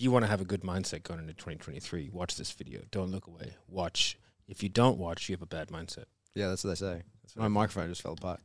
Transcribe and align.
if 0.00 0.04
you 0.04 0.10
want 0.10 0.24
to 0.24 0.30
have 0.30 0.40
a 0.40 0.46
good 0.46 0.62
mindset 0.62 1.02
going 1.02 1.20
into 1.20 1.34
2023, 1.34 2.08
watch 2.10 2.36
this 2.38 2.50
video. 2.52 2.80
Don't 2.90 3.10
look 3.10 3.26
away. 3.26 3.52
Watch. 3.68 4.18
If 4.48 4.62
you 4.62 4.70
don't 4.70 4.96
watch, 4.96 5.28
you 5.28 5.34
have 5.34 5.42
a 5.42 5.46
bad 5.46 5.68
mindset. 5.68 6.04
Yeah, 6.34 6.48
that's 6.48 6.64
what 6.64 6.70
they 6.70 6.76
say. 6.76 7.02
That's 7.22 7.36
My 7.36 7.48
microphone 7.48 7.90
just 7.90 8.00
fell 8.00 8.14
apart. 8.14 8.40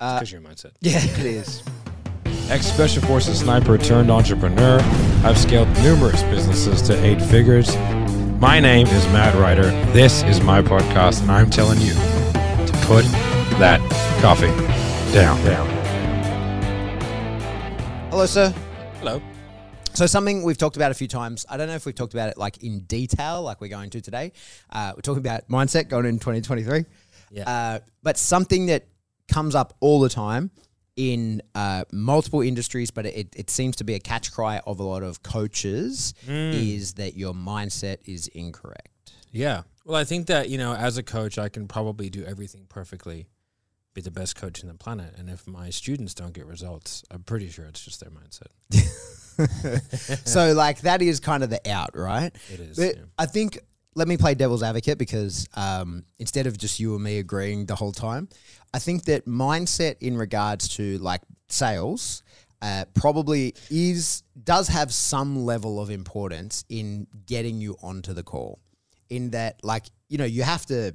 Because 0.00 0.34
Uh, 0.34 0.36
your 0.36 0.40
mindset. 0.40 0.72
yeah, 0.80 0.98
it 0.98 1.24
is. 1.24 1.62
Ex 2.50 2.66
Special 2.66 3.00
Forces 3.04 3.38
sniper 3.38 3.78
turned 3.78 4.10
entrepreneur. 4.10 4.80
I've 5.22 5.38
scaled 5.38 5.68
numerous 5.84 6.24
businesses 6.24 6.82
to 6.82 7.00
eight 7.04 7.22
figures. 7.22 7.76
My 8.40 8.58
name 8.58 8.88
is 8.88 9.06
Matt 9.12 9.36
Ryder. 9.36 9.70
This 9.92 10.24
is 10.24 10.40
my 10.40 10.62
podcast, 10.62 11.22
and 11.22 11.30
I'm 11.30 11.48
telling 11.48 11.80
you 11.80 11.92
to 11.92 12.72
put 12.86 13.04
that 13.60 13.78
coffee 14.20 14.48
down. 15.12 15.40
down. 15.44 15.68
Hello, 18.10 18.26
sir. 18.26 18.52
Hello. 18.98 19.22
So 19.94 20.06
something 20.06 20.42
we've 20.42 20.56
talked 20.56 20.76
about 20.76 20.90
a 20.90 20.94
few 20.94 21.06
times. 21.06 21.44
I 21.50 21.58
don't 21.58 21.68
know 21.68 21.74
if 21.74 21.84
we've 21.84 21.94
talked 21.94 22.14
about 22.14 22.30
it 22.30 22.38
like 22.38 22.62
in 22.62 22.80
detail, 22.80 23.42
like 23.42 23.60
we're 23.60 23.68
going 23.68 23.90
to 23.90 24.00
today. 24.00 24.32
Uh, 24.70 24.92
we're 24.96 25.02
talking 25.02 25.20
about 25.20 25.48
mindset 25.48 25.88
going 25.88 26.06
in 26.06 26.18
2023. 26.18 26.86
Yeah. 27.30 27.42
Uh, 27.48 27.78
but 28.02 28.16
something 28.16 28.66
that 28.66 28.86
comes 29.28 29.54
up 29.54 29.74
all 29.80 30.00
the 30.00 30.08
time 30.08 30.50
in 30.96 31.42
uh, 31.54 31.84
multiple 31.92 32.40
industries, 32.40 32.90
but 32.90 33.04
it, 33.04 33.34
it 33.36 33.50
seems 33.50 33.76
to 33.76 33.84
be 33.84 33.94
a 33.94 34.00
catch 34.00 34.32
cry 34.32 34.60
of 34.66 34.80
a 34.80 34.82
lot 34.82 35.02
of 35.02 35.22
coaches, 35.22 36.14
is 36.26 36.94
that 36.94 37.14
your 37.16 37.34
mindset 37.34 37.98
is 38.06 38.28
incorrect. 38.28 39.12
Yeah. 39.30 39.62
Well, 39.84 39.96
I 39.96 40.04
think 40.04 40.26
that, 40.28 40.48
you 40.48 40.58
know, 40.58 40.74
as 40.74 40.96
a 40.96 41.02
coach, 41.02 41.38
I 41.38 41.48
can 41.48 41.68
probably 41.68 42.08
do 42.08 42.24
everything 42.24 42.64
perfectly, 42.68 43.28
be 43.94 44.00
the 44.00 44.10
best 44.10 44.36
coach 44.36 44.62
in 44.62 44.68
the 44.68 44.74
planet. 44.74 45.14
And 45.18 45.28
if 45.28 45.46
my 45.46 45.68
students 45.70 46.14
don't 46.14 46.32
get 46.32 46.46
results, 46.46 47.04
I'm 47.10 47.22
pretty 47.22 47.50
sure 47.50 47.66
it's 47.66 47.84
just 47.84 48.00
their 48.00 48.10
mindset. 48.10 48.48
so 50.24 50.52
like 50.52 50.80
that 50.82 51.02
is 51.02 51.20
kind 51.20 51.42
of 51.42 51.50
the 51.50 51.70
out, 51.70 51.90
right? 51.94 52.34
It 52.52 52.60
is. 52.60 52.76
But 52.76 52.96
yeah. 52.96 53.02
I 53.18 53.26
think 53.26 53.58
let 53.94 54.08
me 54.08 54.16
play 54.16 54.34
devil's 54.34 54.62
advocate 54.62 54.98
because 54.98 55.48
um, 55.54 56.04
instead 56.18 56.46
of 56.46 56.56
just 56.56 56.80
you 56.80 56.94
and 56.94 57.04
me 57.04 57.18
agreeing 57.18 57.66
the 57.66 57.74
whole 57.74 57.92
time, 57.92 58.28
I 58.72 58.78
think 58.78 59.04
that 59.04 59.26
mindset 59.26 59.96
in 60.00 60.16
regards 60.16 60.68
to 60.76 60.98
like 60.98 61.20
sales 61.48 62.22
uh, 62.62 62.84
probably 62.94 63.54
is 63.70 64.22
does 64.44 64.68
have 64.68 64.92
some 64.92 65.44
level 65.44 65.80
of 65.80 65.90
importance 65.90 66.64
in 66.68 67.06
getting 67.26 67.60
you 67.60 67.76
onto 67.82 68.12
the 68.12 68.22
call. 68.22 68.60
In 69.10 69.30
that, 69.30 69.62
like 69.62 69.84
you 70.08 70.16
know, 70.16 70.24
you 70.24 70.42
have 70.42 70.64
to 70.66 70.94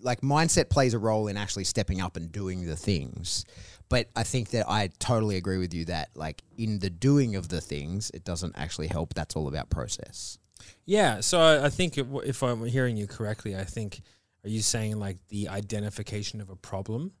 like 0.00 0.20
mindset 0.20 0.68
plays 0.68 0.94
a 0.94 0.98
role 0.98 1.28
in 1.28 1.36
actually 1.36 1.64
stepping 1.64 2.00
up 2.00 2.16
and 2.16 2.30
doing 2.30 2.66
the 2.66 2.76
things. 2.76 3.44
But 3.88 4.08
I 4.14 4.22
think 4.22 4.50
that 4.50 4.68
I 4.68 4.90
totally 4.98 5.36
agree 5.36 5.58
with 5.58 5.72
you 5.72 5.86
that 5.86 6.10
like 6.14 6.42
in 6.56 6.78
the 6.78 6.90
doing 6.90 7.36
of 7.36 7.48
the 7.48 7.60
things, 7.60 8.10
it 8.12 8.24
doesn't 8.24 8.54
actually 8.56 8.88
help. 8.88 9.14
That's 9.14 9.34
all 9.34 9.48
about 9.48 9.70
process. 9.70 10.38
Yeah, 10.84 11.20
so 11.20 11.40
I, 11.40 11.66
I 11.66 11.68
think 11.70 11.96
if, 11.98 12.42
I'm 12.42 12.64
hearing 12.64 12.96
you 12.96 13.06
correctly, 13.06 13.56
I 13.56 13.64
think 13.64 14.00
are 14.44 14.48
you 14.48 14.60
saying 14.60 14.98
like 14.98 15.18
the 15.28 15.48
identification 15.48 16.40
of 16.40 16.50
a 16.50 16.56
problem? 16.56 17.12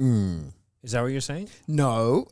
Mm. 0.00 0.52
Is 0.82 0.92
that 0.92 1.00
what 1.00 1.12
you're 1.12 1.22
saying? 1.22 1.48
No. 1.66 2.26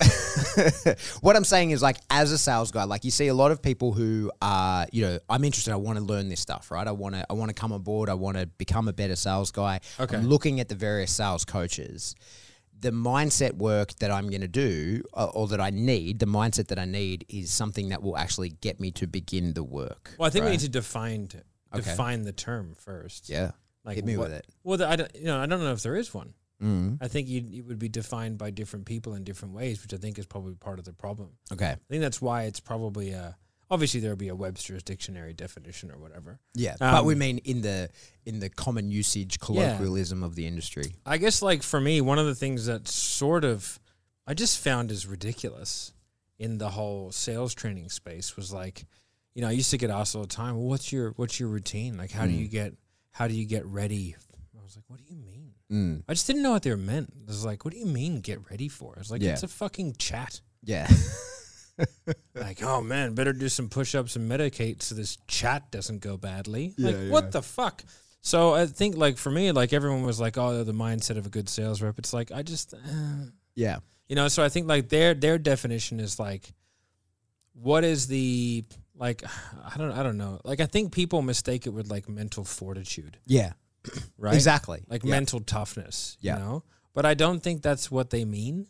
what 1.23 1.37
I'm 1.37 1.45
saying 1.45 1.71
is 1.71 1.81
like 1.81 1.97
as 2.11 2.33
a 2.33 2.39
sales 2.39 2.71
guy, 2.71 2.85
like 2.85 3.03
you 3.03 3.11
see 3.11 3.29
a 3.29 3.35
lot 3.35 3.51
of 3.51 3.63
people 3.63 3.93
who 3.93 4.31
are, 4.43 4.87
you 4.93 5.07
know, 5.07 5.19
I'm 5.31 5.43
interested, 5.43 5.73
I 5.73 5.77
want 5.77 5.99
to 5.99 6.05
learn 6.05 6.29
this 6.29 6.41
stuff, 6.41 6.71
right? 6.71 6.87
I 6.87 6.93
want 6.93 7.15
to 7.15 7.25
I 7.31 7.33
want 7.33 7.49
to 7.49 7.55
come 7.55 7.73
on 7.73 7.81
board, 7.81 8.11
I 8.11 8.15
want 8.15 8.37
to 8.37 8.47
become 8.47 8.89
a 8.89 8.93
better 8.93 9.17
sales 9.17 9.51
guy. 9.53 9.81
Okay. 9.99 10.17
I'm 10.17 10.27
looking 10.27 10.61
at 10.61 10.69
the 10.69 10.75
various 10.75 11.13
sales 11.13 11.47
coaches. 11.47 12.15
The 12.83 12.91
mindset 12.91 13.55
work 13.55 13.95
that 14.01 14.11
I'm 14.11 14.29
going 14.29 14.41
to 14.43 14.49
do 14.49 15.03
uh, 15.15 15.27
or 15.27 15.49
that 15.49 15.61
I 15.61 15.71
need, 15.71 16.19
the 16.19 16.27
mindset 16.27 16.67
that 16.69 16.79
I 16.79 16.85
need 16.85 17.25
is 17.29 17.51
something 17.51 17.89
that 17.91 18.03
will 18.03 18.17
actually 18.17 18.51
get 18.51 18.81
me 18.81 18.91
to 18.93 19.07
begin 19.07 19.55
the 19.55 19.63
work. 19.65 20.15
Well, 20.19 20.27
I 20.27 20.31
think 20.31 20.45
we 20.45 20.51
need 20.51 20.61
to 20.61 20.69
define 20.69 21.29
Okay. 21.75 21.91
define 21.91 22.23
the 22.23 22.33
term 22.33 22.75
first. 22.79 23.29
Yeah. 23.31 23.53
like 23.85 23.97
Hit 23.97 24.05
me 24.05 24.17
what- 24.17 24.29
with 24.31 24.39
it. 24.39 24.47
Well, 24.63 24.79
the, 24.79 24.89
I 24.89 24.97
don't, 24.97 25.11
you 25.15 25.25
know, 25.25 25.39
I 25.41 25.47
don't 25.47 25.61
know 25.61 25.73
if 25.73 25.83
there 25.83 25.97
is 25.97 26.13
one. 26.13 26.35
Mm. 26.63 26.99
I 27.01 27.09
think 27.09 27.29
you 27.29 27.45
it 27.59 27.65
would 27.67 27.79
be 27.81 27.89
defined 27.89 28.39
by 28.39 28.51
different 28.51 28.85
people 28.87 29.15
in 29.15 29.25
different 29.25 29.55
ways, 29.55 29.83
which 29.83 29.93
I 29.93 29.97
think 29.97 30.19
is 30.19 30.27
probably 30.27 30.55
part 30.55 30.79
of 30.79 30.85
the 30.85 30.93
problem. 30.93 31.31
Okay. 31.53 31.71
I 31.73 31.79
think 31.91 32.03
that's 32.03 32.23
why 32.23 32.45
it's 32.45 32.61
probably 32.61 33.11
a 33.13 33.37
obviously 33.73 34.01
there 34.01 34.11
will 34.11 34.17
be 34.17 34.29
a 34.29 34.35
Webster's 34.37 34.83
dictionary 34.83 35.33
definition 35.33 35.91
or 35.91 35.99
whatever. 35.99 36.39
Yeah. 36.55 36.77
but 36.79 37.05
we 37.05 37.15
Um, 37.15 37.19
mean 37.19 37.39
in 37.39 37.63
the 37.63 37.89
in 38.25 38.39
the 38.39 38.49
common 38.51 38.91
usage 38.91 39.41
colloquialism 39.41 40.23
of 40.23 40.35
the 40.37 40.47
industry. 40.47 40.95
I 41.07 41.17
guess 41.19 41.43
like 41.43 41.63
for 41.65 41.81
me, 41.81 42.01
one 42.01 42.19
of 42.19 42.27
the 42.27 42.35
things 42.35 42.67
that 42.67 42.87
sort 42.87 43.45
of 43.45 43.81
I 44.27 44.35
just 44.35 44.59
found 44.59 44.91
is 44.93 45.07
ridiculous 45.07 45.93
in 46.39 46.59
the 46.59 46.71
whole 46.71 47.11
sales 47.13 47.55
training 47.55 47.89
space 47.89 48.37
was 48.37 48.53
like, 48.53 48.85
you 49.35 49.43
know, 49.43 49.49
I 49.49 49.53
used 49.53 49.71
to 49.71 49.79
get 49.79 49.91
asked 49.91 50.15
all 50.15 50.23
the 50.23 50.29
time, 50.29 50.55
well, 50.57 50.69
what's 50.69 50.93
your 50.93 51.13
what's 51.17 51.41
your 51.41 51.49
routine? 51.49 51.97
Like 51.97 52.11
how 52.13 52.27
do 52.27 52.33
you 52.33 52.49
get 52.49 52.75
how 53.13 53.27
do 53.29 53.35
you 53.35 53.47
get 53.47 53.65
ready? 53.67 54.15
I 54.59 54.63
was 54.63 54.77
like, 54.77 54.85
what 54.89 54.99
do 55.01 55.05
you 55.13 55.17
mean? 55.21 55.53
Mm. 55.73 56.03
I 56.09 56.13
just 56.15 56.27
didn't 56.27 56.43
know 56.43 56.53
what 56.53 56.63
they 56.63 56.71
were 56.71 56.77
meant. 56.93 57.13
I 57.27 57.31
was 57.31 57.45
like, 57.45 57.65
what 57.65 57.73
do 57.75 57.81
you 57.81 57.87
mean 57.87 58.21
get 58.21 58.39
ready 58.51 58.69
for? 58.69 58.93
I 58.97 59.01
was 59.01 59.11
like, 59.11 59.23
Yeah. 59.23 59.33
it's 59.33 59.43
a 59.43 59.49
fucking 59.49 59.97
chat. 59.99 60.41
Yeah. 60.63 60.87
Like, 62.35 62.63
oh 62.63 62.81
man, 62.81 63.15
better 63.15 63.33
do 63.33 63.49
some 63.49 63.69
push 63.69 63.95
ups 63.95 64.17
and 64.17 64.31
medicate 64.31 64.83
so 64.83 64.95
this 64.95 65.19
chat 65.29 65.71
doesn't 65.71 66.01
go 66.01 66.17
badly. 66.17 66.75
Yeah, 66.77 66.87
like, 66.87 66.97
yeah. 66.97 67.11
what 67.11 67.33
the 67.33 67.43
fuck? 67.43 67.85
So 68.21 68.55
I 68.55 68.67
think 68.67 68.97
like 68.97 69.19
for 69.19 69.31
me, 69.31 69.53
like 69.53 69.73
everyone 69.73 70.03
was 70.03 70.21
like, 70.21 70.39
oh, 70.39 70.65
the 70.65 70.73
mindset 70.73 71.19
of 71.19 71.27
a 71.27 71.29
good 71.29 71.49
sales 71.49 71.83
rep. 71.83 71.99
It's 71.99 72.13
like 72.13 72.33
I 72.33 72.43
just, 72.43 72.73
uh, 72.75 72.79
yeah. 73.55 73.79
you 74.09 74.17
know. 74.17 74.29
So 74.29 74.43
I 74.43 74.49
think 74.49 74.69
like 74.69 74.89
their 74.89 75.15
their 75.15 75.39
definition 75.39 76.01
is 76.01 76.19
like, 76.19 76.53
what 77.55 77.85
is 77.85 78.07
the 78.07 78.65
like? 78.95 79.23
I 79.75 79.77
don't 79.77 79.93
I 79.93 80.03
don't 80.03 80.19
know. 80.19 80.41
Like 80.45 80.61
I 80.61 80.67
think 80.67 80.93
people 80.93 81.23
mistake 81.23 81.67
it 81.67 81.71
with 81.71 81.91
like 81.91 82.09
mental 82.09 82.45
fortitude, 82.45 83.19
Yeah. 83.27 83.53
right? 84.19 84.35
Exactly. 84.35 84.83
like 84.89 85.05
Yeah. 85.05 85.11
mental 85.11 85.41
toughness, 85.41 86.17
Yeah. 86.21 86.39
you 86.39 86.45
know? 86.45 86.65
But 86.95 87.07
I 87.07 87.15
don't 87.15 87.43
think 87.43 87.63
that's 87.63 87.91
what 87.91 88.11
they 88.11 88.25
mean. 88.25 88.67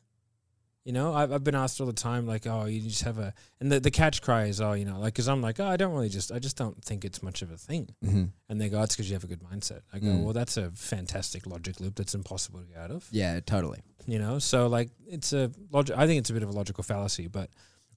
You 0.85 0.93
know, 0.93 1.15
I've, 1.15 1.33
I've 1.33 1.45
been 1.45 1.55
asked 1.55 1.81
all 1.81 1.87
the 1.87 1.93
time, 1.93 2.27
like, 2.27 2.45
oh, 2.47 2.65
you 2.65 2.81
just 2.81 3.03
have 3.05 3.19
a, 3.19 3.33
and 3.61 3.71
the, 3.71 3.79
the 3.79 3.91
catch 3.93 4.21
cry 4.21 4.47
is, 4.47 4.61
oh, 4.61 4.73
you 4.73 4.85
know, 4.85 4.99
like, 4.99 5.15
cause 5.15 5.29
I'm 5.29 5.41
like, 5.41 5.61
oh, 5.61 5.67
I 5.67 5.77
don't 5.77 5.93
really 5.95 6.09
just, 6.09 6.33
I 6.33 6.41
just 6.41 6.57
don't 6.57 6.83
think 6.85 7.05
it's 7.05 7.23
much 7.23 7.41
of 7.41 7.53
a 7.53 7.57
thing. 7.57 7.89
Mhm. 8.05 8.31
And 8.49 8.61
they 8.61 8.69
go, 8.69 8.83
it's 8.83 8.97
because 8.97 9.09
you 9.09 9.15
have 9.15 9.23
a 9.23 9.29
good 9.29 9.43
mindset. 9.45 9.83
I 9.93 10.01
go, 10.01 10.09
Mm. 10.09 10.25
well, 10.25 10.33
that's 10.33 10.57
a 10.57 10.73
fantastic 10.73 11.47
logic 11.47 11.79
loop 11.79 11.95
that's 11.95 12.15
impossible 12.17 12.61
to 12.61 12.67
get 12.67 12.79
out 12.79 12.91
of, 12.91 13.07
Yeah, 13.13 13.39
totally. 13.39 13.81
you 14.07 14.19
know? 14.19 14.41
So, 14.41 14.67
like, 14.67 14.91
it's 15.07 15.33
a 15.33 15.53
logic, 15.71 15.97
I 15.97 16.09
think 16.09 16.19
it's 16.19 16.31
a 16.31 16.33
bit 16.33 16.43
of 16.43 16.49
a 16.49 16.53
logical 16.53 16.83
fallacy, 16.83 17.29
but 17.29 17.51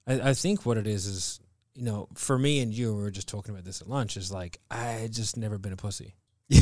I, 0.06 0.30
I 0.30 0.34
think 0.34 0.64
what 0.64 0.76
it 0.78 0.86
is 0.86 1.06
is, 1.06 1.40
you 1.74 1.82
know, 1.82 2.06
for 2.14 2.38
me 2.38 2.60
and 2.60 2.72
you, 2.72 2.94
we 2.94 3.02
were 3.02 3.10
just 3.10 3.26
talking 3.26 3.52
about 3.52 3.64
this 3.64 3.80
at 3.80 3.88
lunch, 3.88 4.16
is 4.16 4.30
like, 4.30 4.60
I 4.70 5.08
just 5.10 5.36
never 5.36 5.58
been 5.58 5.72
a 5.72 5.76
pussy. 5.76 6.14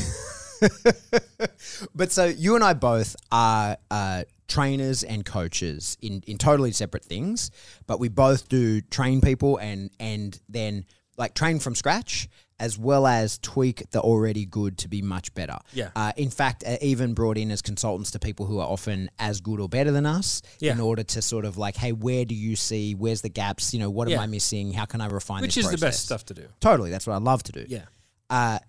but 1.95 2.13
so 2.13 2.27
you 2.27 2.55
and 2.55 2.65
I 2.65 2.75
both 2.75 3.17
are 3.33 3.77
uh, 3.91 4.25
trainers 4.49 5.03
and 5.03 5.25
coaches 5.25 5.97
in, 6.01 6.23
in 6.27 6.39
totally 6.39 6.73
separate 6.73 7.05
things, 7.05 7.51
but 7.87 7.99
we 8.01 8.09
both 8.09 8.49
do 8.49 8.81
train 8.81 9.21
people 9.21 9.57
and 9.59 9.91
and 9.99 10.39
then 10.49 10.85
like 11.17 11.35
train 11.35 11.59
from 11.59 11.75
scratch 11.75 12.29
as 12.61 12.79
well 12.79 13.05
as 13.05 13.39
tweak 13.39 13.83
the 13.91 14.01
already 14.01 14.47
good 14.47 14.79
to 14.79 14.87
be 14.89 15.03
much 15.03 15.35
better. 15.35 15.57
Yeah. 15.73 15.91
Uh, 15.97 16.13
in 16.17 16.31
fact, 16.31 16.63
uh, 16.65 16.77
even 16.81 17.13
brought 17.13 17.37
in 17.37 17.51
as 17.51 17.61
consultants 17.63 18.13
to 18.13 18.21
people 18.21 18.47
who 18.47 18.61
are 18.61 18.67
often 18.69 19.11
as 19.19 19.41
good 19.41 19.59
or 19.59 19.69
better 19.69 19.91
than 19.91 20.07
us 20.07 20.41
Yeah. 20.61 20.71
in 20.73 20.81
order 20.81 21.03
to 21.03 21.21
sort 21.21 21.47
of 21.47 21.57
like, 21.59 21.75
hey, 21.77 21.91
where 21.91 22.25
do 22.25 22.35
you 22.37 22.55
see? 22.55 22.95
Where's 22.95 23.23
the 23.23 23.29
gaps? 23.29 23.75
You 23.75 23.81
know, 23.81 23.91
what 23.91 24.09
Yeah. 24.09 24.19
am 24.19 24.23
I 24.23 24.27
missing? 24.29 24.73
How 24.73 24.85
can 24.85 25.01
I 25.01 25.07
refine 25.09 25.41
Which 25.43 25.57
is 25.57 25.69
the 25.69 25.79
best 25.79 26.05
stuff 26.05 26.25
to 26.27 26.35
do. 26.35 26.47
Totally. 26.61 26.91
That's 26.91 27.09
what 27.09 27.15
I 27.15 27.19
love 27.19 27.43
to 27.43 27.53
do 27.53 27.67
Yeah. 27.69 27.87
uh, 28.31 28.61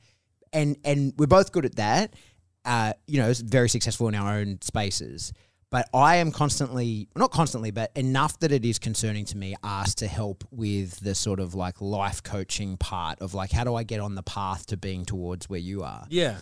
and 0.55 0.77
and 0.83 1.13
we're 1.17 1.27
both 1.27 1.51
good 1.51 1.65
at 1.65 1.75
that. 1.75 2.15
Uh, 2.65 2.93
you 3.05 3.19
know, 3.19 3.31
very 3.43 3.69
successful 3.69 4.07
in 4.07 4.15
our 4.15 4.33
own 4.39 4.59
spaces. 4.61 5.31
But 5.69 5.89
I 5.93 6.15
am 6.17 6.31
constantly, 6.31 7.09
not 7.15 7.31
constantly, 7.31 7.69
but 7.69 7.91
enough 7.95 8.39
that 8.39 8.51
it 8.51 8.63
is 8.63 8.79
concerning 8.79 9.25
to 9.25 9.37
me, 9.37 9.55
asked 9.63 9.97
to 9.99 10.07
help 10.07 10.43
with 10.49 10.99
the 11.01 11.13
sort 11.13 11.39
of 11.39 11.53
like 11.53 11.81
life 11.81 12.23
coaching 12.23 12.77
part 12.77 13.19
of 13.21 13.33
like, 13.33 13.51
how 13.51 13.65
do 13.65 13.75
I 13.75 13.83
get 13.83 13.99
on 13.99 14.15
the 14.15 14.23
path 14.23 14.65
to 14.67 14.77
being 14.77 15.05
towards 15.05 15.49
where 15.49 15.59
you 15.59 15.83
are? 15.83 16.05
Yeah. 16.09 16.37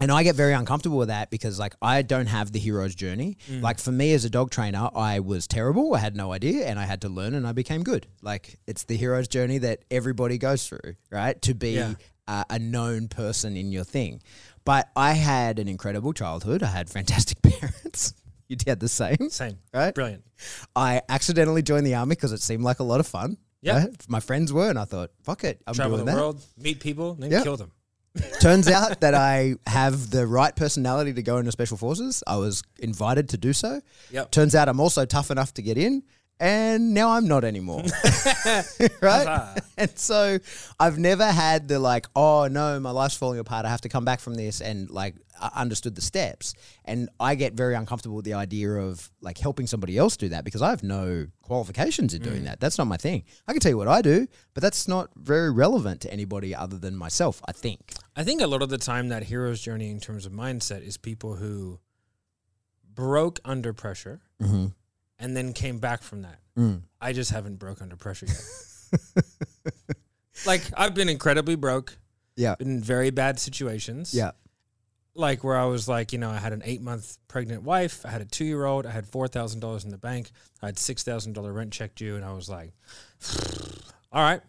And 0.00 0.12
I 0.12 0.22
get 0.22 0.34
very 0.34 0.52
uncomfortable 0.54 0.98
with 0.98 1.08
that 1.08 1.30
because 1.30 1.58
like 1.58 1.74
I 1.80 2.02
don't 2.02 2.26
have 2.26 2.52
the 2.52 2.58
hero's 2.58 2.94
journey. 2.94 3.36
Like 3.50 3.78
for 3.78 3.90
me 3.92 4.12
as 4.12 4.24
a 4.24 4.30
dog 4.30 4.50
trainer, 4.50 4.90
I 4.94 5.20
was 5.20 5.46
terrible. 5.46 5.94
I 5.94 5.98
had 5.98 6.14
no 6.16 6.32
idea 6.32 6.66
and 6.66 6.78
I 6.78 6.84
had 6.84 7.00
to 7.02 7.08
learn 7.08 7.34
and 7.34 7.46
I 7.46 7.52
became 7.52 7.82
good. 7.82 8.06
Like 8.22 8.58
it's 8.66 8.84
the 8.84 8.96
hero's 8.96 9.28
journey 9.28 9.58
that 9.58 9.84
everybody 9.90 10.36
goes 10.38 10.66
through, 10.66 10.94
right? 11.10 11.40
To 11.42 11.54
be 11.54 11.72
Yeah. 11.72 11.94
Uh, 12.28 12.44
a 12.48 12.58
known 12.60 13.08
person 13.08 13.56
in 13.56 13.72
your 13.72 13.82
thing. 13.84 14.22
But 14.64 14.88
I 14.94 15.12
had 15.14 15.58
an 15.58 15.66
incredible 15.66 16.12
childhood. 16.12 16.62
I 16.62 16.66
had 16.66 16.88
fantastic 16.88 17.42
parents. 17.42 18.14
You 18.48 18.56
had 18.66 18.80
the 18.80 18.88
same, 18.88 19.28
Same. 19.30 19.58
right? 19.74 19.94
Brilliant. 19.94 20.24
I 20.76 21.02
accidentally 21.08 21.62
joined 21.62 21.86
the 21.86 21.94
army 21.96 22.10
because 22.14 22.32
it 22.32 22.40
seemed 22.40 22.62
like 22.62 22.78
a 22.78 22.82
lot 22.84 23.00
of 23.00 23.06
fun. 23.06 23.36
Yeah. 23.60 23.78
right? 23.78 24.04
My 24.08 24.20
friends 24.20 24.52
were, 24.52 24.70
and 24.70 24.78
I 24.78 24.84
thought, 24.84 25.10
fuck 25.24 25.42
it, 25.44 25.60
I'm 25.66 25.74
Travel 25.74 25.96
doing 25.96 26.06
the 26.06 26.12
that. 26.12 26.18
world, 26.18 26.40
meet 26.56 26.78
people, 26.80 27.14
then 27.14 27.30
Yeah. 27.30 27.42
kill 27.42 27.56
them. 27.56 27.72
Turns 28.40 28.68
out 28.68 29.00
that 29.00 29.14
I 29.14 29.56
have 29.66 30.10
the 30.10 30.26
right 30.26 30.54
personality 30.56 31.12
to 31.14 31.22
go 31.22 31.36
into 31.38 31.52
special 31.52 31.76
forces. 31.76 32.22
I 32.26 32.36
was 32.36 32.62
invited 32.78 33.28
to 33.30 33.36
do 33.36 33.52
so. 33.52 33.80
Yep. 34.10 34.30
Turns 34.30 34.54
out 34.54 34.68
I'm 34.68 34.80
also 34.80 35.04
tough 35.04 35.30
enough 35.30 35.52
to 35.54 35.62
get 35.62 35.76
in. 35.76 36.02
And 36.40 36.94
now 36.94 37.10
I'm 37.10 37.26
not 37.26 37.44
anymore. 37.44 37.82
right? 39.00 39.60
And 39.76 39.98
so 39.98 40.38
I've 40.78 40.98
never 40.98 41.26
had 41.26 41.68
the 41.68 41.78
like, 41.78 42.06
oh 42.14 42.48
no, 42.48 42.78
my 42.80 42.90
life's 42.90 43.16
falling 43.16 43.38
apart. 43.38 43.66
I 43.66 43.70
have 43.70 43.80
to 43.82 43.88
come 43.88 44.04
back 44.04 44.20
from 44.20 44.34
this 44.34 44.60
and 44.60 44.88
like 44.90 45.14
I 45.40 45.50
understood 45.54 45.94
the 45.94 46.00
steps. 46.00 46.54
And 46.84 47.08
I 47.18 47.34
get 47.34 47.54
very 47.54 47.74
uncomfortable 47.74 48.16
with 48.16 48.24
the 48.24 48.34
idea 48.34 48.70
of 48.70 49.10
like 49.20 49.38
helping 49.38 49.66
somebody 49.66 49.98
else 49.98 50.16
do 50.16 50.28
that 50.30 50.44
because 50.44 50.62
I 50.62 50.70
have 50.70 50.82
no 50.82 51.26
qualifications 51.42 52.14
in 52.14 52.22
doing 52.22 52.44
that. 52.44 52.60
That's 52.60 52.78
not 52.78 52.86
my 52.86 52.96
thing. 52.96 53.24
I 53.46 53.52
can 53.52 53.60
tell 53.60 53.70
you 53.70 53.78
what 53.78 53.88
I 53.88 54.02
do, 54.02 54.26
but 54.54 54.62
that's 54.62 54.88
not 54.88 55.10
very 55.16 55.50
relevant 55.50 56.00
to 56.02 56.12
anybody 56.12 56.54
other 56.54 56.78
than 56.78 56.96
myself, 56.96 57.40
I 57.46 57.52
think. 57.52 57.92
I 58.16 58.24
think 58.24 58.40
a 58.40 58.46
lot 58.46 58.62
of 58.62 58.68
the 58.68 58.78
time 58.78 59.08
that 59.08 59.24
hero's 59.24 59.60
journey 59.60 59.90
in 59.90 60.00
terms 60.00 60.26
of 60.26 60.32
mindset 60.32 60.86
is 60.86 60.96
people 60.96 61.36
who 61.36 61.80
broke 62.94 63.38
under 63.44 63.72
pressure 63.72 64.20
Mm-hmm. 64.42 64.66
And 65.18 65.36
then 65.36 65.52
came 65.52 65.78
back 65.78 66.02
from 66.02 66.22
that. 66.22 66.38
Mm. 66.56 66.82
I 67.00 67.12
just 67.12 67.30
haven't 67.30 67.56
broke 67.56 67.80
under 67.82 67.96
pressure 67.96 68.26
yet. 68.26 69.24
like 70.46 70.62
I've 70.76 70.94
been 70.94 71.08
incredibly 71.08 71.56
broke, 71.56 71.96
Yeah. 72.36 72.54
been 72.56 72.68
in 72.68 72.82
very 72.82 73.10
bad 73.10 73.38
situations. 73.38 74.14
Yeah. 74.14 74.32
Like 75.14 75.42
where 75.42 75.56
I 75.56 75.64
was 75.64 75.88
like, 75.88 76.12
you 76.12 76.18
know, 76.18 76.30
I 76.30 76.36
had 76.36 76.52
an 76.52 76.62
eight 76.64 76.80
month 76.80 77.18
pregnant 77.26 77.64
wife, 77.64 78.06
I 78.06 78.10
had 78.10 78.20
a 78.20 78.24
two 78.24 78.44
year 78.44 78.64
old, 78.64 78.86
I 78.86 78.90
had 78.90 79.06
four 79.06 79.26
thousand 79.26 79.60
dollars 79.60 79.84
in 79.84 79.90
the 79.90 79.98
bank, 79.98 80.30
I 80.62 80.66
had 80.66 80.78
six 80.78 81.02
thousand 81.02 81.32
dollar 81.32 81.52
rent 81.52 81.72
check 81.72 81.94
due, 81.96 82.14
and 82.16 82.24
I 82.24 82.32
was 82.32 82.48
like, 82.48 82.72
all 84.12 84.22
right. 84.22 84.40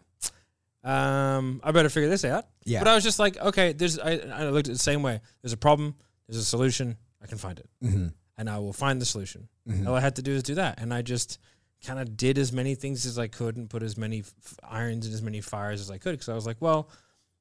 Um, 0.84 1.60
I 1.64 1.72
better 1.72 1.90
figure 1.90 2.08
this 2.10 2.24
out. 2.24 2.46
Yeah. 2.64 2.80
But 2.80 2.88
I 2.88 2.96
was 2.96 3.04
just 3.04 3.20
like, 3.20 3.38
okay, 3.38 3.74
there's 3.74 3.98
I, 4.00 4.12
I 4.18 4.50
looked 4.50 4.68
at 4.68 4.72
it 4.72 4.74
the 4.74 4.80
same 4.80 5.02
way. 5.02 5.20
There's 5.42 5.54
a 5.54 5.58
problem, 5.58 5.96
there's 6.28 6.38
a 6.40 6.46
solution, 6.46 6.98
I 7.22 7.26
can 7.28 7.38
find 7.40 7.60
it. 7.60 7.70
Mm-hmm. 7.84 8.08
And 8.40 8.50
I 8.50 8.58
will 8.60 8.72
find 8.74 9.02
the 9.02 9.06
solution. 9.06 9.50
Mhm. 9.68 9.86
All 9.86 9.94
I 9.96 10.00
had 10.00 10.16
to 10.16 10.22
do 10.22 10.32
is 10.32 10.44
do 10.44 10.56
that. 10.56 10.80
And 10.80 10.94
I 10.94 11.02
just 11.02 11.38
kind 11.86 12.00
of 12.00 12.16
did 12.16 12.38
as 12.38 12.52
many 12.54 12.74
things 12.74 13.06
as 13.06 13.20
I 13.20 13.28
could 13.28 13.58
and 13.58 13.70
put 13.70 13.84
as 13.84 13.98
many 13.98 14.20
f- 14.22 14.56
irons 14.64 15.06
in 15.06 15.14
as 15.14 15.22
many 15.22 15.42
fires 15.42 15.82
as 15.82 15.92
I 15.92 15.98
could. 15.98 16.12
Because 16.14 16.30
I 16.30 16.36
was 16.36 16.46
like, 16.46 16.58
well, 16.62 16.90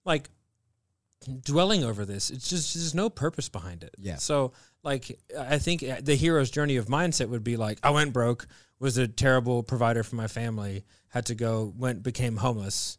like 0.05 0.29
dwelling 1.43 1.85
over 1.85 2.05
this, 2.05 2.31
it's 2.31 2.49
just 2.49 2.75
there's 2.75 2.95
no 2.95 3.11
purpose 3.11 3.49
behind 3.49 3.83
it. 3.83 3.95
Yeah. 3.99 4.17
So 4.17 4.53
like 4.83 5.19
I 5.39 5.59
think 5.59 5.83
uh, 5.83 6.01
the 6.03 6.15
hero's 6.15 6.51
journey 6.51 6.77
of 6.77 6.87
mindset 6.87 7.29
would 7.29 7.45
be 7.45 7.57
like 7.57 7.79
I 7.83 7.91
went 7.91 8.13
broke, 8.13 8.47
was 8.79 8.99
a 8.99 9.09
terrible 9.09 9.63
provider 9.63 10.03
for 10.03 10.17
my 10.17 10.29
family, 10.29 10.85
had 11.09 11.27
to 11.27 11.35
go, 11.35 11.73
went 11.77 12.03
became 12.03 12.37
homeless. 12.37 12.99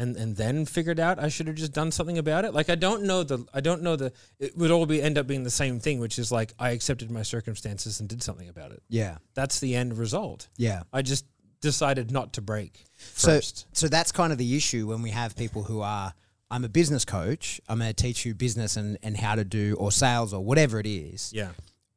And, 0.00 0.16
and 0.16 0.34
then 0.34 0.64
figured 0.64 0.98
out 0.98 1.18
I 1.18 1.28
should 1.28 1.46
have 1.46 1.56
just 1.56 1.72
done 1.72 1.90
something 1.90 2.16
about 2.16 2.46
it. 2.46 2.54
Like 2.54 2.70
I 2.70 2.74
don't 2.74 3.02
know 3.02 3.22
the 3.22 3.44
I 3.52 3.60
don't 3.60 3.82
know 3.82 3.96
the 3.96 4.12
it 4.38 4.56
would 4.56 4.70
all 4.70 4.86
be 4.86 5.02
end 5.02 5.18
up 5.18 5.26
being 5.26 5.42
the 5.44 5.50
same 5.50 5.78
thing, 5.78 6.00
which 6.00 6.18
is 6.18 6.32
like 6.32 6.54
I 6.58 6.70
accepted 6.70 7.10
my 7.10 7.22
circumstances 7.22 8.00
and 8.00 8.08
did 8.08 8.22
something 8.22 8.48
about 8.48 8.72
it. 8.72 8.82
Yeah. 8.88 9.18
That's 9.34 9.60
the 9.60 9.76
end 9.76 9.98
result. 9.98 10.48
Yeah. 10.56 10.84
I 10.90 11.02
just 11.02 11.26
decided 11.60 12.10
not 12.10 12.32
to 12.32 12.40
break 12.40 12.86
So, 12.96 13.40
so 13.72 13.88
that's 13.88 14.10
kind 14.12 14.32
of 14.32 14.38
the 14.38 14.56
issue 14.56 14.86
when 14.88 15.02
we 15.02 15.10
have 15.10 15.36
people 15.36 15.62
who 15.64 15.82
are, 15.82 16.14
I'm 16.50 16.64
a 16.64 16.68
business 16.70 17.04
coach. 17.04 17.60
I'm 17.68 17.78
going 17.78 17.92
to 17.94 18.02
teach 18.02 18.24
you 18.24 18.34
business 18.34 18.76
and, 18.78 18.98
and 19.02 19.16
how 19.16 19.34
to 19.34 19.44
do, 19.44 19.76
or 19.78 19.92
sales 19.92 20.32
or 20.32 20.42
whatever 20.42 20.80
it 20.80 20.86
is. 20.86 21.30
yeah. 21.34 21.50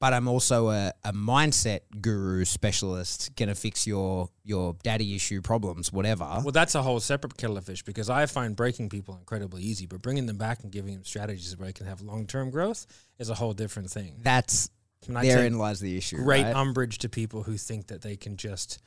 But 0.04 0.12
I'm 0.12 0.28
also 0.28 0.68
a, 0.68 0.92
a 1.06 1.14
mindset 1.14 1.80
guru 2.02 2.44
specialist, 2.44 3.34
going 3.38 3.48
to 3.48 3.56
fix 3.56 3.88
your, 3.88 4.28
your 4.44 4.76
daddy 4.84 5.16
issue 5.16 5.42
problems, 5.42 5.94
whatever. 5.94 6.26
Well, 6.44 6.52
that's 6.52 6.76
a 6.76 6.82
whole 6.82 7.00
separate 7.00 7.38
kettle 7.38 7.56
of 7.56 7.64
fish 7.64 7.84
because 7.84 8.10
I 8.10 8.26
find 8.26 8.54
breaking 8.54 8.90
people 8.90 9.16
incredibly 9.16 9.64
easy, 9.64 9.86
but 9.86 10.02
bringing 10.02 10.26
them 10.26 10.36
back 10.36 10.62
and 10.62 10.74
giving 10.74 10.96
them 10.96 11.06
strategies 11.06 11.58
where 11.58 11.68
they 11.68 11.72
can 11.72 11.86
have 11.86 12.02
long 12.02 12.28
term 12.28 12.50
growth 12.50 12.86
is 13.18 13.30
a 13.30 13.34
whole 13.34 13.54
different 13.54 13.92
thing. 13.92 14.18
that's, 14.22 14.70
And 15.08 15.16
therein 15.16 15.58
lies 15.58 15.80
the 15.80 15.96
issue. 15.96 16.18
great 16.18 16.44
right? 16.44 16.54
umbrage 16.54 16.98
to 16.98 17.08
people 17.08 17.44
who 17.44 17.56
think 17.56 17.88
that 17.88 18.02
they 18.02 18.18
can 18.18 18.36
just 18.36 18.80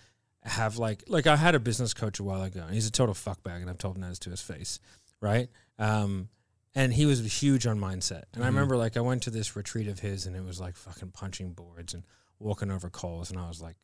have 0.42 0.76
like 0.76 1.04
like 1.08 1.26
I 1.26 1.36
had 1.36 1.54
a 1.54 1.58
business 1.58 1.94
coach 1.94 2.20
a 2.20 2.24
while 2.24 2.42
ago, 2.42 2.60
and 2.60 2.74
he's 2.74 2.88
a 2.88 2.92
total 2.92 3.14
fuckbag, 3.14 3.62
and 3.62 3.70
I've 3.70 3.78
told 3.78 3.96
him 3.96 4.02
that 4.02 4.12
to 4.16 4.28
his 4.28 4.42
face, 4.42 4.80
right? 5.22 5.48
Um, 5.78 6.28
and 6.76 6.92
he 6.92 7.06
was 7.06 7.20
huge 7.42 7.66
on 7.66 7.80
mindset. 7.80 8.24
And 8.34 8.44
I 8.44 8.46
Mhm. 8.46 8.50
remember 8.50 8.76
like 8.76 8.96
I 8.96 9.00
went 9.00 9.24
to 9.24 9.30
this 9.30 9.56
retreat 9.56 9.88
of 9.88 9.98
his, 10.00 10.26
and 10.26 10.36
it 10.36 10.44
was 10.44 10.60
like 10.60 10.76
fucking 10.76 11.10
punching 11.10 11.54
boards 11.54 11.92
and 11.94 12.04
walking 12.38 12.70
over 12.70 12.88
coals, 12.90 13.30
and 13.30 13.38
I 13.40 13.48
was 13.48 13.60
like, 13.60 13.76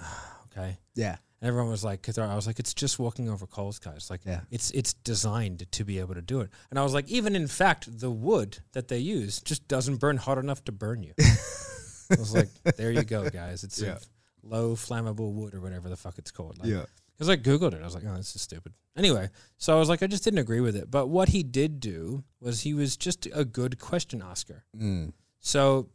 ah, 0.00 0.40
okay. 0.46 0.78
yeah. 0.94 1.18
And 1.40 1.48
everyone 1.48 1.70
was 1.72 1.82
like, 1.82 2.00
cause 2.02 2.18
I 2.18 2.34
was 2.36 2.46
like, 2.46 2.60
it's 2.60 2.72
just 2.72 3.00
walking 3.00 3.28
over 3.28 3.46
coals, 3.48 3.78
guys. 3.80 4.08
Like, 4.10 4.24
Yeah. 4.24 4.42
it's 4.50 4.70
it's 4.72 4.94
designed 4.94 5.70
to 5.72 5.84
be 5.84 5.98
able 5.98 6.14
to 6.14 6.22
do 6.22 6.40
it. 6.40 6.50
And 6.70 6.78
I 6.78 6.82
was 6.82 6.94
like, 6.94 7.08
even 7.08 7.34
in 7.36 7.48
fact, 7.48 7.98
the 8.00 8.10
wood 8.12 8.58
that 8.72 8.86
they 8.88 8.98
use 8.98 9.40
just 9.40 9.66
doesn't 9.68 9.96
burn 9.96 10.16
hot 10.18 10.38
enough 10.38 10.64
to 10.64 10.72
burn 10.72 11.02
you. 11.02 11.14
I 11.18 12.16
was 12.18 12.32
like, 12.34 12.48
there 12.76 12.90
you 12.92 13.02
go, 13.04 13.28
guys. 13.30 13.64
It's 13.64 13.80
Yeah. 13.80 13.98
low 14.42 14.74
flammable 14.76 15.32
wood 15.32 15.54
or 15.54 15.60
whatever 15.60 15.88
the 15.88 15.96
fuck 15.96 16.18
it's 16.18 16.30
called. 16.30 16.58
Like, 16.58 16.68
Yeah. 16.68 16.84
Because 17.14 17.28
I 17.28 17.36
googled 17.36 17.74
it, 17.74 17.80
I 17.80 17.84
was 17.84 17.94
like, 17.94 18.04
oh, 18.06 18.16
this 18.16 18.34
is 18.34 18.42
stupid. 18.42 18.72
Anyway, 18.96 19.28
so 19.58 19.74
I 19.74 19.78
was 19.78 19.88
like, 19.88 20.02
I 20.02 20.06
just 20.06 20.24
didn't 20.24 20.40
agree 20.40 20.60
with 20.60 20.76
it. 20.76 20.90
But 20.90 21.06
what 21.08 21.28
he 21.30 21.42
did 21.42 21.80
do 21.80 22.24
was 22.40 22.60
he 22.62 22.74
was 22.74 22.96
just 22.96 23.26
a 23.32 23.44
good 23.44 23.78
question 23.78 24.22
asker. 24.22 24.64
Mm. 24.76 25.12
So 25.40 25.88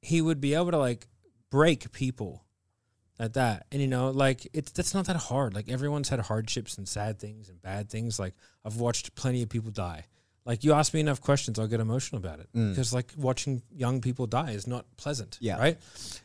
he 0.00 0.20
would 0.20 0.40
be 0.40 0.54
able 0.54 0.70
to 0.72 0.78
like 0.78 1.06
break 1.50 1.92
people 1.92 2.44
at 3.18 3.34
that. 3.34 3.66
And 3.72 3.80
you 3.80 3.88
know, 3.88 4.10
like 4.10 4.48
it's 4.52 4.72
that's 4.72 4.94
not 4.94 5.06
that 5.06 5.16
hard. 5.16 5.54
Like 5.54 5.68
everyone's 5.70 6.08
had 6.08 6.20
hardships 6.20 6.76
and 6.78 6.88
sad 6.88 7.18
things 7.18 7.48
and 7.48 7.60
bad 7.62 7.88
things. 7.88 8.18
Like 8.18 8.34
I've 8.64 8.76
watched 8.76 9.14
plenty 9.14 9.42
of 9.42 9.48
people 9.48 9.70
die. 9.70 10.06
Like 10.44 10.64
you 10.64 10.72
ask 10.72 10.92
me 10.92 10.98
enough 11.00 11.20
questions, 11.20 11.58
I'll 11.58 11.68
get 11.68 11.78
emotional 11.80 12.18
about 12.18 12.40
it 12.40 12.48
Mm. 12.52 12.70
because 12.70 12.92
like 12.92 13.12
watching 13.16 13.62
young 13.74 14.00
people 14.00 14.26
die 14.26 14.50
is 14.50 14.66
not 14.66 14.84
pleasant. 14.96 15.38
Yeah. 15.40 15.58
Right. 15.58 15.78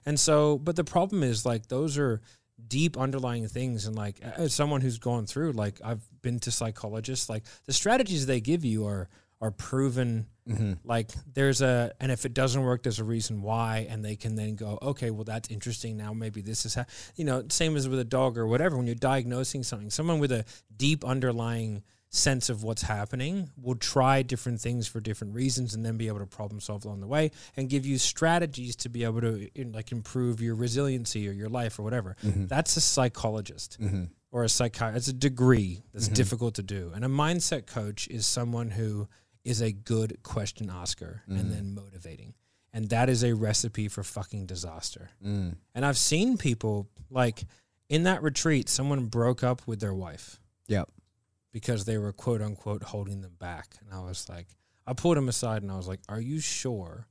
And 0.05 0.19
so, 0.19 0.57
but 0.57 0.75
the 0.75 0.83
problem 0.83 1.21
is 1.23 1.45
like 1.45 1.67
those 1.67 1.97
are 1.99 2.19
deep 2.67 2.97
underlying 2.97 3.47
things. 3.47 3.85
And 3.85 3.95
like 3.95 4.19
as 4.21 4.53
someone 4.53 4.81
who's 4.81 4.97
gone 4.97 5.25
through, 5.25 5.53
like 5.53 5.79
I've 5.83 6.03
been 6.21 6.39
to 6.41 6.51
psychologists, 6.51 7.29
like 7.29 7.43
the 7.65 7.73
strategies 7.73 8.25
they 8.25 8.39
give 8.39 8.65
you 8.65 8.85
are 8.85 9.09
are 9.39 9.51
proven 9.51 10.25
hmm 10.47 10.73
like 10.83 11.11
there's 11.33 11.61
a 11.61 11.91
and 11.99 12.11
if 12.11 12.25
it 12.25 12.33
doesn't 12.33 12.63
work 12.63 12.81
there's 12.81 12.99
a 12.99 13.03
reason 13.03 13.41
why 13.41 13.85
and 13.89 14.03
they 14.03 14.15
can 14.15 14.35
then 14.35 14.55
go 14.55 14.79
okay 14.81 15.11
well 15.11 15.25
that's 15.25 15.49
interesting 15.49 15.95
now 15.95 16.13
maybe 16.13 16.41
this 16.41 16.65
is 16.65 16.73
how 16.73 16.85
you 17.15 17.23
know 17.25 17.43
same 17.49 17.75
as 17.75 17.87
with 17.87 17.99
a 17.99 18.03
dog 18.03 18.37
or 18.37 18.47
whatever 18.47 18.77
when 18.77 18.87
you're 18.87 18.95
diagnosing 18.95 19.61
something 19.61 19.89
someone 19.89 20.19
with 20.19 20.31
a 20.31 20.43
deep 20.75 21.05
underlying 21.05 21.83
sense 22.17 22.49
of 22.49 22.63
what's 22.63 22.81
happening 22.81 23.49
will 23.61 23.75
try 23.75 24.21
different 24.21 24.59
things 24.59 24.87
for 24.87 24.99
different 24.99 25.33
reasons 25.35 25.73
and 25.75 25.85
then 25.85 25.97
be 25.97 26.07
able 26.07 26.19
to 26.19 26.25
problem 26.25 26.59
solve 26.59 26.83
along 26.85 26.99
the 27.01 27.07
way 27.07 27.31
and 27.55 27.69
give 27.69 27.85
you 27.85 27.97
strategies 27.97 28.75
to 28.75 28.89
be 28.89 29.03
able 29.03 29.21
to 29.21 29.47
in, 29.55 29.71
like 29.71 29.91
improve 29.91 30.41
your 30.41 30.55
resiliency 30.55 31.27
or 31.29 31.31
your 31.31 31.49
life 31.49 31.77
or 31.79 31.83
whatever 31.83 32.15
Mm-hmm. 32.23 32.47
that's 32.47 32.75
a 32.77 32.81
psychologist 32.81 33.77
hmm 33.79 34.05
or 34.29 34.43
a 34.43 34.49
psychiatrist. 34.49 35.07
It's 35.07 35.15
a 35.15 35.19
degree 35.29 35.83
that's 35.93 36.09
Mhm. 36.09 36.13
difficult 36.15 36.55
to 36.55 36.61
do. 36.63 36.91
And 36.93 37.05
a 37.05 37.07
mindset 37.07 37.65
coach 37.65 38.09
is 38.09 38.25
someone 38.27 38.71
who 38.71 39.07
is 39.45 39.61
a 39.61 39.71
good 39.71 40.17
question 40.21 40.69
asker 40.69 41.23
and 41.27 41.49
then 41.49 41.73
motivating. 41.73 42.33
And 42.73 42.89
that 42.89 43.07
is 43.09 43.23
a 43.23 43.33
recipe 43.33 43.87
for 43.87 44.03
fucking 44.03 44.45
disaster. 44.45 45.11
Mm. 45.25 45.55
And 45.73 45.85
I've 45.85 45.97
seen 45.97 46.37
people 46.37 46.89
like 47.09 47.45
in 47.87 48.03
that 48.03 48.21
retreat, 48.21 48.67
someone 48.67 49.05
broke 49.05 49.43
up 49.45 49.65
with 49.65 49.79
their 49.79 49.93
wife 49.93 50.41
Yep. 50.67 50.89
Because 51.57 51.85
they 51.85 51.97
were 51.97 52.13
quote 52.13 52.39
unquote 52.39 52.83
holding 52.83 53.21
them 53.21 53.33
back. 53.39 53.77
And 53.81 53.91
I 53.91 54.03
was 54.03 54.29
like, 54.29 54.45
I 54.85 54.93
pulled 54.93 55.17
him 55.17 55.27
aside 55.27 55.63
and 55.63 55.71
I 55.71 55.75
was 55.75 55.87
like, 55.87 56.01
Are 56.07 56.21
you 56.21 56.39
sure 56.39 57.07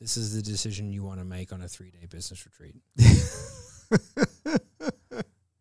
this 0.00 0.16
is 0.16 0.36
the 0.36 0.42
decision 0.42 0.92
you 0.92 1.02
want 1.02 1.18
to 1.18 1.24
make 1.24 1.52
on 1.52 1.60
a 1.62 1.66
three 1.66 1.90
day 1.90 2.06
business 2.08 2.46
retreat? 2.46 2.76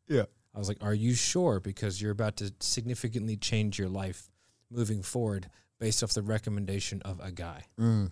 Yeah. 0.07 0.25
I 0.53 0.59
was 0.59 0.67
like, 0.67 0.83
Are 0.83 0.93
you 0.93 1.15
sure? 1.15 1.59
Because 1.59 1.99
you're 2.01 2.11
about 2.11 2.35
to 2.37 2.53
significantly 2.59 3.37
change 3.37 3.79
your 3.79 3.89
life 3.89 4.29
moving 4.69 5.01
forward 5.01 5.49
based 5.79 6.03
off 6.03 6.13
the 6.13 6.21
recommendation 6.21 7.01
of 7.03 7.19
a 7.21 7.31
guy. 7.31 7.63
Mm. 7.79 8.11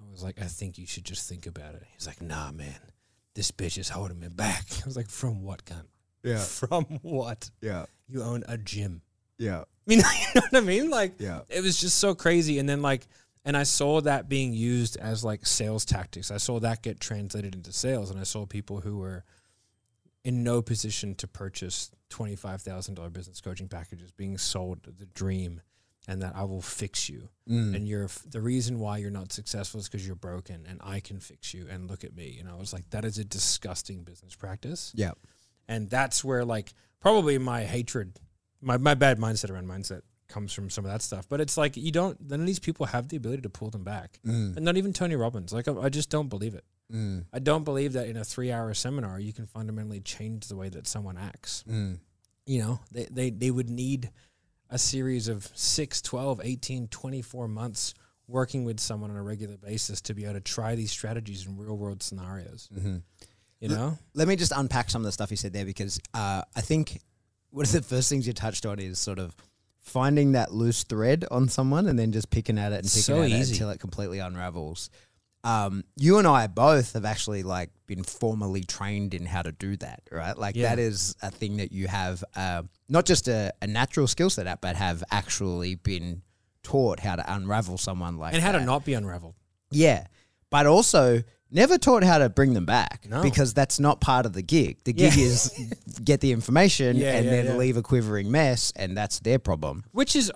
I 0.00 0.10
was 0.12 0.22
like, 0.22 0.40
I 0.40 0.44
think 0.44 0.78
you 0.78 0.86
should 0.86 1.04
just 1.04 1.28
think 1.28 1.46
about 1.46 1.74
it. 1.74 1.82
He's 1.94 2.06
like, 2.06 2.22
Nah, 2.22 2.52
man, 2.52 2.78
this 3.34 3.50
bitch 3.50 3.78
is 3.78 3.88
holding 3.88 4.20
me 4.20 4.28
back. 4.28 4.66
I 4.82 4.84
was 4.84 4.96
like, 4.96 5.08
From 5.10 5.42
what, 5.42 5.64
gun? 5.64 5.86
Yeah. 6.22 6.38
From 6.38 6.84
what? 7.02 7.50
Yeah. 7.60 7.86
You 8.06 8.22
own 8.22 8.44
a 8.46 8.58
gym. 8.58 9.02
Yeah. 9.38 9.60
I 9.88 9.90
mean, 9.90 9.98
you 9.98 10.04
know 10.34 10.40
what 10.50 10.54
I 10.54 10.60
mean? 10.60 10.90
Like, 10.90 11.14
Yeah. 11.18 11.40
it 11.48 11.62
was 11.62 11.80
just 11.80 11.98
so 11.98 12.14
crazy. 12.14 12.58
And 12.58 12.68
then, 12.68 12.82
like, 12.82 13.06
and 13.44 13.56
I 13.56 13.62
saw 13.62 14.00
that 14.02 14.28
being 14.28 14.52
used 14.52 14.98
as 14.98 15.24
like 15.24 15.46
sales 15.46 15.86
tactics. 15.86 16.30
I 16.30 16.36
saw 16.36 16.60
that 16.60 16.82
get 16.82 17.00
translated 17.00 17.54
into 17.54 17.72
sales, 17.72 18.10
and 18.10 18.20
I 18.20 18.24
saw 18.24 18.44
people 18.44 18.80
who 18.80 18.98
were 18.98 19.24
in 20.24 20.42
no 20.44 20.60
position 20.60 21.14
to 21.14 21.26
purchase 21.26 21.90
twenty 22.10 22.36
five 22.36 22.60
thousand 22.60 22.96
dollar 22.96 23.08
business 23.08 23.40
coaching 23.40 23.68
packages 23.68 24.10
being 24.10 24.36
sold 24.36 24.80
the 24.82 25.06
dream, 25.06 25.62
and 26.06 26.20
that 26.20 26.34
I 26.36 26.44
will 26.44 26.60
fix 26.60 27.08
you. 27.08 27.30
Mm. 27.48 27.74
And 27.76 27.88
you're 27.88 28.10
the 28.26 28.40
reason 28.42 28.80
why 28.80 28.98
you're 28.98 29.10
not 29.10 29.32
successful 29.32 29.80
is 29.80 29.88
because 29.88 30.06
you're 30.06 30.16
broken, 30.16 30.66
and 30.68 30.80
I 30.84 31.00
can 31.00 31.18
fix 31.18 31.54
you. 31.54 31.66
And 31.70 31.88
look 31.88 32.04
at 32.04 32.14
me. 32.14 32.36
And 32.40 32.50
I 32.50 32.54
was 32.56 32.74
like, 32.74 32.90
that 32.90 33.06
is 33.06 33.16
a 33.16 33.24
disgusting 33.24 34.02
business 34.02 34.34
practice 34.34 34.92
yeah. 34.94 35.12
and 35.68 35.88
that's 35.88 36.22
where 36.22 36.44
like 36.44 36.74
probably 37.00 37.38
my 37.38 37.62
hatred 37.64 38.18
my, 38.60 38.76
my 38.76 38.94
bad 38.94 39.18
mindset 39.18 39.50
around 39.50 39.66
mindset 39.66 40.02
comes 40.28 40.52
from 40.52 40.68
some 40.68 40.84
of 40.84 40.90
that 40.90 41.00
stuff 41.00 41.26
but 41.28 41.40
it's 41.40 41.56
like 41.56 41.76
you 41.76 41.90
don't 41.90 42.20
none 42.28 42.40
of 42.40 42.46
these 42.46 42.58
people 42.58 42.84
have 42.86 43.08
the 43.08 43.16
ability 43.16 43.40
to 43.42 43.48
pull 43.48 43.70
them 43.70 43.82
back 43.84 44.18
Mm. 44.26 44.56
and 44.56 44.64
not 44.64 44.76
even 44.76 44.92
tony 44.92 45.16
robbins 45.16 45.52
like 45.54 45.66
i, 45.68 45.72
I 45.74 45.88
just 45.88 46.10
don't 46.10 46.28
believe 46.28 46.54
it 46.54 46.64
Mm. 46.92 47.26
I 47.32 47.38
don't 47.38 47.64
believe 47.64 47.92
that 47.92 48.08
in 48.08 48.16
a 48.16 48.24
three 48.24 48.50
hour 48.50 48.72
seminar 48.72 49.20
you 49.20 49.32
can 49.32 49.46
fundamentally 49.46 50.00
change 50.00 50.48
the 50.48 50.56
way 50.56 50.68
that 50.70 50.86
someone 50.86 51.18
acts. 51.18 51.62
Mm. 51.68 51.98
You 52.46 52.60
know, 52.60 52.80
they, 52.90 53.06
they, 53.10 53.30
they 53.30 53.50
would 53.50 53.68
need 53.68 54.10
a 54.70 54.78
series 54.78 55.28
of 55.28 55.46
6, 55.54 56.00
12, 56.00 56.40
18, 56.42 56.88
24 56.88 57.48
months 57.48 57.92
working 58.26 58.64
with 58.64 58.80
someone 58.80 59.10
on 59.10 59.16
a 59.18 59.22
regular 59.22 59.58
basis 59.58 60.00
to 60.00 60.14
be 60.14 60.24
able 60.24 60.34
to 60.34 60.40
try 60.40 60.74
these 60.74 60.90
strategies 60.90 61.46
in 61.46 61.58
real 61.58 61.76
world 61.76 62.02
scenarios. 62.02 62.70
Mm-hmm. 62.74 62.96
You 63.60 63.68
know? 63.68 63.98
Let 64.14 64.28
me 64.28 64.36
just 64.36 64.52
unpack 64.56 64.88
some 64.88 65.02
of 65.02 65.06
the 65.06 65.12
stuff 65.12 65.30
you 65.30 65.36
said 65.36 65.52
there 65.52 65.66
because 65.66 66.00
uh, 66.14 66.42
I 66.56 66.60
think 66.62 67.02
one 67.50 67.64
of 67.64 67.72
the 67.72 67.82
first 67.82 68.08
things 68.08 68.26
you 68.26 68.32
touched 68.32 68.66
on 68.66 68.78
is 68.78 68.98
sort 68.98 69.18
of 69.18 69.34
finding 69.80 70.32
that 70.32 70.52
loose 70.52 70.84
thread 70.84 71.24
on 71.30 71.48
someone 71.48 71.86
and 71.86 71.98
then 71.98 72.12
just 72.12 72.28
picking 72.30 72.58
at 72.58 72.72
it 72.72 72.76
and 72.80 72.84
picking 72.84 73.02
So 73.02 73.22
at 73.22 73.30
easy. 73.30 73.52
it 73.52 73.56
until 73.56 73.70
it 73.70 73.80
completely 73.80 74.18
unravels. 74.18 74.90
Um, 75.44 75.84
you 75.96 76.18
and 76.18 76.26
I 76.26 76.46
both 76.46 76.92
have 76.92 77.04
actually 77.04 77.42
like 77.42 77.70
been 77.86 78.02
formally 78.02 78.64
trained 78.64 79.14
in 79.14 79.24
how 79.24 79.40
to 79.42 79.52
do 79.52 79.76
that, 79.78 80.02
right? 80.10 80.36
Like 80.36 80.56
Yeah. 80.56 80.70
that 80.70 80.78
is 80.78 81.16
a 81.22 81.30
thing 81.30 81.56
that 81.58 81.72
you 81.72 81.86
have 81.88 82.22
uh, 82.36 82.64
not 82.88 83.06
just 83.06 83.28
a, 83.28 83.52
a 83.62 83.66
natural 83.66 84.06
skill 84.08 84.28
set 84.30 84.46
at, 84.46 84.60
but 84.60 84.76
have 84.76 85.02
actually 85.10 85.76
been 85.76 86.22
taught 86.62 87.00
how 87.00 87.16
to 87.16 87.32
unravel 87.34 87.78
someone 87.78 88.18
like 88.18 88.34
And 88.34 88.42
how 88.42 88.52
that. 88.52 88.58
to 88.58 88.64
not 88.64 88.84
be 88.84 88.92
unraveled. 88.94 89.36
Yeah, 89.70 90.06
but 90.50 90.66
also 90.66 91.22
never 91.50 91.78
taught 91.78 92.04
how 92.04 92.18
to 92.18 92.28
bring 92.28 92.54
them 92.54 92.66
back 92.66 93.06
No. 93.08 93.22
because 93.22 93.54
that's 93.54 93.78
not 93.80 94.00
part 94.00 94.26
of 94.26 94.32
the 94.32 94.42
gig. 94.42 94.78
The 94.84 94.92
gig 94.92 95.14
Yeah. 95.16 95.24
is 95.24 95.50
get 96.04 96.20
the 96.20 96.32
information 96.32 96.96
Yeah, 96.96 97.16
and 97.16 97.24
yeah, 97.24 97.30
then 97.30 97.46
yeah. 97.46 97.56
leave 97.56 97.76
a 97.76 97.82
quivering 97.82 98.30
mess, 98.30 98.72
and 98.76 98.96
that's 98.96 99.20
their 99.20 99.38
problem. 99.38 99.84
Which 99.92 100.14
is 100.16 100.30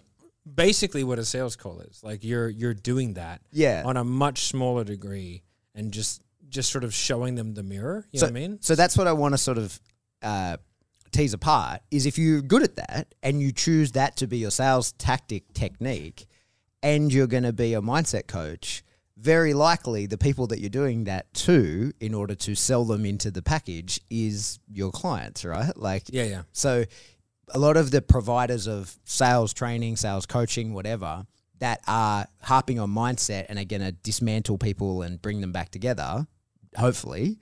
basically 0.55 1.05
what 1.05 1.19
a 1.19 1.25
sales 1.25 1.57
call 1.57 1.81
is. 1.81 2.03
Like 2.03 2.25
you're 2.25 2.49
you're 2.49 2.75
doing 2.75 3.15
that 3.15 3.41
Yeah. 3.53 3.83
on 3.85 3.97
a 3.97 4.05
much 4.05 4.45
smaller 4.47 4.85
degree 4.85 5.43
and 5.75 5.93
just 5.93 6.23
just 6.49 6.71
sort 6.71 6.85
of 6.85 6.93
showing 6.93 7.35
them 7.35 7.55
the 7.55 7.63
mirror. 7.63 8.07
You 8.13 8.19
so, 8.19 8.27
know 8.27 8.33
what 8.33 8.39
I 8.39 8.41
mean? 8.49 8.59
So 8.61 8.75
that's 8.75 8.97
what 8.99 9.07
I 9.07 9.13
want 9.13 9.33
to 9.35 9.39
sort 9.39 9.57
of 9.59 9.81
uh, 10.23 10.57
tease 11.13 11.33
apart 11.35 11.81
is 11.91 12.05
if 12.07 12.19
you're 12.19 12.43
good 12.43 12.63
at 12.63 12.77
that 12.77 13.15
and 13.23 13.41
you 13.41 13.53
choose 13.53 13.93
that 13.93 14.17
to 14.19 14.27
be 14.27 14.39
your 14.39 14.51
sales 14.51 14.93
tactic 14.93 15.53
technique, 15.55 16.27
and 16.83 17.13
you're 17.13 17.27
going 17.29 17.45
to 17.45 17.53
be 17.53 17.75
a 17.75 17.81
mindset 17.81 18.27
coach. 18.27 18.83
Very 19.17 19.55
likely, 19.55 20.07
the 20.07 20.19
people 20.19 20.47
that 20.49 20.61
you're 20.61 20.71
doing 20.71 21.05
that 21.05 21.33
to, 21.35 21.93
in 22.01 22.15
order 22.15 22.35
to 22.35 22.55
sell 22.55 22.85
them 22.85 23.05
into 23.05 23.31
the 23.31 23.43
package, 23.43 24.01
is 24.11 24.59
your 24.73 24.91
clients, 24.91 25.45
right? 25.45 25.77
Like, 25.77 26.05
Yeah, 26.09 26.25
yeah. 26.25 26.43
So 26.53 26.85
a 27.51 27.59
lot 27.59 27.77
of 27.77 27.91
the 27.91 28.03
providers 28.03 28.67
of 28.67 28.97
sales 29.05 29.53
training, 29.53 29.97
sales 29.97 30.27
coaching, 30.27 30.73
whatever, 30.73 31.27
that 31.59 31.81
are 31.87 32.27
harping 32.43 32.81
on 32.81 32.91
mindset 32.91 33.47
and 33.49 33.59
are 33.59 33.65
going 33.65 33.83
to 33.83 33.93
dismantle 33.93 34.59
people 34.59 35.03
and 35.03 35.21
bring 35.23 35.41
them 35.41 35.53
back 35.53 35.71
together, 35.71 36.27
hopefully, 36.77 37.39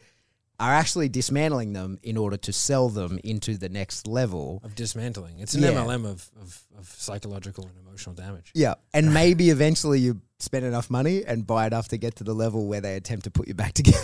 are 0.60 0.72
actually 0.72 1.08
dismantling 1.08 1.72
them 1.72 1.98
in 2.02 2.16
order 2.16 2.36
to 2.36 2.52
sell 2.52 2.88
them 2.90 3.18
into 3.24 3.56
the 3.56 3.68
next 3.68 4.06
level. 4.06 4.60
Of 4.62 4.74
dismantling. 4.76 5.40
It's 5.40 5.54
an 5.54 5.62
Yeah. 5.62 5.70
MLM 5.72 6.04
of, 6.04 6.30
of, 6.40 6.62
of 6.78 6.86
psychological 6.88 7.64
and 7.64 7.72
emotional 7.84 8.14
damage. 8.14 8.52
Yeah. 8.54 8.74
And 8.94 9.12
maybe 9.12 9.50
eventually 9.50 9.98
you 10.00 10.20
spend 10.38 10.64
enough 10.64 10.90
money 10.90 11.24
and 11.24 11.46
buy 11.46 11.66
enough 11.66 11.88
to 11.88 11.96
get 11.96 12.16
to 12.16 12.24
the 12.24 12.34
level 12.34 12.66
where 12.66 12.80
they 12.80 12.94
attempt 12.96 13.24
to 13.24 13.30
put 13.30 13.48
you 13.48 13.54
back 13.54 13.72
together. 13.80 13.98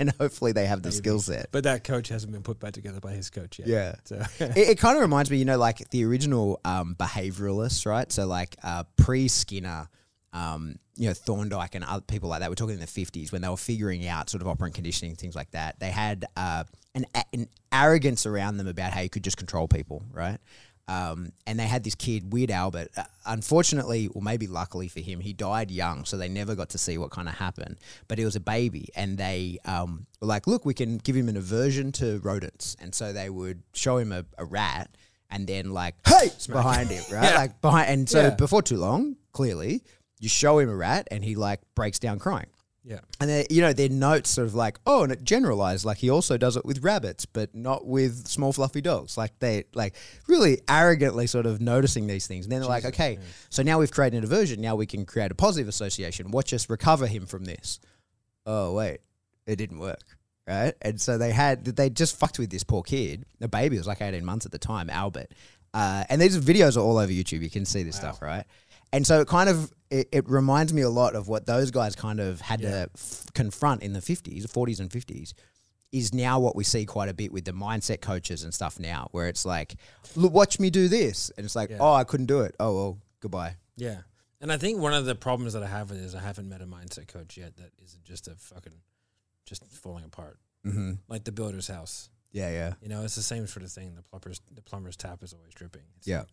and 0.00 0.10
hopefully 0.20 0.52
they 0.52 0.66
have 0.66 0.82
the 0.82 0.88
Maybe. 0.90 0.96
skill 0.98 1.20
set. 1.20 1.48
But 1.52 1.64
that 1.64 1.84
coach 1.84 2.08
hasn't 2.08 2.32
been 2.32 2.42
put 2.42 2.60
back 2.60 2.72
together 2.72 3.00
by 3.00 3.12
his 3.12 3.30
coach 3.30 3.58
yet. 3.58 3.68
Yeah. 3.68 3.94
So 4.04 4.16
it, 4.40 4.56
it 4.56 4.78
kind 4.78 4.96
of 4.96 5.02
reminds 5.02 5.30
me, 5.30 5.38
you 5.38 5.44
know, 5.44 5.58
like 5.58 5.88
the 5.90 6.04
original 6.04 6.60
um, 6.64 6.94
behavioralists, 6.98 7.86
right? 7.86 8.10
So 8.12 8.26
like 8.26 8.56
uh, 8.62 8.84
pre 8.96 9.28
Skinner, 9.28 9.88
um, 10.32 10.76
you 10.96 11.08
know, 11.08 11.14
Thorndike 11.14 11.74
and 11.74 11.84
other 11.84 12.02
people 12.02 12.28
like 12.28 12.40
that. 12.40 12.48
We're 12.50 12.54
talking 12.54 12.74
in 12.74 12.80
the 12.80 12.86
fifties 12.86 13.32
when 13.32 13.42
they 13.42 13.48
were 13.48 13.56
figuring 13.56 14.06
out 14.06 14.30
sort 14.30 14.42
of 14.42 14.48
operant 14.48 14.74
conditioning 14.74 15.14
things 15.16 15.34
like 15.34 15.50
that. 15.52 15.78
They 15.80 15.90
had 15.90 16.24
uh, 16.36 16.64
an, 16.94 17.06
an 17.32 17.48
arrogance 17.72 18.26
around 18.26 18.56
them 18.58 18.66
about 18.68 18.92
how 18.92 19.00
you 19.00 19.10
could 19.10 19.24
just 19.24 19.36
control 19.36 19.68
people, 19.68 20.04
right? 20.12 20.38
Um, 20.88 21.32
and 21.46 21.58
they 21.58 21.66
had 21.66 21.84
this 21.84 21.94
kid, 21.94 22.32
Weird 22.32 22.50
Albert. 22.50 22.88
Uh, 22.96 23.04
unfortunately, 23.24 24.08
or 24.14 24.20
maybe 24.20 24.46
luckily 24.46 24.88
for 24.88 25.00
him, 25.00 25.20
he 25.20 25.32
died 25.32 25.70
young, 25.70 26.04
so 26.04 26.16
they 26.16 26.28
never 26.28 26.54
got 26.54 26.70
to 26.70 26.78
see 26.78 26.98
what 26.98 27.10
kind 27.10 27.28
of 27.28 27.34
happened. 27.34 27.76
But 28.08 28.18
he 28.18 28.24
was 28.24 28.36
a 28.36 28.40
baby, 28.40 28.88
and 28.96 29.16
they 29.16 29.58
um, 29.64 30.06
were 30.20 30.26
like, 30.26 30.46
"Look, 30.46 30.64
we 30.64 30.74
can 30.74 30.98
give 30.98 31.14
him 31.16 31.28
an 31.28 31.36
aversion 31.36 31.92
to 31.92 32.18
rodents," 32.20 32.76
and 32.80 32.94
so 32.94 33.12
they 33.12 33.30
would 33.30 33.62
show 33.74 33.96
him 33.98 34.12
a, 34.12 34.24
a 34.38 34.44
rat, 34.44 34.90
and 35.30 35.46
then 35.46 35.72
like, 35.72 35.94
"Hey!" 36.06 36.30
behind 36.48 36.90
him, 36.90 37.02
right? 37.12 37.22
Yeah. 37.30 37.36
Like 37.36 37.60
behind, 37.60 37.88
and 37.90 38.08
so 38.10 38.22
Yeah. 38.22 38.30
before 38.30 38.62
too 38.62 38.76
long, 38.78 39.16
clearly, 39.32 39.84
you 40.22 40.30
show 40.30 40.58
him 40.58 40.70
a 40.70 40.74
rat, 40.74 41.06
and 41.10 41.22
he 41.22 41.34
like 41.36 41.60
breaks 41.74 41.98
down 41.98 42.18
crying. 42.18 42.46
yeah. 42.84 43.00
And 43.20 43.30
they, 43.30 43.46
you 43.48 43.60
know, 43.60 43.72
their 43.72 43.88
notes 43.88 44.30
sort 44.30 44.46
of 44.46 44.54
like, 44.54 44.78
oh, 44.86 45.04
and 45.04 45.12
it 45.12 45.22
generalized, 45.22 45.84
like 45.84 45.98
he 45.98 46.10
also 46.10 46.36
does 46.36 46.56
it 46.56 46.64
with 46.64 46.82
rabbits, 46.82 47.26
but 47.26 47.54
not 47.54 47.86
with 47.86 48.26
small 48.26 48.52
fluffy 48.52 48.80
dogs. 48.80 49.16
Like 49.16 49.38
they, 49.38 49.64
like 49.74 49.94
really 50.26 50.60
arrogantly 50.68 51.26
sort 51.28 51.46
of 51.46 51.60
noticing 51.60 52.06
these 52.08 52.26
things. 52.26 52.44
And 52.46 52.52
then 52.52 52.60
they're 52.60 52.68
like, 52.68 52.84
okay, 52.86 53.18
so 53.50 53.62
now 53.62 53.78
we've 53.78 53.90
created 53.92 54.18
an 54.18 54.24
aversion. 54.24 54.60
Now 54.60 54.74
we 54.74 54.86
can 54.86 55.04
create 55.04 55.30
a 55.30 55.34
positive 55.34 55.68
association. 55.68 56.30
Watch 56.32 56.52
us 56.52 56.68
recover 56.68 57.06
him 57.06 57.26
from 57.26 57.44
this. 57.44 57.78
Oh 58.46 58.72
wait, 58.72 58.98
it 59.46 59.56
didn't 59.56 59.78
work, 59.78 60.02
right? 60.48 60.74
And 60.82 61.00
so 61.00 61.18
they 61.18 61.30
had, 61.30 61.64
they 61.64 61.88
just 61.88 62.18
fucked 62.18 62.40
with 62.40 62.50
this 62.50 62.64
poor 62.64 62.82
kid. 62.82 63.24
The 63.38 63.48
baby 63.48 63.76
was 63.78 63.86
like 63.86 64.00
eighteen 64.02 64.24
months 64.24 64.46
at 64.46 64.52
the 64.52 64.58
time, 64.58 64.90
Albert. 64.90 65.32
Uh, 65.72 66.04
and 66.10 66.20
these 66.20 66.36
videos 66.38 66.76
are 66.76 66.80
all 66.80 66.98
over 66.98 67.12
YouTube. 67.12 67.42
You 67.42 67.50
can 67.50 67.64
see 67.64 67.82
this 67.84 67.96
stuff, 67.96 68.20
right? 68.20 68.44
And 68.92 69.06
so 69.06 69.20
it 69.20 69.28
kind 69.28 69.48
of 69.48 69.72
it, 69.92 70.08
it 70.10 70.28
reminds 70.28 70.72
me 70.72 70.82
a 70.82 70.88
lot 70.90 71.14
of 71.14 71.28
what 71.28 71.46
those 71.46 71.70
guys 71.70 71.94
kind 71.94 72.18
of 72.20 72.40
had 72.40 72.60
Yeah. 72.60 72.70
to 72.86 72.90
f- 72.96 73.26
confront 73.34 73.82
in 73.82 73.92
the 73.92 74.00
50s, 74.00 74.44
40s 74.46 74.80
and 74.80 74.90
50s 74.90 75.34
is 75.92 76.14
now 76.14 76.40
what 76.40 76.56
we 76.56 76.64
see 76.64 76.86
quite 76.86 77.08
a 77.10 77.14
bit 77.14 77.30
with 77.32 77.44
the 77.44 77.52
mindset 77.52 78.00
coaches 78.00 78.42
and 78.44 78.54
stuff 78.54 78.80
now 78.80 79.08
where 79.12 79.28
it's 79.28 79.44
like 79.44 79.74
look 80.16 80.32
watch 80.32 80.58
me 80.58 80.70
do 80.70 80.88
this 80.88 81.30
and 81.36 81.44
it's 81.44 81.54
like 81.54 81.68
Yeah. 81.70 81.78
oh 81.80 81.92
I 81.92 82.04
couldn't 82.04 82.26
do 82.26 82.40
it. 82.40 82.54
Oh 82.58 82.74
well, 82.74 82.98
goodbye. 83.20 83.56
Yeah. 83.76 83.98
And 84.40 84.50
I 84.50 84.56
think 84.56 84.80
one 84.80 84.94
of 84.94 85.04
the 85.04 85.14
problems 85.14 85.52
that 85.52 85.62
I 85.62 85.66
have 85.68 85.90
with 85.90 86.00
it 86.00 86.04
is 86.04 86.14
I 86.14 86.20
haven't 86.20 86.48
met 86.48 86.62
a 86.62 86.66
mindset 86.66 87.06
coach 87.08 87.36
yet 87.36 87.56
that 87.58 87.70
isn't 87.84 88.04
just 88.04 88.26
a 88.28 88.34
fucking 88.34 88.72
just 89.46 89.64
falling 89.66 90.04
apart. 90.04 90.38
Mhm. 90.66 90.98
Like 91.08 91.24
the 91.24 91.32
builder's 91.32 91.68
house. 91.68 92.08
Yeah, 92.32 92.50
yeah. 92.50 92.74
You 92.80 92.88
know, 92.88 93.02
it's 93.04 93.14
the 93.16 93.22
same 93.22 93.46
sort 93.46 93.62
of 93.64 93.70
thing. 93.70 93.94
The 93.94 94.02
plumber's 94.02 94.40
the 94.50 94.62
plumber's 94.62 94.96
tap 94.96 95.22
is 95.22 95.32
always 95.34 95.52
dripping. 95.54 95.82
It's 95.98 96.06
Yeah. 96.08 96.20
like, 96.20 96.28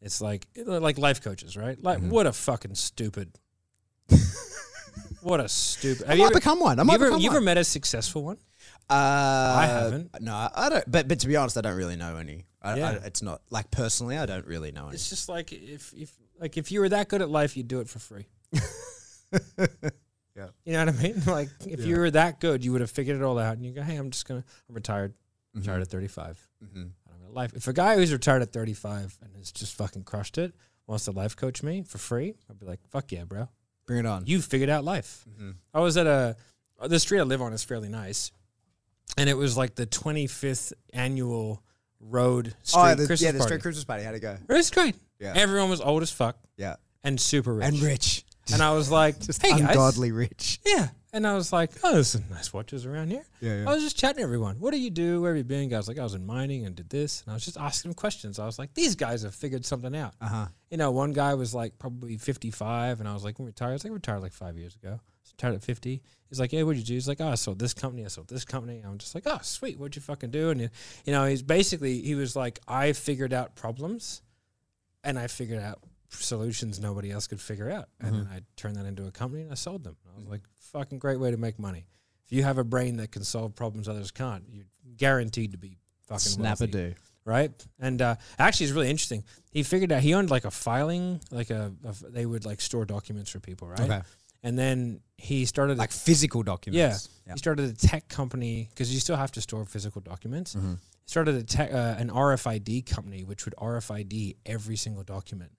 it's 0.00 0.20
like 0.20 0.46
like 0.56 0.98
life 0.98 1.22
coaches, 1.22 1.56
right? 1.56 1.82
Like 1.82 1.98
Mhm. 2.00 2.10
what 2.10 2.26
a 2.26 2.32
fucking 2.32 2.74
stupid. 2.74 3.38
what 5.22 5.40
a 5.40 5.48
stupid. 5.48 6.04
I 6.04 6.08
Have 6.10 6.18
might 6.18 6.22
you 6.22 6.26
ever, 6.26 6.34
become 6.34 6.60
one. 6.60 6.78
I 6.78 6.82
you 6.82 6.86
might 6.86 6.94
ever, 6.94 7.06
become 7.06 7.20
you 7.20 7.30
ever 7.30 7.36
one. 7.38 7.44
met 7.44 7.58
a 7.58 7.64
successful 7.64 8.22
one? 8.24 8.38
Uh, 8.88 8.94
I 8.94 9.66
haven't. 9.66 10.20
No, 10.20 10.48
I 10.54 10.68
don't. 10.68 10.90
But 10.90 11.08
but 11.08 11.20
to 11.20 11.26
be 11.26 11.36
honest, 11.36 11.56
I 11.56 11.60
don't 11.60 11.76
really 11.76 11.96
know 11.96 12.16
any. 12.16 12.46
I, 12.62 12.72
I, 12.72 12.76
Yeah. 12.76 12.92
it's 13.04 13.22
not 13.22 13.42
like 13.50 13.70
personally. 13.70 14.16
I 14.18 14.26
don't 14.26 14.46
really 14.46 14.70
know 14.72 14.86
any. 14.86 14.94
It's 14.94 15.08
just 15.08 15.28
like 15.28 15.52
if 15.52 15.92
if 15.94 16.12
like 16.40 16.56
if 16.56 16.70
you 16.70 16.80
were 16.80 16.88
that 16.90 17.08
good 17.08 17.22
at 17.22 17.28
life, 17.30 17.56
you'd 17.56 17.68
do 17.68 17.80
it 17.80 17.88
for 17.88 17.98
free. 17.98 18.26
Yeah. 20.36 20.48
You 20.66 20.74
know 20.74 20.84
what 20.84 20.88
I 20.96 21.02
mean? 21.02 21.22
Like 21.26 21.48
if 21.66 21.86
you 21.86 21.96
were 21.96 22.10
that 22.10 22.40
good, 22.40 22.62
you 22.62 22.72
would 22.72 22.82
have 22.82 22.90
figured 22.90 23.16
it 23.16 23.22
all 23.22 23.38
out, 23.38 23.56
and 23.56 23.64
you 23.64 23.72
go, 23.72 23.80
"Hey, 23.82 23.96
I'm 23.96 24.10
just 24.10 24.28
gonna, 24.28 24.44
I'm 24.68 24.74
retired, 24.74 25.14
retired 25.54 25.80
at 25.80 25.88
35. 25.88 26.38
Mhm. 26.62 26.90
I 27.36 27.40
don't 27.40 27.44
got 27.44 27.54
life." 27.54 27.54
If 27.56 27.68
a 27.68 27.72
guy 27.72 27.96
who's 27.96 28.12
retired 28.12 28.42
at 28.42 28.52
35 28.52 29.18
and 29.22 29.36
has 29.36 29.52
just 29.52 29.74
fucking 29.74 30.04
crushed 30.04 30.38
it 30.38 30.54
wants 30.86 31.04
to 31.06 31.10
life 31.12 31.36
coach 31.36 31.62
me 31.62 31.82
for 31.82 31.98
free, 31.98 32.34
I'd 32.50 32.58
be 32.58 32.66
like, 32.66 32.80
"Fuck 32.90 33.12
yeah, 33.12 33.24
bro! 33.24 33.48
Bring 33.86 34.00
it 34.00 34.06
on. 34.06 34.24
You 34.26 34.40
figured 34.42 34.70
out 34.70 34.84
life." 34.84 35.24
Mhm. 35.40 35.54
I 35.74 35.80
was 35.80 35.96
at 35.96 36.06
a 36.06 36.36
the 36.86 36.98
street 37.00 37.20
I 37.20 37.22
live 37.24 37.40
on 37.42 37.52
is 37.52 37.64
fairly 37.64 37.88
nice, 37.88 38.30
and 39.16 39.28
it 39.30 39.34
was 39.34 39.56
like 39.56 39.74
the 39.76 39.86
25th 39.86 40.72
annual 40.92 41.62
road 42.00 42.54
street 42.62 42.80
Oh, 42.82 42.88
the, 42.90 43.06
Christmas 43.06 43.22
yeah, 43.22 43.32
the 43.32 43.38
party. 43.38 43.48
street 43.48 43.62
Christmas 43.62 43.84
party. 43.84 44.04
How'd 44.04 44.14
it 44.14 44.20
go? 44.20 44.36
It 44.48 44.52
was 44.52 44.70
great. 44.70 44.94
Yeah. 45.18 45.32
Everyone 45.34 45.70
was 45.70 45.80
old 45.80 46.02
as 46.02 46.10
fuck 46.10 46.36
Yeah, 46.58 46.76
and 47.02 47.18
super 47.20 47.54
rich. 47.54 47.66
and 47.68 47.78
rich, 47.80 48.24
And 48.52 48.60
I 48.62 48.72
was 48.74 48.90
like, 49.00 49.18
just 49.20 49.40
hey 49.42 49.50
guys. 49.52 49.60
ungodly 49.60 50.12
rich. 50.12 50.60
Yeah. 50.66 50.88
And 51.16 51.26
I 51.26 51.32
was 51.32 51.50
like, 51.50 51.70
oh, 51.82 51.94
there's 51.94 52.08
some 52.08 52.24
nice 52.28 52.52
watches 52.52 52.84
around 52.84 53.10
here. 53.10 53.24
Yeah, 53.40 53.64
I 53.66 53.72
was 53.72 53.82
just 53.82 53.96
chatting 53.96 54.18
to 54.18 54.22
everyone. 54.22 54.56
What 54.56 54.72
do 54.72 54.78
you 54.78 54.90
do? 54.90 55.22
Where 55.22 55.30
have 55.30 55.38
you 55.38 55.44
been? 55.44 55.70
Guys 55.70 55.88
like, 55.88 55.98
I 55.98 56.02
was 56.02 56.12
in 56.12 56.26
mining 56.26 56.66
and 56.66 56.76
did 56.76 56.90
this. 56.90 57.22
And 57.22 57.30
I 57.30 57.34
was 57.34 57.42
just 57.42 57.56
asking 57.56 57.88
them 57.88 57.94
questions. 57.94 58.38
I 58.38 58.44
was 58.44 58.58
like, 58.58 58.74
these 58.74 58.94
guys 58.96 59.22
have 59.22 59.34
figured 59.34 59.64
something 59.64 59.96
out. 59.96 60.12
Uh 60.20 60.28
huh. 60.28 60.46
You 60.68 60.76
know, 60.76 60.90
one 60.90 61.14
guy 61.14 61.32
was 61.32 61.54
like 61.54 61.78
probably 61.78 62.18
55. 62.18 63.00
And 63.00 63.08
I 63.08 63.14
was 63.14 63.24
like, 63.24 63.38
when 63.38 63.46
retired? 63.46 63.70
I 63.70 63.72
was 63.72 63.84
like, 63.84 63.92
I 63.92 63.94
retired 63.94 64.20
like 64.20 64.34
five 64.34 64.58
years 64.58 64.74
ago. 64.74 65.00
I 65.00 65.30
retired 65.32 65.54
at 65.54 65.62
50. 65.62 66.02
He's 66.28 66.38
like, 66.38 66.52
yeah, 66.52 66.64
what'd 66.64 66.78
you 66.78 66.84
do? 66.84 66.92
He's 66.92 67.08
like, 67.08 67.22
oh, 67.22 67.28
I 67.28 67.36
sold 67.36 67.60
this 67.60 67.72
company. 67.72 68.04
I 68.04 68.08
sold 68.08 68.28
this 68.28 68.44
company. 68.44 68.82
I'm 68.86 68.98
just 68.98 69.14
like, 69.14 69.24
oh, 69.24 69.38
sweet. 69.40 69.78
What'd 69.78 69.96
you 69.96 70.02
fucking 70.02 70.32
do? 70.32 70.50
And, 70.50 70.60
you 70.60 71.12
know, 71.12 71.24
he's 71.24 71.42
basically, 71.42 72.02
he 72.02 72.14
was 72.14 72.36
like, 72.36 72.58
I 72.68 72.92
figured 72.92 73.32
out 73.32 73.54
problems 73.54 74.20
and 75.02 75.18
I 75.18 75.28
figured 75.28 75.62
out 75.62 75.78
solutions 76.22 76.80
nobody 76.80 77.10
else 77.10 77.26
could 77.26 77.40
figure 77.40 77.70
out. 77.70 77.88
And 78.00 78.14
then 78.14 78.28
I 78.32 78.40
turned 78.56 78.76
that 78.76 78.86
into 78.86 79.06
a 79.06 79.10
company 79.10 79.42
and 79.42 79.52
I 79.52 79.54
sold 79.54 79.84
them. 79.84 79.96
I 80.12 80.18
was 80.18 80.26
like, 80.26 80.42
fucking 80.72 80.98
great 80.98 81.18
way 81.20 81.30
to 81.30 81.36
make 81.36 81.58
money. 81.58 81.86
If 82.26 82.32
you 82.32 82.42
have 82.42 82.58
a 82.58 82.64
brain 82.64 82.96
that 82.96 83.12
can 83.12 83.22
solve 83.24 83.54
problems 83.54 83.88
others 83.88 84.10
can't, 84.10 84.44
you're 84.50 84.64
guaranteed 84.96 85.52
to 85.52 85.58
be 85.58 85.78
fucking 86.08 86.18
Snap 86.20 86.60
a 86.60 86.66
do. 86.66 86.94
right? 87.24 87.50
And 87.78 88.02
uh, 88.02 88.16
actually, 88.38 88.66
it's 88.66 88.72
really 88.74 88.90
interesting. 88.90 89.22
He 89.50 89.62
figured 89.62 89.92
out 89.92 90.02
he 90.02 90.14
owned 90.14 90.30
like 90.30 90.44
a 90.44 90.50
filing, 90.50 91.20
like 91.30 91.50
a, 91.50 91.72
a 91.84 92.10
they 92.10 92.26
would 92.26 92.44
like 92.44 92.60
store 92.60 92.84
documents 92.84 93.30
for 93.30 93.38
people, 93.40 93.68
right? 93.68 93.80
Okay. 93.80 94.00
and 94.42 94.58
then 94.58 95.00
he 95.16 95.44
started 95.44 95.78
Like 95.78 95.92
physical 95.92 96.42
documents. 96.42 97.08
yeah, 97.26 97.32
he 97.34 97.38
started 97.38 97.70
a 97.70 97.74
tech 97.74 98.08
company 98.08 98.68
because 98.70 98.92
you 98.92 99.00
still 99.00 99.16
have 99.16 99.32
to 99.32 99.40
store 99.40 99.64
physical 99.64 100.00
documents. 100.00 100.54
Mm-hmm. 100.54 100.72
He 100.74 101.08
started 101.10 101.36
a 101.36 101.42
tech, 101.44 101.72
uh, 101.72 101.94
an 101.98 102.10
RFID 102.10 102.86
company 102.86 103.22
which 103.24 103.44
would 103.44 103.54
RFID 103.56 104.36
every 104.44 104.76
single 104.76 105.04
document, 105.04 105.52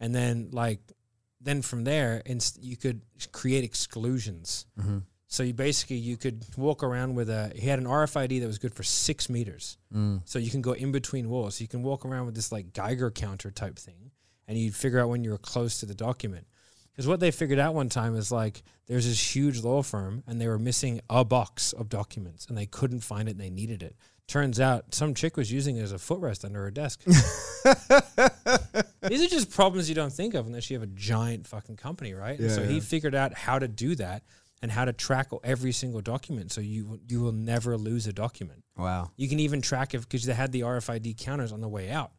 and 0.00 0.14
then 0.14 0.48
like 0.52 0.80
then 1.40 1.62
from 1.62 1.84
there, 1.84 2.22
inst- 2.24 2.62
you 2.62 2.76
could 2.76 3.02
create 3.32 3.64
exclusions. 3.64 4.66
Mm-hmm. 4.80 4.98
So 5.26 5.42
you 5.42 5.52
basically 5.52 5.96
you 5.96 6.16
could 6.16 6.44
walk 6.56 6.82
around 6.82 7.16
with 7.16 7.28
a 7.28 7.52
he 7.54 7.66
had 7.66 7.78
an 7.78 7.86
RFID 7.86 8.40
that 8.40 8.46
was 8.46 8.58
good 8.58 8.74
for 8.74 8.82
six 8.82 9.28
meters. 9.28 9.78
Mm. 9.92 10.22
So 10.24 10.38
you 10.38 10.50
can 10.50 10.62
go 10.62 10.72
in 10.72 10.92
between 10.92 11.28
walls. 11.28 11.56
So 11.56 11.62
you 11.62 11.68
can 11.68 11.82
walk 11.82 12.04
around 12.04 12.26
with 12.26 12.34
this 12.34 12.52
like 12.52 12.72
Geiger 12.72 13.10
counter 13.10 13.50
type 13.50 13.78
thing, 13.78 14.12
and 14.46 14.56
you'd 14.56 14.74
figure 14.76 15.00
out 15.00 15.08
when 15.08 15.24
you 15.24 15.30
were 15.30 15.38
close 15.38 15.80
to 15.80 15.86
the 15.86 15.94
document. 15.94 16.46
Because 16.92 17.08
what 17.08 17.18
they 17.18 17.32
figured 17.32 17.58
out 17.58 17.74
one 17.74 17.88
time 17.88 18.14
is 18.14 18.30
like 18.30 18.62
there's 18.86 19.06
this 19.06 19.34
huge 19.34 19.60
law 19.60 19.82
firm, 19.82 20.22
and 20.28 20.40
they 20.40 20.46
were 20.46 20.58
missing 20.58 21.00
a 21.10 21.24
box 21.24 21.72
of 21.72 21.88
documents, 21.88 22.46
and 22.46 22.56
they 22.56 22.66
couldn't 22.66 23.00
find 23.00 23.28
it, 23.28 23.32
and 23.32 23.40
they 23.40 23.50
needed 23.50 23.82
it. 23.82 23.96
Turns 24.26 24.58
out 24.58 24.94
some 24.94 25.14
chick 25.14 25.36
was 25.36 25.52
using 25.52 25.76
it 25.76 25.82
as 25.82 25.92
a 25.92 25.96
footrest 25.96 26.44
under 26.44 26.62
her 26.62 26.70
desk. 26.70 27.02
These 27.04 27.22
are 29.22 29.28
just 29.28 29.50
problems 29.50 29.88
you 29.88 29.94
don't 29.94 30.12
think 30.12 30.34
of 30.34 30.46
unless 30.46 30.70
you 30.70 30.76
have 30.78 30.82
a 30.82 30.92
giant 30.92 31.46
fucking 31.46 31.76
company, 31.76 32.14
right? 32.14 32.38
And 32.38 32.48
Yeah, 32.48 32.54
so 32.54 32.64
he 32.64 32.80
figured 32.80 33.14
out 33.14 33.34
how 33.34 33.58
to 33.58 33.68
do 33.68 33.94
that 33.96 34.22
and 34.62 34.72
how 34.72 34.86
to 34.86 34.94
track 34.94 35.28
every 35.44 35.72
single 35.72 36.00
document, 36.00 36.52
so 36.52 36.62
you 36.62 37.00
you 37.06 37.20
will 37.20 37.32
never 37.32 37.76
lose 37.76 38.06
a 38.06 38.12
document. 38.14 38.64
Wow. 38.78 39.10
You 39.16 39.28
can 39.28 39.40
even 39.40 39.60
track 39.60 39.92
it 39.94 40.00
because 40.00 40.24
they 40.24 40.32
had 40.32 40.52
the 40.52 40.62
RFID 40.62 41.18
counters 41.18 41.52
on 41.52 41.60
the 41.60 41.68
way 41.68 41.90
out. 41.90 42.12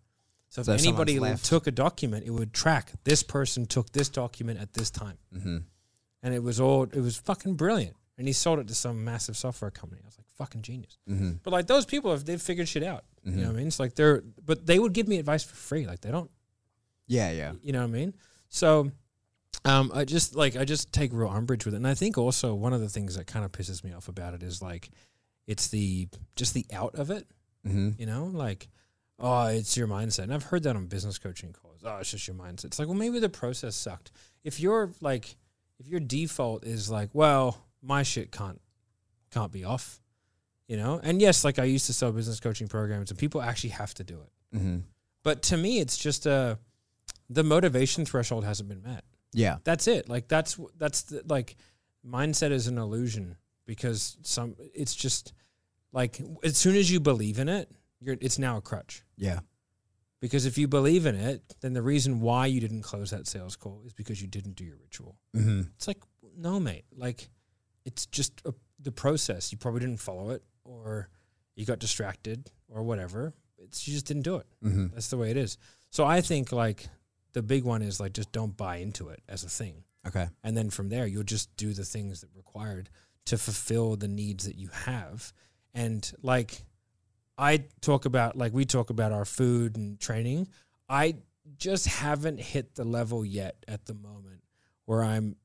So 0.50 0.62
if 0.62 0.65
So 0.67 0.74
anybody 0.74 1.19
took 1.43 1.65
a 1.65 1.71
document, 1.71 2.25
it 2.27 2.31
would 2.31 2.53
track 2.53 2.91
this 3.03 3.24
person 3.24 3.65
took 3.65 3.91
this 3.93 4.09
document 4.09 4.59
at 4.59 4.74
this 4.74 4.91
time, 4.91 5.17
Mm-hmm. 5.35 5.57
and 6.21 6.33
it 6.35 6.43
was 6.43 6.59
all 6.59 6.83
it 6.83 7.01
was 7.01 7.17
fucking 7.17 7.55
brilliant. 7.55 7.95
And 8.17 8.27
he 8.27 8.33
sold 8.33 8.59
it 8.59 8.67
to 8.67 8.75
some 8.75 9.03
massive 9.03 9.35
software 9.35 9.71
company. 9.71 10.01
I 10.03 10.07
was 10.07 10.17
like, 10.17 10.25
fucking 10.38 10.62
genius. 10.62 10.98
Mm-hmm. 11.10 11.34
But 11.44 11.51
like 11.51 11.68
those 11.68 11.86
people, 11.86 12.13
if 12.13 12.25
they've 12.25 12.42
figured 12.42 12.68
shit 12.68 12.84
out, 12.84 13.04
you 13.24 13.32
know 13.38 13.48
what 13.48 13.56
I 13.56 13.58
mean? 13.58 13.68
It's 13.68 13.80
like 13.80 13.96
they're, 13.96 14.22
but 14.46 14.65
they 14.68 14.77
would 14.77 14.94
give 14.94 15.08
me 15.08 15.18
advice 15.18 15.44
for 15.44 15.56
free. 15.56 15.88
Like 15.88 16.01
they 16.01 16.12
don't, 16.12 16.30
Yeah, 17.08 17.32
yeah. 17.32 17.54
you 17.62 17.74
know 17.74 17.80
what 17.80 17.86
I 17.86 17.92
mean? 17.92 18.13
So, 18.50 18.92
um, 19.63 19.92
I 19.96 20.06
just 20.06 20.36
like 20.36 20.56
I 20.56 20.63
just 20.63 20.92
take 20.94 21.12
real 21.12 21.30
umbrage 21.30 21.65
with 21.65 21.74
it, 21.74 21.77
and 21.77 21.88
I 21.88 21.96
think 21.96 22.18
also 22.20 22.54
one 22.54 22.72
of 22.74 22.82
the 22.82 22.89
things 22.89 23.15
that 23.18 23.25
kind 23.25 23.44
of 23.44 23.51
pisses 23.51 23.84
me 23.84 23.94
off 23.94 24.08
about 24.08 24.34
it 24.36 24.44
is 24.44 24.62
like, 24.62 24.89
it's 25.48 25.70
the 25.70 26.08
just 26.36 26.54
the 26.54 26.65
out 26.72 26.96
of 26.96 27.10
it. 27.10 27.25
Mm-hmm. 27.65 27.92
You 27.98 28.06
know, 28.06 28.25
like, 28.25 28.70
oh, 29.20 29.48
it's 29.48 29.75
your 29.75 29.88
mindset. 29.88 30.24
And 30.24 30.34
I've 30.34 30.44
heard 30.44 30.62
that 30.63 30.75
on 30.75 30.86
business 30.86 31.18
coaching 31.18 31.51
calls. 31.51 31.82
Oh, 31.84 31.98
it's 31.98 32.12
just 32.12 32.27
your 32.27 32.36
mindset. 32.36 32.65
It's 32.65 32.80
like, 32.80 32.88
well, 32.88 32.98
maybe 32.98 33.18
the 33.20 33.30
process 33.30 33.75
sucked. 33.75 34.12
If 34.44 34.60
you're 34.60 34.92
like, 35.01 35.36
if 35.80 35.88
your 35.88 36.00
default 36.00 36.63
is 36.63 36.92
like, 36.92 37.10
well, 37.13 37.65
my 37.82 38.04
shit 38.04 38.32
can't 38.32 38.62
can't 39.32 39.51
be 39.51 39.63
off, 39.63 40.00
you 40.67 40.77
know. 40.77 41.00
And 41.03 41.22
yes, 41.22 41.43
like 41.43 41.60
I 41.60 41.63
used 41.63 41.86
to 41.88 41.93
sell 41.93 42.12
business 42.12 42.39
coaching 42.39 42.67
programs, 42.67 43.12
and 43.12 43.19
people 43.19 43.41
actually 43.41 43.72
have 43.72 43.93
to 43.95 44.03
do 44.03 44.22
it. 44.22 44.57
Mm-hmm. 44.57 44.77
But 45.24 45.41
to 45.43 45.57
me, 45.57 45.79
it's 45.79 45.98
just 45.98 46.25
a 46.25 46.60
the 47.29 47.43
motivation 47.43 48.05
threshold 48.05 48.45
hasn't 48.45 48.69
been 48.69 48.84
met. 48.84 49.03
Yeah. 49.34 49.57
That's 49.63 49.88
it. 49.88 50.07
Like 50.10 50.27
that's 50.27 50.60
that's 50.77 51.03
the, 51.03 51.24
like 51.27 51.55
mindset 52.07 52.51
is 52.51 52.67
an 52.67 52.77
illusion 52.77 53.36
because 53.65 54.17
some 54.22 54.55
it's 54.74 54.95
just 54.95 55.34
like 55.91 56.22
as 56.43 56.57
soon 56.57 56.75
as 56.75 56.89
you 56.91 57.00
believe 57.00 57.39
in 57.39 57.50
it, 57.50 57.69
you're 58.00 58.17
it's 58.22 58.39
now 58.39 58.57
a 58.57 58.62
crutch. 58.62 59.03
Yeah. 59.17 59.39
Because 60.22 60.45
if 60.45 60.57
you 60.57 60.67
believe 60.67 61.05
in 61.05 61.15
it, 61.15 61.55
then 61.62 61.74
the 61.74 61.81
reason 61.81 62.22
why 62.22 62.45
you 62.45 62.60
didn't 62.60 62.81
close 62.81 63.12
that 63.12 63.27
sales 63.27 63.55
call 63.55 63.81
is 63.86 63.93
because 63.93 64.22
you 64.22 64.27
didn't 64.27 64.55
do 64.55 64.63
your 64.63 64.77
ritual. 64.77 65.17
Mm-hmm. 65.36 65.62
It's 65.75 65.88
like 65.88 66.01
no, 66.38 66.60
mate. 66.60 66.86
Like 66.95 67.29
it's 67.84 68.05
just 68.05 68.41
a, 68.45 68.53
the 68.79 68.91
process. 68.91 69.51
You 69.51 69.57
probably 69.57 69.81
didn't 69.81 70.00
follow 70.00 70.29
it, 70.31 70.43
or 70.65 71.07
you 71.55 71.65
got 71.65 71.79
distracted, 71.79 72.51
or 72.67 72.84
whatever. 72.84 73.34
It's 73.57 73.88
you 73.88 73.93
just 73.93 74.05
didn't 74.05 74.24
do 74.24 74.36
it. 74.36 74.48
Mm-hmm. 74.63 74.88
That's 74.93 75.07
the 75.07 75.17
way 75.17 75.31
it 75.31 75.38
is. 75.38 75.57
So 75.89 76.03
I 76.03 76.19
think 76.19 76.51
like 76.51 76.88
the 77.31 77.41
big 77.41 77.63
one 77.63 77.81
is 77.81 78.00
like 78.00 78.12
just 78.13 78.31
don't 78.34 78.57
buy 78.57 78.77
into 78.77 79.07
it 79.10 79.22
as 79.29 79.43
a 79.43 79.50
thing. 79.50 79.84
Okay. 80.05 80.28
And 80.43 80.58
then 80.58 80.69
from 80.69 80.89
there 80.89 81.08
you'll 81.08 81.23
just 81.23 81.56
do 81.56 81.73
the 81.73 81.86
things 81.86 82.21
that 82.21 82.30
required 82.36 82.89
to 83.25 83.38
fulfill 83.38 83.95
the 83.95 84.08
needs 84.08 84.45
that 84.45 84.58
you 84.58 84.67
have. 84.69 85.32
And 85.73 86.12
like 86.21 86.62
I 87.38 87.63
talk 87.82 88.06
about 88.06 88.38
like 88.38 88.54
we 88.54 88.65
talk 88.65 88.89
about 88.89 89.12
our 89.12 89.25
food 89.25 89.78
and 89.78 89.99
training. 89.99 90.47
I 90.89 91.15
just 91.58 91.88
haven't 91.88 92.39
hit 92.39 92.75
the 92.75 92.84
level 92.84 93.25
yet 93.25 93.63
at 93.67 93.86
the 93.86 93.93
moment 93.93 94.43
where 94.86 95.04
I'm 95.04 95.38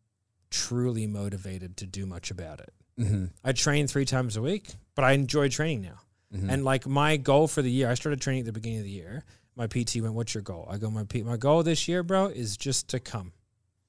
truly 0.51 1.07
motivated 1.07 1.77
to 1.79 1.87
do 1.87 2.07
much 2.07 2.31
about 2.31 2.61
it. 2.61 2.73
Mm-hmm. 2.99 3.27
I 3.45 3.53
train 3.53 3.87
3 3.87 4.05
times 4.05 4.37
a 4.37 4.43
week, 4.43 4.69
but 5.01 5.07
I 5.07 5.13
enjoy 5.13 5.49
training 5.49 5.81
now. 5.81 5.99
Mm-hmm. 6.31 6.51
And 6.51 6.63
like 6.63 6.87
my 6.87 7.17
goal 7.17 7.49
for 7.49 7.63
the 7.63 7.71
year, 7.71 7.89
I 7.89 7.95
started 7.95 8.21
training 8.21 8.41
at 8.41 8.47
the 8.47 8.53
beginning 8.53 8.81
of 8.81 8.85
the 8.85 8.91
year. 8.91 9.25
My 9.57 9.67
PT 9.67 10.03
went, 10.03 10.13
"What's 10.13 10.35
your 10.35 10.43
goal?" 10.43 10.69
I 10.71 10.77
go, 10.77 10.91
"My 10.91 11.05
P- 11.05 11.23
my 11.23 11.39
goal 11.39 11.63
this 11.63 11.89
year, 11.89 12.03
bro, 12.03 12.27
is 12.27 12.59
just 12.59 12.89
to 12.89 13.01
come. 13.01 13.33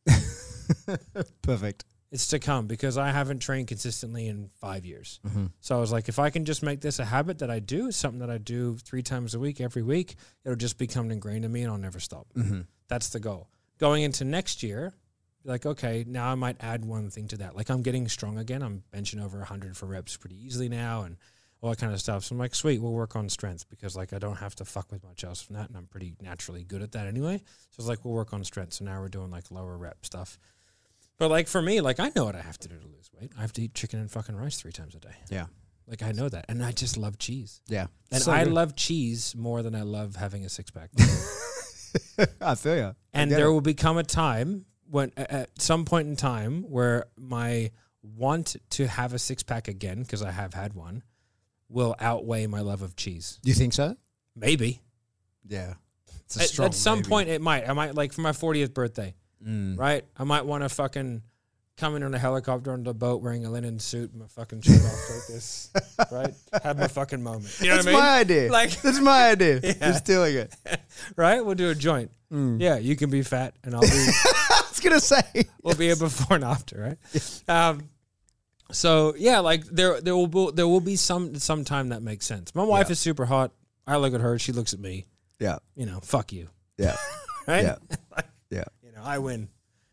Perfect. 1.41 1.83
It's 2.13 2.27
to 2.27 2.39
come 2.39 2.67
because 2.67 2.97
I 2.97 3.09
haven't 3.09 3.39
trained 3.39 3.67
consistently 3.67 4.27
in 4.27 4.51
five 4.61 4.85
years. 4.85 5.19
Mm-hmm. 5.27 5.47
So 5.59 5.75
I 5.75 5.81
was 5.81 5.91
like, 5.91 6.07
if 6.07 6.17
I 6.17 6.29
can 6.29 6.45
just 6.45 6.63
make 6.63 6.79
this 6.79 6.99
a 6.99 7.05
habit 7.05 7.39
that 7.39 7.51
I 7.51 7.59
do, 7.59 7.91
something 7.91 8.19
that 8.19 8.29
I 8.29 8.37
do 8.37 8.77
three 8.77 9.03
times 9.03 9.35
a 9.35 9.39
week, 9.39 9.59
every 9.59 9.81
week, 9.81 10.15
it'll 10.45 10.55
just 10.55 10.77
become 10.77 11.11
ingrained 11.11 11.43
in 11.43 11.51
me, 11.51 11.63
and 11.63 11.71
I'll 11.71 11.77
never 11.77 11.99
stop. 11.99 12.27
Mm-hmm. 12.37 12.61
That's 12.87 13.09
the 13.09 13.19
goal. 13.19 13.49
Going 13.79 14.03
into 14.03 14.23
next 14.23 14.63
year, 14.63 14.93
like 15.43 15.65
okay, 15.65 16.03
now 16.07 16.31
I 16.31 16.35
might 16.35 16.57
add 16.59 16.85
one 16.85 17.09
thing 17.09 17.27
to 17.29 17.37
that. 17.37 17.55
Like 17.55 17.69
I'm 17.69 17.81
getting 17.81 18.07
strong 18.07 18.37
again. 18.37 18.61
I'm 18.61 18.83
benching 18.93 19.23
over 19.23 19.37
100 19.39 19.75
for 19.77 19.85
reps 19.85 20.17
pretty 20.17 20.35
easily 20.43 20.69
now, 20.69 21.03
and 21.03 21.17
all 21.61 21.69
that 21.69 21.79
kind 21.79 21.93
of 21.93 21.99
stuff. 21.99 22.23
So 22.23 22.33
I'm 22.33 22.39
like, 22.39 22.55
sweet, 22.55 22.81
we'll 22.81 22.91
work 22.93 23.15
on 23.15 23.29
strength 23.29 23.69
because 23.69 23.95
like 23.95 24.13
I 24.13 24.19
don't 24.19 24.37
have 24.37 24.55
to 24.55 24.65
fuck 24.65 24.91
with 24.91 25.03
much 25.03 25.23
else 25.23 25.41
from 25.41 25.55
that, 25.55 25.67
and 25.69 25.77
I'm 25.77 25.87
pretty 25.87 26.15
naturally 26.21 26.63
good 26.63 26.81
at 26.81 26.91
that 26.93 27.07
anyway. 27.07 27.37
So 27.71 27.75
it's 27.79 27.87
like 27.87 28.03
we'll 28.05 28.13
work 28.13 28.33
on 28.33 28.43
strength. 28.43 28.73
So 28.73 28.85
now 28.85 28.99
we're 28.99 29.09
doing 29.09 29.29
like 29.31 29.51
lower 29.51 29.77
rep 29.77 30.05
stuff. 30.05 30.37
But 31.17 31.29
like 31.29 31.47
for 31.47 31.61
me, 31.61 31.81
like 31.81 31.99
I 31.99 32.11
know 32.15 32.25
what 32.25 32.35
I 32.35 32.41
have 32.41 32.57
to 32.59 32.67
do 32.67 32.77
to 32.77 32.87
lose 32.87 33.09
weight. 33.19 33.31
I 33.37 33.41
have 33.41 33.53
to 33.53 33.61
eat 33.61 33.75
chicken 33.75 33.99
and 33.99 34.09
fucking 34.09 34.35
rice 34.35 34.59
three 34.59 34.71
times 34.71 34.95
a 34.95 34.99
day. 34.99 35.13
Yeah. 35.29 35.45
Like 35.87 36.01
I 36.03 36.13
know 36.13 36.29
that, 36.29 36.45
and 36.49 36.63
I 36.63 36.71
just 36.71 36.95
love 36.97 37.17
cheese, 37.19 37.61
Yeah. 37.67 37.87
and 38.11 38.21
So 38.21 38.31
I 38.31 38.43
good. 38.43 38.53
love 38.53 38.75
cheese 38.75 39.35
more 39.35 39.61
than 39.61 39.75
I 39.75 39.81
love 39.81 40.15
having 40.15 40.45
a 40.45 40.49
six 40.49 40.71
pack. 40.71 40.89
I 42.41 42.55
feel 42.55 42.75
you. 42.77 42.95
and 43.13 43.29
there 43.31 43.51
will 43.51 43.61
become 43.61 43.97
a 43.97 44.03
time 44.03 44.65
when 44.91 45.11
at 45.17 45.49
some 45.59 45.85
point 45.85 46.07
in 46.07 46.15
time 46.15 46.63
where 46.69 47.05
my 47.17 47.71
want 48.03 48.55
to 48.71 48.85
have 48.87 49.13
a 49.13 49.19
six 49.19 49.41
pack 49.41 49.67
again 49.67 50.01
because 50.03 50.21
I 50.21 50.31
have 50.31 50.53
had 50.53 50.73
one 50.73 51.01
will 51.69 51.95
outweigh 51.99 52.45
my 52.47 52.59
love 52.59 52.81
of 52.81 52.95
cheese. 52.95 53.39
Do 53.43 53.49
you 53.49 53.55
think 53.55 53.73
so? 53.73 53.95
Maybe 54.35 54.81
Yeah. 55.47 55.73
It's 56.25 56.59
at, 56.59 56.65
at 56.65 56.73
some 56.73 57.03
point 57.03 57.29
it 57.29 57.41
might. 57.41 57.67
I 57.67 57.73
might 57.73 57.95
like 57.95 58.13
for 58.13 58.21
my 58.21 58.31
40th 58.31 58.73
birthday, 58.73 59.15
Mm. 59.45 59.77
right? 59.77 60.03
I 60.17 60.23
might 60.23 60.45
want 60.45 60.63
to 60.63 60.69
fucking 60.69 61.21
come 61.77 61.95
in 61.95 62.03
on 62.03 62.13
a 62.13 62.19
helicopter 62.19 62.71
on 62.73 62.83
the 62.83 62.93
boat 62.93 63.21
wearing 63.23 63.45
a 63.45 63.49
linen 63.49 63.79
suit 63.79 64.11
and 64.11 64.19
my 64.21 64.27
fucking 64.27 64.61
shirt 64.61 64.75
off 64.77 65.09
like 65.09 65.27
this, 65.27 65.69
right? 66.11 66.33
Have 66.63 66.77
my 66.77 66.87
fucking 66.87 67.21
moment. 67.23 67.55
You 67.59 67.69
know 67.69 67.75
That's 67.75 67.85
what 67.87 67.95
I 67.95 67.97
mean? 67.97 68.01
my 68.03 68.17
idea. 68.19 68.51
Like- 68.51 68.81
that's 68.83 68.99
my 68.99 69.29
idea. 69.31 69.59
Yeah. 69.63 69.73
You're 69.81 69.93
stealing 69.95 70.35
it. 70.35 70.55
right? 71.15 71.43
We'll 71.43 71.55
do 71.55 71.69
a 71.69 71.75
joint. 71.75 72.11
Mm. 72.31 72.61
Yeah, 72.61 72.77
you 72.77 72.95
can 72.95 73.09
be 73.09 73.23
fat 73.23 73.55
and 73.63 73.73
I'll 73.75 73.81
be 73.81 74.07
Gonna 74.81 74.99
say. 74.99 75.21
will 75.63 75.75
be 75.75 75.89
a 75.91 75.95
before 75.95 76.35
and 76.35 76.43
after, 76.45 76.97
right? 77.13 77.43
Um, 77.47 77.89
so 78.71 79.13
yeah, 79.17 79.39
like 79.39 79.65
there 79.65 79.99
there 80.01 80.15
will 80.15 80.27
be, 80.27 80.49
there 80.53 80.67
will 80.67 80.79
be 80.81 80.95
some 80.95 81.35
some 81.35 81.63
time 81.65 81.89
that 81.89 82.01
makes 82.01 82.25
sense. 82.25 82.53
My 82.55 82.63
wife 82.63 82.87
Yeah. 82.87 82.93
is 82.93 82.99
super 82.99 83.25
hot. 83.25 83.51
I 83.87 83.97
look 83.97 84.13
at 84.13 84.21
her, 84.21 84.37
she 84.39 84.51
looks 84.51 84.73
at 84.73 84.79
me. 84.79 85.05
Yeah. 85.39 85.57
You 85.75 85.85
know, 85.85 85.99
fuck 86.01 86.31
you, 86.31 86.49
Yeah. 86.77 86.95
right? 87.47 87.63
Yeah. 87.63 87.75
Yeah. 88.49 88.63
You 88.83 88.91
know, 88.91 89.01
I 89.03 89.17
win. 89.19 89.47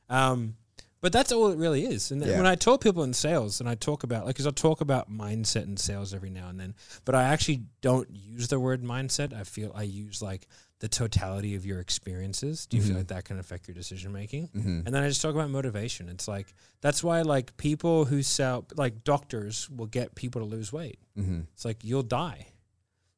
Um, 0.09 0.57
but 1.01 1.13
that's 1.13 1.31
all 1.31 1.53
it 1.53 1.59
really 1.59 1.85
is. 1.85 2.11
And 2.11 2.21
Yeah. 2.21 2.37
when 2.37 2.47
I 2.47 2.57
talk 2.57 2.81
people 2.83 3.05
in 3.05 3.15
sales, 3.15 3.61
and 3.61 3.69
I 3.69 3.77
talk 3.77 4.03
about 4.03 4.27
like, 4.27 4.35
because 4.35 4.49
I 4.49 4.51
talk 4.51 4.81
about 4.81 5.09
mindset 5.11 5.63
in 5.65 5.77
sales 5.77 6.13
every 6.13 6.29
now 6.31 6.49
and 6.49 6.59
then, 6.59 6.75
but 7.05 7.15
I 7.15 7.23
actually 7.25 7.63
don't 7.83 8.09
use 8.11 8.49
the 8.49 8.59
word 8.59 8.83
mindset. 8.83 9.33
I 9.33 9.45
feel 9.45 9.71
I 9.77 9.85
use 9.85 10.21
like 10.21 10.49
the 10.81 10.89
totality 10.89 11.55
of 11.57 11.67
your 11.67 11.81
experiences. 11.81 12.67
Do 12.67 12.77
you 12.77 12.83
feel 12.85 12.93
Mhm. 12.95 12.99
like 12.99 13.07
that 13.09 13.25
can 13.25 13.39
affect 13.39 13.67
your 13.67 13.75
decision 13.75 14.13
making? 14.13 14.49
Mm-hmm. 14.49 14.83
And 14.87 14.95
then 14.95 15.03
I 15.03 15.09
just 15.09 15.21
talk 15.21 15.35
about 15.35 15.51
motivation. 15.51 16.09
It's 16.09 16.29
like 16.29 16.55
that's 16.81 17.03
why 17.03 17.23
like 17.23 17.57
people 17.57 18.05
who 18.05 18.23
sell 18.23 18.65
like 18.77 19.03
doctors 19.03 19.69
will 19.71 19.87
get 19.87 20.15
people 20.15 20.41
to 20.41 20.47
lose 20.47 20.73
weight. 20.73 20.99
Mm-hmm. 21.19 21.41
It's 21.55 21.65
like 21.65 21.83
you'll 21.85 22.05
die. 22.05 22.47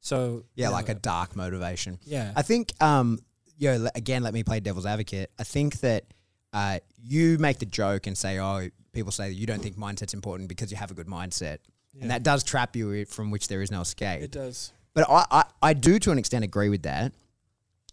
So 0.00 0.44
Yeah, 0.54 0.68
you 0.68 0.72
like 0.72 0.88
a 0.88 0.94
dark 0.94 1.36
motivation. 1.36 1.98
yeah. 2.04 2.32
I 2.34 2.42
think, 2.42 2.72
um, 2.82 3.18
yo, 3.58 3.76
le- 3.76 3.90
again, 3.94 4.22
let 4.22 4.32
me 4.32 4.42
play 4.42 4.60
devil's 4.60 4.86
advocate. 4.86 5.30
I 5.38 5.44
think 5.44 5.80
that 5.80 6.04
uh, 6.54 6.78
you 7.02 7.36
make 7.38 7.58
the 7.58 7.66
joke 7.66 8.06
and 8.06 8.16
say, 8.16 8.38
oh, 8.40 8.70
people 8.92 9.12
say 9.12 9.28
that 9.28 9.34
you 9.34 9.46
don't 9.46 9.62
think 9.62 9.76
mindset's 9.76 10.14
important 10.14 10.48
because 10.48 10.70
you 10.70 10.76
have 10.78 10.90
a 10.90 10.94
good 10.94 11.06
mindset. 11.06 11.58
Yeah. 11.92 12.02
And 12.02 12.10
that 12.10 12.22
does 12.22 12.42
trap 12.42 12.74
you 12.74 13.04
from 13.04 13.30
which 13.30 13.48
there 13.48 13.60
is 13.62 13.70
no 13.70 13.82
escape. 13.82 14.22
it 14.22 14.30
does. 14.30 14.72
But 14.94 15.08
I, 15.08 15.26
I, 15.30 15.44
I 15.62 15.72
do, 15.74 15.98
to 16.00 16.10
an 16.10 16.18
extent, 16.18 16.44
agree 16.44 16.68
with 16.70 16.82
that. 16.82 17.12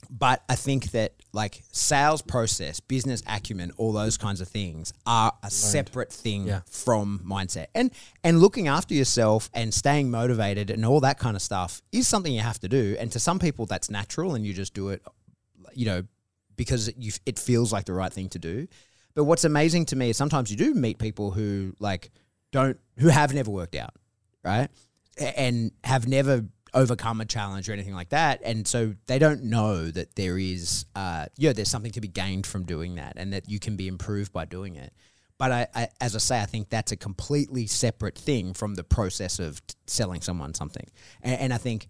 But 0.09 0.43
I 0.49 0.55
think 0.55 0.91
that 0.91 1.13
like 1.33 1.63
sales 1.71 2.21
process, 2.21 2.79
business 2.79 3.21
acumen, 3.27 3.71
all 3.77 3.91
those 3.91 4.17
kinds 4.17 4.41
of 4.41 4.47
things 4.47 4.93
are 5.05 5.33
a 5.43 5.51
separate 5.51 6.11
thing 6.11 6.47
Yeah. 6.47 6.61
from 6.69 7.19
mindset. 7.25 7.67
And 7.75 7.91
and 8.23 8.39
looking 8.39 8.67
after 8.67 8.93
yourself 8.93 9.49
and 9.53 9.73
staying 9.73 10.09
motivated 10.09 10.69
and 10.69 10.85
all 10.85 10.99
that 11.01 11.19
kind 11.19 11.35
of 11.35 11.41
stuff 11.41 11.81
is 11.91 12.07
something 12.07 12.33
you 12.33 12.41
have 12.41 12.59
to 12.61 12.67
do. 12.69 12.95
And 12.99 13.11
to 13.11 13.19
some 13.19 13.39
people 13.39 13.65
that's 13.65 13.89
natural 13.89 14.35
and 14.35 14.45
you 14.45 14.53
just 14.53 14.73
do 14.73 14.89
it, 14.89 15.01
you 15.73 15.85
know, 15.85 16.03
because 16.55 16.89
you, 16.97 17.11
it 17.25 17.37
feels 17.37 17.71
like 17.73 17.85
the 17.85 17.93
right 17.93 18.11
thing 18.11 18.29
to 18.29 18.39
do. 18.39 18.67
But 19.13 19.25
what's 19.25 19.43
amazing 19.43 19.85
to 19.87 19.95
me 19.95 20.09
is 20.11 20.17
sometimes 20.17 20.49
you 20.49 20.57
do 20.57 20.73
meet 20.73 20.97
people 20.99 21.31
who 21.31 21.73
like 21.79 22.11
don't 22.51 22.79
who 22.97 23.09
have 23.09 23.33
never 23.33 23.51
worked 23.51 23.75
out, 23.75 23.93
right? 24.43 24.69
And 25.19 25.71
have 25.83 26.07
never 26.07 26.45
overcome 26.73 27.21
a 27.21 27.25
challenge 27.25 27.69
or 27.69 27.73
anything 27.73 27.93
like 27.93 28.09
that. 28.09 28.41
And 28.43 28.67
so 28.67 28.95
they 29.07 29.19
don't 29.19 29.43
know 29.43 29.89
that 29.91 30.15
there 30.15 30.37
is 30.37 30.85
uh 30.95 31.27
yeah, 31.37 31.53
there's 31.53 31.69
something 31.69 31.91
to 31.93 32.01
be 32.01 32.07
gained 32.07 32.45
from 32.45 32.63
doing 32.63 32.95
that 32.95 33.13
and 33.15 33.33
that 33.33 33.49
you 33.49 33.59
can 33.59 33.75
be 33.75 33.87
improved 33.87 34.33
by 34.33 34.45
doing 34.45 34.75
it. 34.75 34.93
But 35.37 35.51
I, 35.51 35.67
I 35.75 35.89
as 36.01 36.15
I 36.15 36.19
say, 36.19 36.41
I 36.41 36.45
think 36.45 36.69
that's 36.69 36.91
a 36.91 36.97
completely 36.97 37.67
separate 37.67 38.17
thing 38.17 38.53
from 38.53 38.75
the 38.75 38.83
process 38.83 39.39
of 39.39 39.65
t- 39.65 39.75
selling 39.85 40.21
someone 40.21 40.53
something. 40.53 40.87
And, 41.21 41.39
and 41.39 41.53
I 41.53 41.57
think 41.57 41.87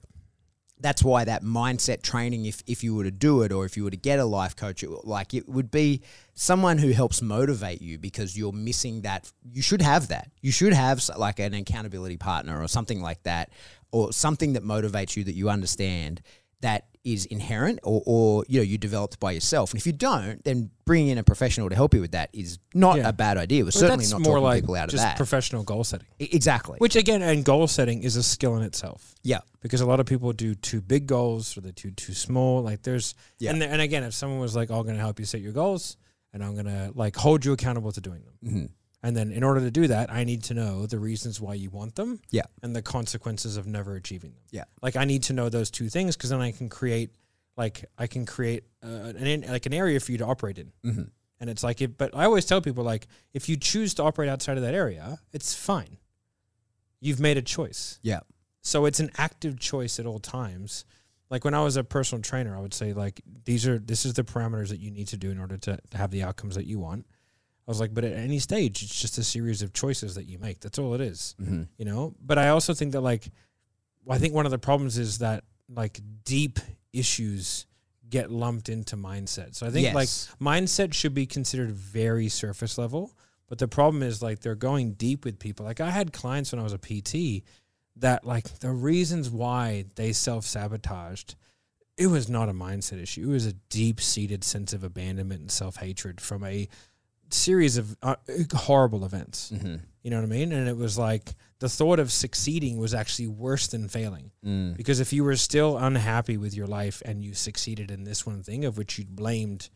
that's 0.80 1.04
why 1.04 1.24
that 1.26 1.44
mindset 1.44 2.04
training, 2.04 2.46
if, 2.46 2.62
if 2.68 2.84
you 2.84 2.94
were 2.96 3.04
to 3.04 3.12
do 3.12 3.42
it 3.42 3.52
or 3.52 3.66
if 3.66 3.76
you 3.78 3.84
were 3.84 3.90
to 3.90 3.98
get 3.98 4.20
a 4.20 4.26
life 4.26 4.56
coach, 4.56 4.84
it, 4.84 4.90
like 5.06 5.34
it 5.34 5.50
would 5.50 5.72
be 5.72 6.02
someone 6.36 6.78
who 6.78 6.92
helps 6.92 7.22
motivate 7.22 7.82
you 7.82 7.98
because 7.98 8.38
you're 8.38 8.52
missing 8.52 9.02
that. 9.02 9.32
You 9.52 9.62
should 9.62 9.82
have 9.82 10.10
that. 10.10 10.30
You 10.42 10.52
should 10.52 10.74
have 10.74 11.02
like 11.18 11.40
an 11.40 11.54
accountability 11.54 12.18
partner 12.18 12.62
or 12.62 12.68
something 12.68 13.02
like 13.02 13.24
that, 13.24 13.50
or 13.92 14.12
something 14.14 14.54
that 14.54 14.64
motivates 14.64 15.16
you 15.16 15.24
that 15.24 15.34
you 15.36 15.50
understand 15.50 16.22
that 16.62 16.88
is 17.04 17.26
inherent 17.28 17.80
or, 17.84 18.02
or 18.06 18.44
you 18.50 18.60
know 18.60 18.64
you 18.64 18.78
developed 18.78 19.18
by 19.20 19.32
yourself. 19.32 19.72
And 19.72 19.80
if 19.80 19.86
you 19.88 19.94
don't, 19.94 20.44
then 20.44 20.72
bringing 20.86 21.10
in 21.10 21.18
a 21.18 21.24
professional 21.24 21.70
to 21.70 21.76
help 21.76 21.94
you 21.94 22.02
with 22.02 22.12
that 22.12 22.30
is 22.34 22.58
not 22.74 22.98
Yeah. 22.98 23.08
a 23.10 23.14
bad 23.14 23.38
idea. 23.38 23.64
But 23.64 23.74
certainly 23.76 24.06
not 24.08 24.22
more 24.22 24.34
talking 24.36 24.44
like 24.44 24.64
people 24.64 24.76
out 24.76 24.86
of 24.86 24.90
just 24.92 25.04
that. 25.04 25.16
professional 25.16 25.64
goal 25.64 25.84
setting. 25.86 26.08
E- 26.20 26.28
exactly. 26.34 26.78
Which 26.80 26.96
again, 26.98 27.22
and 27.22 27.46
goal 27.46 27.68
setting 27.68 28.04
is 28.04 28.18
a 28.18 28.24
skill 28.24 28.58
in 28.58 28.64
itself. 28.64 29.16
yeah. 29.24 29.40
because 29.62 29.82
a 29.82 29.86
lot 29.86 30.00
of 30.00 30.06
people 30.06 30.32
do 30.34 30.54
too 30.56 30.82
big 30.82 31.08
goals 31.08 31.58
or 31.58 31.62
they 31.62 31.72
do 31.72 31.92
too 31.92 32.14
small. 32.14 32.62
Like 32.64 32.82
there's, 32.84 33.14
Yeah. 33.40 33.52
and 33.52 33.62
and 33.64 33.82
again, 33.82 34.04
if 34.04 34.14
someone 34.14 34.40
was 34.40 34.56
like, 34.56 34.70
"I'm 34.72 34.84
going 34.84 34.96
to 34.96 35.02
help 35.02 35.20
you 35.20 35.26
set 35.26 35.42
your 35.42 35.52
goals, 35.54 35.98
and 36.34 36.44
I'm 36.44 36.54
going 36.54 36.66
to 36.66 36.92
like 36.96 37.16
hold 37.16 37.46
you 37.46 37.54
accountable 37.54 37.92
to 37.94 38.02
doing 38.02 38.22
them," 38.26 38.36
hmm 38.52 38.66
and 39.08 39.16
then 39.16 39.32
in 39.32 39.44
order 39.44 39.62
to 39.62 39.72
do 39.72 39.88
that, 39.88 40.12
I 40.12 40.24
need 40.26 40.44
to 40.50 40.54
know 40.54 40.86
the 40.86 41.00
reasons 41.00 41.40
why 41.40 41.54
you 41.54 41.70
want 41.70 41.96
them, 41.96 42.20
Yeah. 42.30 42.48
and 42.62 42.76
the 42.76 42.82
consequences 42.82 43.56
of 43.58 43.66
never 43.66 43.96
achieving 43.96 44.32
them. 44.34 44.44
Yeah. 44.52 44.66
like 44.82 44.96
I 44.96 45.06
need 45.06 45.24
to 45.24 45.34
know 45.34 45.50
those 45.50 45.72
two 45.72 45.88
things 45.90 46.16
because 46.18 46.30
then 46.32 46.42
I 46.42 46.52
can 46.52 46.68
create, 46.70 47.12
like 47.56 47.86
I 47.98 48.08
can 48.08 48.26
create 48.26 48.64
uh, 48.84 48.88
an 49.22 49.28
in- 49.28 49.46
like 49.50 49.66
an 49.66 49.74
area 49.74 50.00
for 50.00 50.12
you 50.12 50.18
to 50.20 50.26
operate 50.26 50.58
in. 50.60 50.72
hmm 50.84 51.04
And 51.40 51.50
it's 51.50 51.64
like, 51.64 51.82
it, 51.82 51.98
but 51.98 52.10
I 52.16 52.26
always 52.26 52.46
tell 52.46 52.62
people 52.62 52.84
like, 52.84 53.08
if 53.34 53.48
you 53.50 53.56
choose 53.58 53.94
to 53.96 54.04
operate 54.04 54.30
outside 54.30 54.58
of 54.58 54.64
that 54.64 54.74
area, 54.74 55.20
it's 55.32 55.54
fine. 55.54 55.98
You've 57.00 57.20
made 57.20 57.38
a 57.38 57.42
choice. 57.44 58.00
Yeah. 58.02 58.22
So 58.62 58.86
it's 58.86 59.00
an 59.00 59.12
active 59.18 59.60
choice 59.60 60.00
at 60.00 60.06
all 60.06 60.20
times. 60.20 60.84
Like 61.30 61.46
when 61.46 61.54
I 61.54 61.62
was 61.64 61.78
a 61.78 61.84
personal 61.84 62.22
trainer, 62.24 62.56
I 62.58 62.60
would 62.60 62.74
say 62.74 62.94
like 62.94 63.22
these 63.46 63.68
are 63.68 63.78
this 63.80 64.06
is 64.06 64.14
the 64.14 64.24
parameters 64.24 64.70
that 64.70 64.80
you 64.80 64.92
need 64.92 65.08
to 65.10 65.18
do 65.18 65.30
in 65.30 65.40
order 65.40 65.58
to 65.58 65.78
have 65.94 66.10
the 66.12 66.24
outcomes 66.24 66.56
that 66.56 66.66
you 66.66 66.80
want. 66.80 67.06
I 67.68 67.72
was 67.72 67.80
like, 67.82 67.94
but 67.94 68.06
at 68.06 68.14
any 68.14 68.40
stage, 68.40 68.82
it's 68.82 69.00
just 69.00 69.18
a 69.18 69.24
series 69.24 69.62
of 69.62 69.74
choices 69.74 70.16
that 70.16 70.24
you 70.24 70.40
make. 70.40 70.62
That's 70.62 70.80
all 70.80 70.94
it 70.94 71.02
is, 71.02 71.36
hmm 71.38 71.64
you 71.78 71.86
know. 71.86 72.16
But 72.22 72.38
I 72.38 72.50
also 72.50 72.74
think 72.74 72.94
that 72.94 73.02
like, 73.02 73.30
I 74.10 74.18
think 74.18 74.34
one 74.34 74.46
of 74.46 74.52
the 74.52 74.58
problems 74.58 74.98
is 74.98 75.18
that 75.20 75.44
like 75.70 76.00
deep 76.24 76.60
issues 76.94 77.66
get 78.10 78.32
lumped 78.32 78.70
into 78.70 78.96
mindset. 78.96 79.56
So 79.56 79.68
I 79.68 79.70
think 79.70 79.94
like 79.94 80.08
mindset 80.42 80.94
should 80.94 81.14
be 81.14 81.26
considered 81.26 81.72
very 81.72 82.30
surface 82.30 82.78
level. 82.78 83.12
But 83.48 83.60
the 83.60 83.68
problem 83.68 84.04
is 84.04 84.22
like 84.22 84.40
they're 84.40 84.56
going 84.56 84.94
deep 84.94 85.26
with 85.26 85.40
people. 85.40 85.66
Like 85.66 85.82
I 85.82 85.90
had 85.90 86.14
clients 86.14 86.52
when 86.52 86.60
I 86.60 86.64
was 86.64 86.74
a 86.74 86.78
PT 86.78 87.44
that 87.98 88.26
like 88.26 88.60
the 88.60 88.72
reasons 88.72 89.30
why 89.30 89.86
they 89.96 90.14
self 90.14 90.46
sabotaged, 90.46 91.36
it 91.98 92.08
was 92.08 92.30
not 92.30 92.50
a 92.50 92.54
mindset 92.54 93.02
issue. 93.02 93.30
It 93.30 93.34
was 93.34 93.46
a 93.46 93.54
deep 93.54 94.00
seated 94.00 94.44
sense 94.44 94.74
of 94.74 94.84
abandonment 94.84 95.42
and 95.42 95.52
self 95.52 95.78
hatred 95.78 96.22
from 96.22 96.44
a 96.44 96.68
series 97.30 97.78
of 97.78 97.96
uh, 98.02 98.16
horrible 98.54 99.06
events. 99.06 99.50
hmm 99.50 99.76
You 100.04 100.12
know 100.12 100.18
what 100.18 100.24
I 100.24 100.28
mean? 100.30 100.52
And 100.52 100.68
it 100.68 100.78
was 100.78 100.98
like 100.98 101.36
the 101.60 101.68
thought 101.70 102.00
of 102.00 102.12
succeeding 102.12 102.78
was 102.78 102.94
actually 102.94 103.28
worse 103.28 103.68
than 103.68 103.88
failing. 103.90 104.32
Mm. 104.46 104.78
Because 104.78 105.00
if 105.00 105.12
you 105.12 105.24
were 105.24 105.36
still 105.36 105.78
unhappy 105.78 106.38
with 106.38 106.54
your 106.56 106.68
life 106.68 107.02
and 107.06 107.24
you 107.24 107.34
succeeded 107.34 107.92
in 107.92 108.04
this 108.04 108.26
one 108.26 108.44
thing 108.44 108.64
of 108.66 108.78
which 108.78 108.98
you'd 108.98 109.16
blamed 109.16 109.70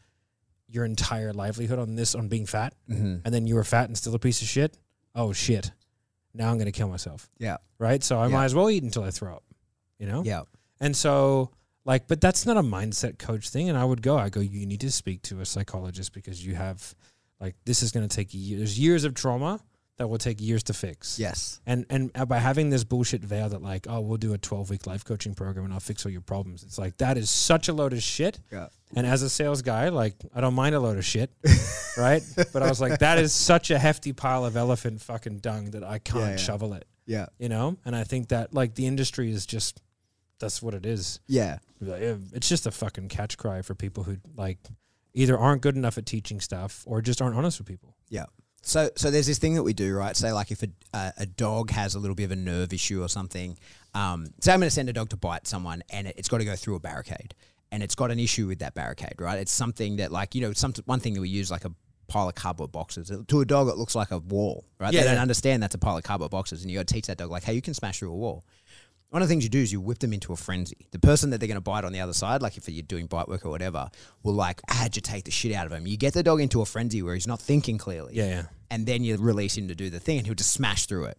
your 0.68 0.86
entire 0.86 1.34
livelihood 1.34 1.80
on 1.80 1.96
this 1.96 2.16
on 2.16 2.28
being 2.30 2.46
fat, 2.46 2.74
hmm 2.88 3.18
and 3.26 3.34
then 3.34 3.46
you 3.48 3.56
were 3.56 3.64
fat 3.64 3.88
and 3.90 3.98
still 3.98 4.16
a 4.16 4.20
piece 4.20 4.42
of 4.42 4.48
shit, 4.48 4.78
oh 5.16 5.34
shit. 5.34 5.72
Now 6.34 6.50
I'm 6.50 6.58
gonna 6.58 6.72
kill 6.72 6.88
myself. 6.88 7.30
Yeah. 7.40 7.58
Right? 7.78 8.02
So 8.04 8.18
I 8.20 8.28
Yeah. 8.28 8.34
might 8.38 8.46
as 8.46 8.56
well 8.56 8.70
eat 8.70 8.84
until 8.84 9.04
I 9.04 9.12
throw 9.12 9.36
up. 9.36 9.44
You 10.00 10.08
know? 10.08 10.24
Yeah. 10.24 10.44
And 10.80 10.96
so 10.96 11.52
like 11.84 12.08
but 12.08 12.22
that's 12.22 12.46
not 12.46 12.56
a 12.58 12.62
mindset 12.62 13.18
coach 13.20 13.50
thing. 13.50 13.68
And 13.68 13.78
I 13.78 13.84
would 13.84 14.02
go, 14.02 14.18
I 14.18 14.30
go, 14.30 14.40
you 14.40 14.66
need 14.66 14.80
to 14.82 14.92
speak 14.92 15.24
to 15.24 15.42
a 15.42 15.46
psychologist 15.46 16.14
because 16.14 16.46
you 16.46 16.56
have 16.56 16.96
like 17.42 17.56
this 17.66 17.82
is 17.84 17.92
gonna 17.92 18.08
take 18.08 18.30
years 18.32 18.80
years 18.80 19.04
of 19.04 19.14
trauma 19.14 19.60
that 19.98 20.08
will 20.08 20.18
take 20.18 20.40
years 20.42 20.64
to 20.64 20.74
fix. 20.74 21.20
Yes. 21.20 21.60
And 21.66 21.86
and 21.90 22.12
uh, 22.16 22.26
by 22.26 22.38
having 22.40 22.70
this 22.70 22.84
bullshit 22.84 23.22
veil 23.24 23.50
that 23.50 23.62
like, 23.62 23.86
oh, 23.90 24.00
we'll 24.00 24.18
do 24.18 24.34
a 24.34 24.38
twelve 24.38 24.70
week 24.70 24.88
life 24.88 25.04
coaching 25.04 25.34
program 25.36 25.66
and 25.66 25.74
I'll 25.74 25.80
fix 25.80 26.06
all 26.06 26.12
your 26.12 26.22
problems. 26.22 26.64
It's 26.64 26.78
like 26.80 26.98
that 26.98 27.18
is 27.18 27.30
such 27.30 27.68
a 27.68 27.74
load 27.74 27.94
of 27.94 28.02
shit. 28.02 28.40
Yeah. 28.52 28.68
And 28.96 29.06
as 29.08 29.22
a 29.22 29.30
sales 29.30 29.62
guy, 29.62 29.90
like 29.90 30.16
I 30.34 30.42
don't 30.42 30.54
mind 30.54 30.76
a 30.76 30.80
load 30.80 30.98
of 30.98 31.06
shit, 31.06 31.32
right? 31.98 32.22
But 32.52 32.62
I 32.64 32.70
was 32.70 32.82
like, 32.82 33.00
that 33.00 33.20
is 33.20 33.32
such 33.34 33.70
a 33.72 33.78
hefty 33.80 34.12
pile 34.14 34.44
of 34.46 34.56
elephant 34.58 35.02
fucking 35.02 35.40
dung 35.40 35.72
that 35.72 35.84
I 35.84 36.00
can't 36.00 36.20
Yeah, 36.20 36.30
yeah. 36.32 36.36
shovel 36.38 36.74
it, 36.74 36.86
Yeah. 37.06 37.26
you 37.40 37.48
know. 37.50 37.78
And 37.86 37.96
I 37.96 38.04
think 38.04 38.30
that 38.30 38.54
like 38.54 38.76
the 38.76 38.88
industry 38.88 39.32
is 39.32 39.46
just 39.46 39.82
that's 40.40 40.62
what 40.62 40.74
it 40.74 40.86
is. 40.86 41.20
Yeah. 41.28 41.60
It's 41.80 42.50
just 42.50 42.66
a 42.66 42.72
fucking 42.72 43.10
catch 43.10 43.38
cry 43.38 43.62
for 43.62 43.76
people 43.76 44.04
who 44.04 44.18
like 44.36 44.58
either 45.14 45.38
aren't 45.38 45.62
good 45.62 45.76
enough 45.76 45.98
at 45.98 46.06
teaching 46.06 46.40
stuff 46.40 46.84
or 46.86 47.02
just 47.02 47.22
aren't 47.22 47.36
honest 47.36 47.60
with 47.60 47.68
people. 47.68 47.96
Yeah. 48.10 48.26
So, 48.64 48.90
so 48.96 49.10
there's 49.10 49.26
this 49.26 49.40
thing 49.40 49.56
that 49.56 49.64
we 49.64 49.74
do, 49.74 49.96
right? 49.96 50.16
Say, 50.16 50.32
like, 50.32 50.52
if 50.52 50.62
a, 50.62 50.68
a, 50.94 51.14
a 51.20 51.26
dog 51.26 51.72
has 51.72 51.96
a 51.96 52.00
little 52.00 52.16
bit 52.16 52.26
of 52.26 52.32
a 52.32 52.36
nerve 52.36 52.72
issue 52.74 53.04
or 53.04 53.10
something, 53.10 53.58
um, 53.96 54.28
say 54.40 54.54
I'm 54.54 54.60
going 54.60 54.68
to 54.68 54.74
send 54.74 54.88
a 54.88 54.94
dog 54.94 55.10
to 55.10 55.18
bite 55.18 55.48
someone, 55.48 55.84
and 55.90 56.08
it, 56.08 56.16
it's 56.18 56.30
got 56.30 56.38
to 56.38 56.46
go 56.46 56.56
through 56.56 56.76
a 56.76 56.80
barricade, 56.80 57.34
and 57.72 57.82
it's 57.82 57.96
got 57.96 58.12
an 58.12 58.20
issue 58.20 58.46
with 58.46 58.60
that 58.60 58.76
barricade, 58.76 59.16
right? 59.20 59.40
It's 59.40 59.52
something 59.52 59.96
that, 59.96 60.12
like, 60.12 60.36
you 60.36 60.42
know, 60.42 60.54
some 60.54 60.74
one 60.86 61.00
thing 61.00 61.16
that 61.16 61.22
we 61.22 61.30
use, 61.30 61.50
like 61.50 61.66
a 61.66 61.72
pile 62.08 62.30
of 62.30 62.36
cardboard 62.36 62.72
boxes. 62.72 63.12
To 63.28 63.42
a 63.42 63.46
dog, 63.46 63.68
it 63.68 63.78
looks 63.78 63.96
like 63.96 64.12
a 64.12 64.20
wall, 64.20 64.66
right? 64.80 64.94
Yeah, 64.94 65.02
they 65.02 65.08
don't 65.08 65.16
yeah. 65.16 65.22
understand 65.24 65.64
that's 65.64 65.76
a 65.76 65.80
pile 65.80 65.98
of 65.98 66.04
cardboard 66.04 66.30
boxes, 66.30 66.62
and 66.62 66.70
you 66.70 66.78
got 66.78 66.88
to 66.88 66.94
teach 66.94 67.08
that 67.08 67.18
dog, 67.18 67.32
like, 67.32 67.44
hey, 67.44 67.54
you 67.54 67.64
can 67.64 67.74
smash 67.74 67.98
through 67.98 68.12
a 68.12 68.16
wall. 68.16 68.46
One 69.12 69.22
of 69.22 69.28
the 69.28 69.34
things 69.34 69.44
you 69.44 69.50
do 69.50 69.60
is 69.60 69.74
you 69.74 69.82
whip 69.82 70.00
them 70.00 70.14
into 70.14 70.32
a 70.32 70.38
frenzy. 70.38 70.88
The 70.92 71.00
person 71.00 71.32
that 71.32 71.40
they're 71.40 71.48
going 71.48 71.56
to 71.58 71.62
bite 71.62 71.84
on 71.84 71.92
the 71.92 72.00
other 72.00 72.14
side, 72.14 72.42
like 72.42 72.56
if 72.56 72.70
you're 72.70 72.82
doing 72.82 73.08
bite 73.08 73.28
work 73.28 73.46
or 73.46 73.50
whatever, 73.50 73.90
will 74.24 74.34
like 74.34 74.62
agitate 74.70 75.26
the 75.26 75.32
shit 75.32 75.54
out 75.54 75.66
of 75.66 75.74
him. 75.74 75.86
You 75.86 75.98
get 75.98 76.14
the 76.14 76.24
dog 76.24 76.40
into 76.40 76.62
a 76.62 76.66
frenzy 76.66 77.04
where 77.04 77.14
he's 77.14 77.28
not 77.28 77.42
thinking 77.42 77.78
clearly 77.78 78.16
Yeah, 78.16 78.26
yeah. 78.30 78.44
and 78.70 78.86
then 78.86 79.04
you 79.04 79.18
release 79.18 79.58
him 79.58 79.68
to 79.68 79.76
do 79.76 79.90
the 79.90 80.00
thing 80.00 80.18
and 80.18 80.26
he'll 80.26 80.34
just 80.36 80.54
smash 80.54 80.86
through 80.86 81.06
it. 81.06 81.18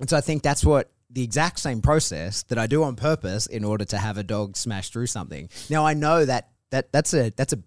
And 0.00 0.10
so 0.10 0.16
I 0.16 0.22
think 0.22 0.42
that's 0.42 0.64
what 0.64 0.90
the 1.08 1.22
exact 1.22 1.60
same 1.60 1.80
process 1.82 2.42
that 2.44 2.58
I 2.58 2.66
do 2.66 2.82
on 2.82 2.96
purpose 2.96 3.46
in 3.46 3.62
order 3.62 3.84
to 3.84 3.96
have 3.96 4.18
a 4.18 4.24
dog 4.24 4.56
smash 4.56 4.90
through 4.90 5.06
something. 5.06 5.48
Now 5.70 5.86
I 5.86 5.94
know 5.94 6.24
that 6.24 6.48
that 6.70 6.90
that's 6.90 7.14
a 7.14 7.30
that's 7.30 7.52
a 7.52 7.58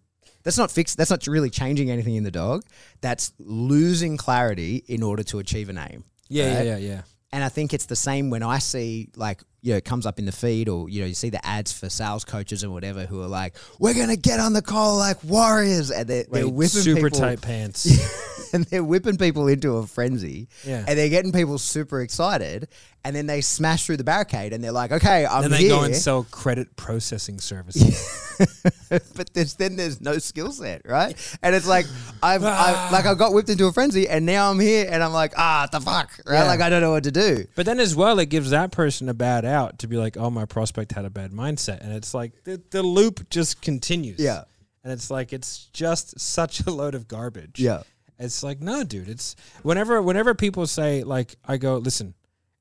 that's 0.43 0.57
not 0.57 0.71
fixed 0.71 0.97
that's 0.97 1.09
not 1.09 1.25
really 1.25 1.49
changing 1.49 1.89
anything 1.89 2.15
in 2.15 2.25
the 2.25 2.31
dog. 2.31 2.63
That's 2.99 3.31
losing 3.39 4.17
clarity 4.17 4.83
in 4.89 5.03
order 5.03 5.23
to 5.23 5.39
achieve 5.39 5.69
an 5.69 5.77
aim. 5.77 6.03
Yeah, 6.27 6.57
right? 6.57 6.65
yeah, 6.65 6.77
yeah, 6.77 6.77
yeah. 6.77 7.01
And 7.31 7.43
I 7.43 7.49
think 7.49 7.73
it's 7.73 7.87
the 7.87 7.95
same 7.95 8.29
when 8.29 8.41
I 8.41 8.59
see 8.59 9.09
like 9.15 9.41
you 9.61 9.71
know 9.71 9.77
it 9.77 9.85
comes 9.85 10.05
up 10.05 10.17
in 10.17 10.25
the 10.25 10.31
feed 10.31 10.69
or 10.69 10.87
you 10.87 11.01
know 11.01 11.07
you 11.07 11.13
see 11.13 11.29
the 11.29 11.45
ads 11.45 11.73
for 11.73 11.89
sales 11.89 12.23
coaches 12.23 12.63
and 12.63 12.71
whatever 12.71 13.05
who 13.05 13.21
are 13.21 13.27
like 13.27 13.55
we're 13.79 13.93
gonna 13.93 14.15
get 14.15 14.39
on 14.39 14.53
the 14.53 14.61
call 14.61 14.97
like 14.97 15.21
warriors 15.23 15.91
and 15.91 16.07
they're, 16.07 16.25
they're 16.31 16.47
whipping 16.47 16.69
super 16.69 17.09
people 17.09 17.19
tight 17.19 17.41
pants. 17.41 17.85
and 18.53 18.63
they're 18.65 18.83
whipping 18.83 19.17
people 19.17 19.47
into 19.47 19.77
a 19.77 19.85
frenzy 19.87 20.47
Yeah. 20.65 20.83
and 20.87 20.97
they're 20.97 21.09
getting 21.09 21.31
people 21.31 21.57
super 21.57 22.01
excited 22.01 22.67
and 23.03 23.15
then 23.15 23.25
they 23.27 23.41
smash 23.41 23.85
through 23.85 23.97
the 23.97 24.03
barricade 24.03 24.51
and 24.53 24.63
they're 24.63 24.71
like 24.71 24.91
okay 24.91 25.25
I'm 25.25 25.43
then 25.43 25.51
they 25.51 25.57
here 25.59 25.69
go 25.69 25.83
and 25.83 25.95
sell 25.95 26.23
credit 26.29 26.75
processing 26.75 27.39
services. 27.39 28.23
but 28.89 29.33
there's, 29.33 29.55
then 29.55 29.75
there's 29.75 30.01
no 30.01 30.17
skill 30.17 30.51
set 30.51 30.81
right 30.85 31.15
and 31.41 31.55
it's 31.55 31.67
like 31.67 31.85
I've, 32.21 32.43
I've 32.45 32.91
like 32.91 33.05
I 33.05 33.13
got 33.13 33.33
whipped 33.33 33.49
into 33.49 33.65
a 33.65 33.73
frenzy 33.73 34.07
and 34.07 34.25
now 34.25 34.51
I'm 34.51 34.59
here 34.59 34.87
and 34.89 35.01
I'm 35.03 35.13
like 35.13 35.33
ah 35.37 35.67
the 35.71 35.79
fuck 35.81 36.11
right 36.25 36.35
Yeah. 36.39 36.43
like 36.47 36.61
I 36.61 36.69
don't 36.69 36.81
know 36.81 36.91
what 36.91 37.03
to 37.05 37.11
do 37.11 37.45
but 37.55 37.65
then 37.65 37.79
as 37.79 37.95
well, 37.95 38.19
it 38.19 38.27
gives 38.27 38.51
that 38.51 38.71
person 38.71 39.09
a 39.09 39.13
bad 39.13 39.43
out 39.45 39.79
to 39.79 39.87
be 39.87 39.97
like, 39.97 40.15
oh, 40.17 40.29
my 40.29 40.45
prospect 40.45 40.91
had 40.93 41.05
a 41.05 41.09
bad 41.09 41.31
mindset. 41.31 41.81
And 41.81 41.91
it's 41.93 42.13
like 42.13 42.43
the, 42.43 42.61
the 42.71 42.83
loop 42.83 43.29
just 43.29 43.61
continues. 43.61 44.19
Yeah. 44.19 44.43
And 44.83 44.93
it's 44.93 45.09
like, 45.09 45.33
it's 45.33 45.65
just 45.73 46.19
such 46.19 46.65
a 46.65 46.71
load 46.71 46.93
of 46.95 47.07
garbage. 47.07 47.59
yeah 47.59 47.81
It's 48.19 48.41
like, 48.43 48.59
no, 48.61 48.83
dude. 48.83 49.09
It's 49.09 49.35
whenever 49.63 50.01
whenever 50.01 50.33
people 50.33 50.65
say, 50.67 51.03
like, 51.03 51.35
I 51.45 51.57
go, 51.57 51.77
listen, 51.77 52.13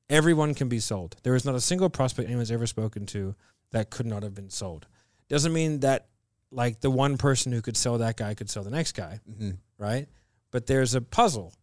everyone 0.09 0.53
can 0.53 0.69
be 0.69 0.79
sold. 0.79 1.15
There 1.23 1.35
is 1.35 1.45
not 1.45 1.55
a 1.55 1.61
single 1.61 1.89
prospect 1.89 2.27
anyone's 2.29 2.51
ever 2.51 2.67
spoken 2.67 3.05
to 3.07 3.35
that 3.71 3.89
could 3.89 4.05
not 4.05 4.23
have 4.23 4.33
been 4.35 4.49
sold. 4.49 4.85
doesn't 5.29 5.51
mean 5.53 5.79
that 5.81 6.07
like 6.51 6.79
the 6.79 6.89
one 6.91 7.17
person 7.17 7.51
who 7.51 7.61
could 7.61 7.75
sell 7.75 7.97
that 7.97 8.15
guy 8.15 8.33
could 8.33 8.49
sell 8.49 8.63
the 8.63 8.69
next 8.69 8.93
guy, 8.93 9.19
Mm-hmm. 9.29 9.51
right? 9.77 10.07
But 10.51 10.65
there's 10.67 10.95
a 10.95 11.01
puzzle, 11.01 11.53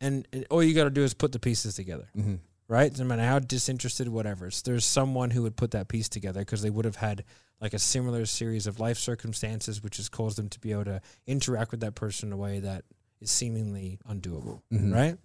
and, 0.00 0.28
and 0.32 0.46
all 0.50 0.62
you 0.62 0.72
got 0.74 0.84
to 0.84 0.90
do 0.90 1.02
is 1.02 1.14
put 1.14 1.32
the 1.32 1.40
pieces 1.40 1.74
together, 1.74 2.08
Mm-hmm. 2.16 2.34
right? 2.68 2.96
No 2.96 3.04
matter 3.04 3.22
how 3.22 3.40
disinterested, 3.40 4.08
whatever. 4.08 4.50
So 4.52 4.62
there's 4.70 4.84
someone 4.84 5.30
who 5.30 5.42
would 5.42 5.56
put 5.56 5.72
that 5.72 5.88
piece 5.88 6.08
together 6.08 6.40
because 6.40 6.62
they 6.62 6.70
would 6.70 6.84
have 6.84 6.96
had 6.96 7.24
like 7.60 7.74
a 7.74 7.78
similar 7.80 8.24
series 8.26 8.66
of 8.68 8.78
life 8.78 8.98
circumstances, 8.98 9.82
which 9.82 9.96
has 9.96 10.08
caused 10.08 10.38
them 10.38 10.48
to 10.50 10.60
be 10.60 10.70
able 10.72 10.84
to 10.84 11.00
interact 11.26 11.72
with 11.72 11.80
that 11.80 11.94
person 11.96 12.28
in 12.28 12.32
a 12.32 12.36
way 12.36 12.60
that 12.60 12.84
is 13.24 13.30
seemingly 13.30 13.98
undoable, 14.08 14.60
Mhm. 14.72 14.92
right? 14.94 15.18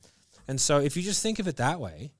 And 0.47 0.59
so 0.59 0.79
if 0.79 0.97
you 0.97 1.03
just 1.03 1.21
think 1.21 1.39
of 1.39 1.47
it 1.47 1.57
that 1.57 1.79
way, 1.79 2.11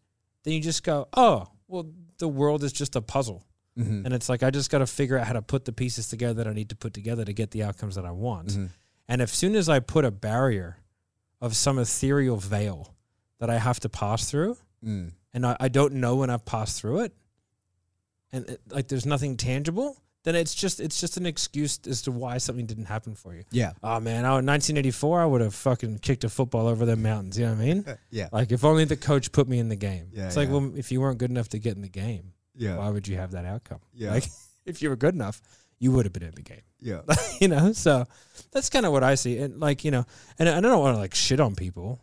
then 0.44 0.54
you 0.54 0.62
just 0.62 0.84
go, 0.84 1.08
oh, 1.13 1.48
well, 1.68 1.89
the 2.20 2.28
world 2.28 2.63
is 2.63 2.72
just 2.72 2.96
a 2.96 3.02
puzzle. 3.02 3.44
Mm-hmm. 3.78 4.06
And 4.06 4.13
it's 4.13 4.30
like, 4.30 4.44
I 4.44 4.50
just 4.52 4.70
got 4.70 4.80
to 4.80 4.88
figure 4.88 5.18
out 5.18 5.26
how 5.28 5.34
to 5.34 5.42
put 5.42 5.65
the 5.65 5.72
pieces 5.72 6.08
together 6.10 6.36
that 6.36 6.48
I 6.48 6.54
need 6.54 6.70
to 6.70 6.76
put 6.76 6.94
together 6.94 7.24
to 7.26 7.34
get 7.34 7.52
the 7.52 7.63
outcomes 7.63 7.96
that 7.96 8.06
I 8.06 8.12
want. 8.12 8.50
Mm-hmm. 8.50 8.65
And 9.08 9.22
as 9.22 9.32
soon 9.32 9.56
as 9.56 9.70
I 9.70 9.80
put 9.80 10.06
a 10.06 10.12
barrier 10.12 10.78
of 11.42 11.56
some 11.56 11.80
ethereal 11.80 12.38
veil 12.38 12.94
that 13.39 13.50
I 13.50 13.58
have 13.58 13.80
to 13.82 13.89
pass 13.89 14.30
through, 14.30 14.58
Mm. 14.86 15.12
and 15.34 15.46
I, 15.46 15.58
I 15.60 15.68
don't 15.68 15.96
know 15.96 16.15
when 16.15 16.30
I've 16.30 16.46
passed 16.46 16.80
through 16.80 17.02
it, 17.02 17.13
and 18.32 18.48
it, 18.50 18.62
like 18.70 18.88
there's 18.88 19.06
nothing 19.06 19.36
tangible, 19.38 19.98
then 20.23 20.36
it's 20.36 20.53
just 20.53 20.79
it's 20.79 20.99
just 20.99 21.17
an 21.17 21.25
excuse 21.25 21.79
as 21.88 22.01
to 22.03 22.12
why 22.12 22.38
something 22.38 22.65
didn't 22.65 22.86
happen 22.86 23.15
for 23.15 23.34
you. 23.34 23.43
Yeah. 23.51 23.71
Oh 23.82 23.99
man, 23.99 24.25
I, 24.25 24.39
in 24.39 24.45
1984, 24.45 25.21
I 25.21 25.25
would 25.25 25.41
have 25.41 25.55
fucking 25.55 25.99
kicked 25.99 26.23
a 26.23 26.29
football 26.29 26.67
over 26.67 26.86
the 26.86 26.95
mountains. 26.95 27.38
You 27.39 27.45
know 27.45 27.53
what 27.53 27.62
I 27.62 27.65
mean? 27.65 27.86
Yeah. 28.12 28.29
Like 28.32 28.51
if 28.51 28.63
only 28.65 28.86
the 28.86 28.97
coach 28.97 29.32
put 29.32 29.47
me 29.47 29.60
in 29.60 29.69
the 29.69 29.75
game. 29.75 30.08
Yeah, 30.12 30.27
it's 30.27 30.36
like, 30.38 30.49
yeah. 30.49 30.55
well, 30.55 30.71
if 30.75 30.91
you 30.91 30.99
weren't 31.01 31.19
good 31.19 31.29
enough 31.32 31.49
to 31.49 31.60
get 31.60 31.75
in 31.75 31.82
the 31.82 31.89
game, 31.89 32.34
Yeah. 32.55 32.77
why 32.77 32.89
would 32.89 33.08
you 33.08 33.15
have 33.17 33.32
that 33.32 33.45
outcome? 33.45 33.79
Yeah. 33.93 34.12
Like 34.12 34.25
if 34.65 34.82
you 34.82 34.89
were 34.89 34.95
good 34.95 35.15
enough, 35.15 35.41
you 35.79 35.91
would 35.93 36.05
have 36.05 36.12
been 36.13 36.23
in 36.23 36.36
the 36.36 36.41
game. 36.41 36.62
Yeah. 36.79 37.01
you 37.39 37.47
know, 37.47 37.71
so 37.71 38.05
that's 38.51 38.69
kind 38.69 38.86
of 38.86 38.91
what 38.91 39.03
I 39.03 39.15
see. 39.15 39.38
And 39.38 39.60
like, 39.60 39.86
you 39.86 39.91
know, 39.91 40.05
and 40.38 40.49
I 40.49 40.60
don't 40.60 40.79
want 40.79 40.95
to 40.95 40.99
like 40.99 41.15
shit 41.15 41.39
on 41.39 41.55
people, 41.55 42.01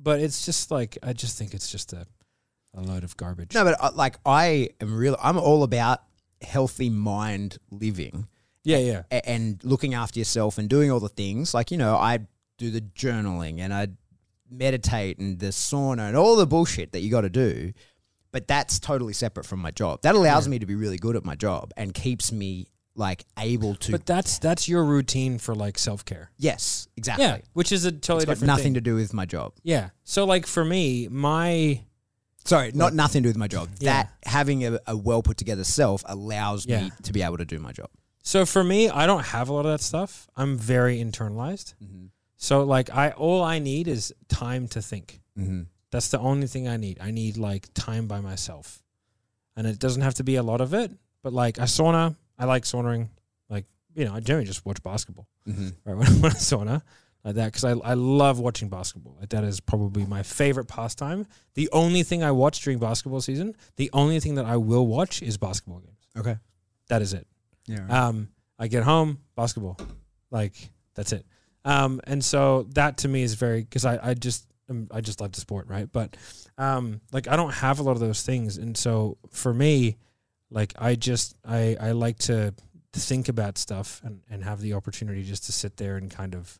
but 0.00 0.20
it's 0.20 0.44
just 0.46 0.70
like 0.70 0.98
I 1.02 1.12
just 1.12 1.36
think 1.36 1.52
it's 1.54 1.70
just 1.70 1.92
a 1.92 2.06
a 2.74 2.80
load 2.82 3.02
of 3.04 3.16
garbage. 3.16 3.54
No, 3.54 3.64
but 3.64 3.76
uh, 3.80 3.90
like 3.94 4.18
I 4.24 4.68
am 4.80 4.94
real. 4.96 5.16
I'm 5.20 5.38
all 5.38 5.62
about 5.62 6.02
healthy 6.42 6.90
mind 6.90 7.58
living 7.70 8.26
Yeah, 8.64 8.78
yeah. 8.78 9.02
a- 9.10 9.28
and 9.28 9.62
looking 9.64 9.94
after 9.94 10.18
yourself 10.18 10.58
and 10.58 10.68
doing 10.68 10.90
all 10.90 11.00
the 11.00 11.08
things. 11.08 11.54
Like 11.54 11.70
you 11.70 11.78
know, 11.78 11.96
I 11.96 12.20
do 12.58 12.70
the 12.70 12.80
journaling 12.80 13.60
and 13.60 13.72
I 13.74 13.88
meditate 14.50 15.18
and 15.18 15.38
the 15.38 15.46
sauna 15.48 16.08
and 16.08 16.16
all 16.16 16.36
the 16.36 16.46
bullshit 16.46 16.92
that 16.92 17.00
you 17.00 17.10
got 17.10 17.22
to 17.22 17.30
do. 17.30 17.72
But 18.32 18.46
that's 18.48 18.78
totally 18.78 19.12
separate 19.14 19.46
from 19.46 19.60
my 19.60 19.70
job. 19.70 20.02
That 20.02 20.14
allows 20.14 20.46
me 20.46 20.58
to 20.58 20.66
be 20.66 20.74
really 20.74 20.98
good 20.98 21.16
at 21.16 21.24
my 21.24 21.34
job 21.36 21.72
and 21.76 21.94
keeps 21.94 22.30
me 22.32 22.66
like 22.94 23.24
able 23.38 23.74
to. 23.76 23.92
But 23.92 24.04
that's 24.04 24.38
that's 24.38 24.68
your 24.68 24.84
routine 24.84 25.38
for 25.38 25.54
like 25.54 25.78
self 25.78 26.04
care. 26.04 26.30
yes, 26.36 26.86
exactly. 26.96 27.24
Yeah, 27.24 27.38
which 27.54 27.72
is 27.72 27.84
a 27.86 27.92
totally 27.92 28.18
It's 28.18 28.24
got 28.26 28.32
different 28.34 28.46
nothing 28.48 28.62
thing. 28.64 28.74
to 28.74 28.80
do 28.82 28.94
with 28.94 29.14
my 29.14 29.24
job. 29.24 29.52
yeah. 29.62 29.90
So 30.04 30.24
like 30.26 30.46
for 30.46 30.64
me, 30.64 31.08
my 31.08 31.80
Sorry, 32.46 32.70
not 32.74 32.94
nothing 32.94 33.22
to 33.22 33.26
do 33.26 33.30
with 33.30 33.36
my 33.36 33.48
job. 33.48 33.68
Yeah. 33.78 34.04
That 34.04 34.12
having 34.24 34.64
a, 34.66 34.78
a 34.86 34.96
well 34.96 35.22
put 35.22 35.36
together 35.36 35.64
self 35.64 36.02
allows 36.06 36.66
Yeah. 36.66 36.84
me 36.84 36.90
to 37.02 37.12
be 37.12 37.22
able 37.22 37.38
to 37.38 37.44
do 37.44 37.58
my 37.58 37.72
job. 37.72 37.90
so 38.22 38.44
for 38.46 38.62
me, 38.64 38.88
I 38.88 39.06
don't 39.06 39.24
have 39.26 39.48
a 39.48 39.52
lot 39.52 39.66
of 39.66 39.72
that 39.72 39.80
stuff. 39.82 40.28
I'm 40.36 40.56
very 40.58 40.98
internalized. 40.98 41.74
Mm-hmm. 41.82 42.06
So 42.36 42.64
like 42.64 42.90
I 42.90 43.10
all 43.10 43.42
I 43.42 43.58
need 43.58 43.88
is 43.88 44.12
time 44.28 44.68
to 44.68 44.82
think. 44.82 45.20
Mm-hmm. 45.38 45.62
That's 45.90 46.08
the 46.08 46.18
only 46.18 46.46
thing 46.46 46.68
I 46.68 46.76
need. 46.76 46.98
I 47.00 47.10
need 47.10 47.36
like 47.36 47.68
time 47.74 48.06
by 48.08 48.20
myself. 48.20 48.82
And 49.56 49.66
it 49.66 49.78
doesn't 49.78 50.02
have 50.02 50.14
to 50.14 50.24
be 50.24 50.36
a 50.36 50.42
lot 50.42 50.60
of 50.60 50.74
it, 50.74 50.90
but 51.22 51.32
like 51.32 51.58
I 51.58 51.64
sauna, 51.64 52.14
I 52.38 52.44
like 52.44 52.64
saunaing. 52.64 53.08
Like, 53.48 53.64
you 53.94 54.04
know, 54.04 54.14
I 54.14 54.20
generally 54.20 54.46
just 54.46 54.66
watch 54.66 54.82
basketball, 54.82 55.26
Mm-hmm. 55.48 55.68
right? 55.84 55.96
When, 55.96 56.20
when 56.22 56.32
I 56.32 56.34
sauna 56.34 56.82
like 57.26 57.34
that, 57.34 57.52
because 57.52 57.64
I, 57.64 57.72
I 57.72 57.92
love 57.94 58.38
watching 58.38 58.70
basketball. 58.70 59.16
Like, 59.20 59.28
that 59.30 59.44
is 59.44 59.60
probably 59.60 60.06
my 60.06 60.22
favorite 60.22 60.68
pastime. 60.68 61.26
The 61.54 61.68
only 61.72 62.02
thing 62.02 62.24
I 62.24 62.30
watch 62.30 62.62
during 62.62 62.78
basketball 62.78 63.20
season, 63.20 63.54
the 63.76 63.90
only 63.92 64.20
thing 64.20 64.36
that 64.36 64.46
I 64.46 64.56
will 64.56 64.86
watch 64.86 65.22
is 65.22 65.36
basketball 65.36 65.80
games. 65.80 66.08
Okay. 66.16 66.36
That 66.88 67.02
is 67.02 67.12
it. 67.12 67.26
Yeah. 67.66 67.86
Um, 67.88 68.28
I 68.58 68.68
get 68.68 68.84
home, 68.84 69.18
basketball, 69.34 69.76
like 70.30 70.54
that's 70.94 71.12
it. 71.12 71.26
Um, 71.64 72.00
and 72.04 72.24
so 72.24 72.66
that 72.74 72.98
to 72.98 73.08
me 73.08 73.22
is 73.22 73.34
very 73.34 73.62
because 73.62 73.84
I 73.84 73.98
I 74.10 74.14
just 74.14 74.46
um, 74.70 74.88
I 74.90 75.00
just 75.00 75.20
love 75.20 75.32
the 75.32 75.40
sport, 75.40 75.66
right? 75.68 75.90
But 75.90 76.16
um, 76.56 77.00
like 77.12 77.28
I 77.28 77.36
don't 77.36 77.52
have 77.52 77.80
a 77.80 77.82
lot 77.82 77.92
of 77.92 78.00
those 78.00 78.22
things, 78.22 78.56
and 78.56 78.76
so 78.76 79.18
for 79.30 79.52
me, 79.52 79.96
like 80.50 80.72
I 80.78 80.94
just 80.94 81.36
I 81.44 81.76
I 81.80 81.90
like 81.90 82.18
to 82.20 82.54
think 82.92 83.28
about 83.28 83.58
stuff 83.58 84.00
and 84.04 84.20
and 84.30 84.44
have 84.44 84.60
the 84.60 84.74
opportunity 84.74 85.22
just 85.22 85.44
to 85.46 85.52
sit 85.52 85.76
there 85.76 85.96
and 85.96 86.10
kind 86.10 86.34
of 86.34 86.58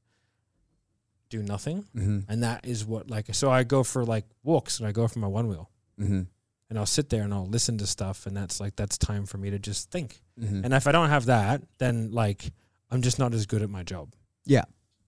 do 1.28 1.42
nothing, 1.42 1.84
Mm-hmm. 1.96 2.20
and 2.28 2.42
that 2.42 2.66
is 2.66 2.84
what 2.84 3.10
like 3.10 3.34
so 3.34 3.50
I 3.50 3.64
go 3.64 3.82
for 3.82 4.04
like 4.04 4.24
walks 4.42 4.78
and 4.78 4.88
I 4.88 4.92
go 4.92 5.06
for 5.08 5.18
my 5.18 5.26
one 5.28 5.48
wheel. 5.48 5.70
Mm-hmm. 6.00 6.22
And 6.68 6.78
I'll 6.80 6.84
sit 6.86 7.10
there 7.10 7.22
and 7.22 7.32
I'll 7.32 7.46
listen 7.46 7.78
to 7.78 7.86
stuff, 7.86 8.26
and 8.26 8.36
that's 8.36 8.58
like 8.60 8.74
that's 8.76 8.98
time 8.98 9.24
for 9.26 9.38
me 9.38 9.50
to 9.50 9.58
just 9.58 9.90
think. 9.90 10.20
Mm-hmm. 10.40 10.64
And 10.64 10.74
if 10.74 10.86
I 10.88 10.92
don't 10.92 11.08
have 11.10 11.26
that, 11.26 11.62
then 11.78 12.10
like 12.10 12.50
I'm 12.90 13.02
just 13.02 13.18
not 13.18 13.34
as 13.34 13.46
good 13.46 13.62
at 13.62 13.70
my 13.70 13.82
job. 13.84 14.14
Yeah. 14.44 14.64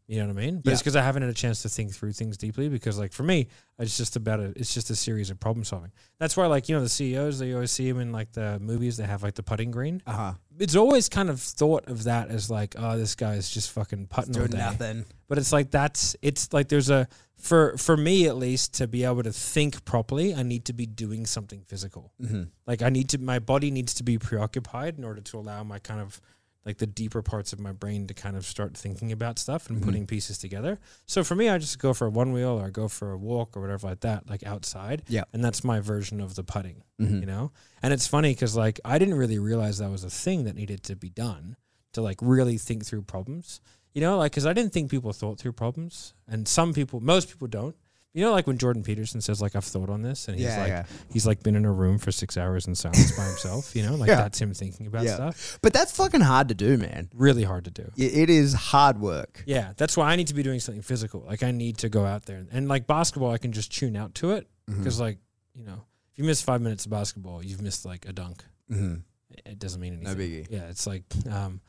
You 0.08 0.20
know 0.20 0.32
what 0.32 0.42
I 0.42 0.46
mean? 0.46 0.60
But 0.64 0.72
it's 0.72 0.80
because 0.80 0.96
I 0.96 1.02
haven't 1.02 1.20
had 1.20 1.30
a 1.30 1.34
chance 1.34 1.60
to 1.62 1.68
think 1.68 1.92
through 1.94 2.12
things 2.12 2.38
deeply. 2.38 2.70
Because 2.70 2.98
like 2.98 3.12
for 3.12 3.24
me, 3.24 3.48
it's 3.78 3.98
just 3.98 4.16
about 4.16 4.40
a 4.40 4.54
it's 4.56 4.72
just 4.72 4.88
a 4.88 4.96
series 4.96 5.28
of 5.28 5.38
problem 5.38 5.64
solving. 5.64 5.92
That's 6.18 6.34
why 6.34 6.46
like 6.46 6.66
you 6.66 6.74
know 6.74 6.80
the 6.80 6.88
CEOs 6.88 7.38
they 7.38 7.52
always 7.52 7.70
see 7.70 7.92
them 7.92 8.00
in 8.00 8.10
like 8.10 8.32
the 8.32 8.58
movies. 8.58 8.96
They 8.96 9.04
have 9.04 9.22
like 9.22 9.34
the 9.34 9.42
putting 9.42 9.70
green. 9.70 10.02
Uh 10.06 10.12
huh. 10.12 10.32
It's 10.58 10.74
always 10.74 11.10
kind 11.10 11.28
of 11.28 11.42
thought 11.42 11.88
of 11.88 12.04
that 12.04 12.30
as 12.30 12.50
like 12.50 12.74
oh 12.78 12.96
this 12.96 13.14
guy's 13.14 13.50
just 13.50 13.70
fucking 13.72 14.06
putting 14.06 14.34
all 14.34 14.46
Doing 14.46 14.52
day. 14.52 14.58
nothing. 14.58 15.04
But 15.28 15.36
it's 15.36 15.52
like 15.52 15.70
that's 15.70 16.16
it's 16.22 16.54
like 16.54 16.68
there's 16.68 16.88
a 16.88 17.06
for 17.36 17.76
for 17.76 17.94
me 17.94 18.26
at 18.26 18.36
least 18.36 18.74
to 18.74 18.88
be 18.88 19.04
able 19.04 19.22
to 19.22 19.32
think 19.32 19.84
properly, 19.84 20.34
I 20.34 20.42
need 20.42 20.64
to 20.64 20.72
be 20.72 20.86
doing 20.86 21.26
something 21.26 21.60
physical. 21.66 22.12
Mm-hmm. 22.20 22.44
Like 22.66 22.80
I 22.80 22.88
need 22.88 23.10
to, 23.10 23.18
my 23.18 23.38
body 23.40 23.70
needs 23.70 23.92
to 23.94 24.02
be 24.02 24.18
preoccupied 24.18 24.96
in 24.96 25.04
order 25.04 25.20
to 25.20 25.38
allow 25.38 25.62
my 25.64 25.78
kind 25.78 26.00
of 26.00 26.20
like 26.68 26.78
the 26.78 26.86
deeper 26.86 27.22
parts 27.22 27.52
of 27.54 27.58
my 27.58 27.72
brain 27.72 28.06
to 28.06 28.12
kind 28.14 28.36
of 28.36 28.44
start 28.44 28.76
thinking 28.76 29.10
about 29.10 29.38
stuff 29.38 29.68
and 29.70 29.80
Mhm. 29.80 29.84
putting 29.86 30.06
pieces 30.06 30.36
together. 30.36 30.78
So 31.06 31.24
for 31.24 31.34
me, 31.34 31.48
I 31.48 31.56
just 31.58 31.78
go 31.78 31.94
for 31.94 32.06
a 32.06 32.10
one 32.10 32.30
wheel 32.32 32.60
or 32.60 32.70
go 32.70 32.86
for 32.88 33.10
a 33.10 33.16
walk 33.16 33.56
or 33.56 33.60
whatever 33.62 33.86
like 33.88 34.00
that, 34.00 34.28
like 34.28 34.44
outside. 34.44 35.02
Yeah. 35.08 35.24
And 35.32 35.42
that's 35.42 35.64
my 35.64 35.80
version 35.80 36.20
of 36.20 36.34
the 36.34 36.44
putting, 36.44 36.82
Mm-hmm. 37.00 37.20
you 37.20 37.26
know? 37.26 37.52
And 37.82 37.92
it's 37.94 38.06
funny 38.06 38.32
because 38.34 38.54
like 38.54 38.78
I 38.84 38.98
didn't 38.98 39.14
really 39.14 39.38
realize 39.38 39.78
that 39.78 39.90
was 39.90 40.04
a 40.04 40.10
thing 40.10 40.44
that 40.44 40.54
needed 40.56 40.82
to 40.84 40.94
be 40.94 41.08
done 41.08 41.56
to 41.94 42.02
like 42.02 42.18
really 42.20 42.58
think 42.58 42.84
through 42.84 43.02
problems. 43.02 43.60
You 43.94 44.02
know, 44.02 44.18
like, 44.18 44.32
because 44.32 44.44
I 44.46 44.52
didn't 44.52 44.72
think 44.74 44.90
people 44.90 45.12
thought 45.14 45.38
through 45.40 45.52
problems. 45.54 46.12
And 46.28 46.46
some 46.46 46.74
people, 46.74 47.00
most 47.00 47.28
people 47.30 47.48
don't. 47.48 47.74
You 48.18 48.24
know, 48.24 48.32
like 48.32 48.48
when 48.48 48.58
Jordan 48.58 48.82
Peterson 48.82 49.20
says, 49.20 49.40
like, 49.40 49.54
I've 49.54 49.64
thought 49.64 49.88
on 49.88 50.02
this, 50.02 50.26
and 50.26 50.36
he's 50.36 50.46
Yeah, 50.46 50.58
like, 50.58 50.68
yeah. 50.68 50.84
he's 51.12 51.24
like 51.24 51.42
been 51.44 51.54
in 51.54 51.64
a 51.64 51.70
room 51.72 51.98
for 51.98 52.10
six 52.10 52.36
hours 52.36 52.66
in 52.66 52.74
silence 52.74 53.16
by 53.16 53.24
himself. 53.24 53.76
You 53.76 53.84
know, 53.84 53.94
like 53.94 54.08
Yeah. 54.08 54.16
that's 54.16 54.40
him 54.40 54.52
thinking 54.54 54.88
about 54.88 55.04
Yeah. 55.04 55.14
stuff. 55.14 55.58
But 55.62 55.72
that's 55.72 55.92
fucking 55.92 56.22
hard 56.22 56.48
to 56.48 56.54
do, 56.54 56.76
man. 56.78 57.10
Really 57.14 57.44
hard 57.44 57.64
to 57.66 57.70
do. 57.70 57.92
It 57.96 58.28
is 58.28 58.54
hard 58.54 59.00
work. 59.00 59.44
Yeah, 59.46 59.72
that's 59.76 59.96
why 59.96 60.10
I 60.10 60.16
need 60.16 60.26
to 60.26 60.34
be 60.34 60.42
doing 60.42 60.58
something 60.58 60.82
physical. 60.82 61.20
Like 61.20 61.44
I 61.44 61.52
need 61.52 61.78
to 61.78 61.88
go 61.88 62.04
out 62.04 62.26
there 62.26 62.38
and, 62.38 62.48
and 62.50 62.66
like 62.68 62.88
basketball, 62.88 63.30
I 63.30 63.38
can 63.38 63.52
just 63.52 63.72
tune 63.72 63.94
out 63.96 64.14
to 64.16 64.32
it 64.32 64.48
Mm-hmm. 64.68 64.78
because 64.80 64.98
like 65.00 65.18
you 65.54 65.64
know, 65.64 65.84
if 66.12 66.18
you 66.18 66.24
miss 66.24 66.42
five 66.42 66.60
minutes 66.60 66.84
of 66.86 66.90
basketball, 66.90 67.44
you've 67.44 67.62
missed 67.62 67.84
like 67.84 68.04
a 68.08 68.12
dunk. 68.12 68.44
Mm-hmm. 68.70 68.94
It- 69.30 69.42
It 69.52 69.58
doesn't 69.60 69.80
mean 69.80 70.00
No 70.02 70.10
anything. 70.10 70.44
biggie. 70.44 70.46
Yeah, 70.50 70.64
it's 70.68 70.86
like, 70.88 71.04
um, 71.30 71.60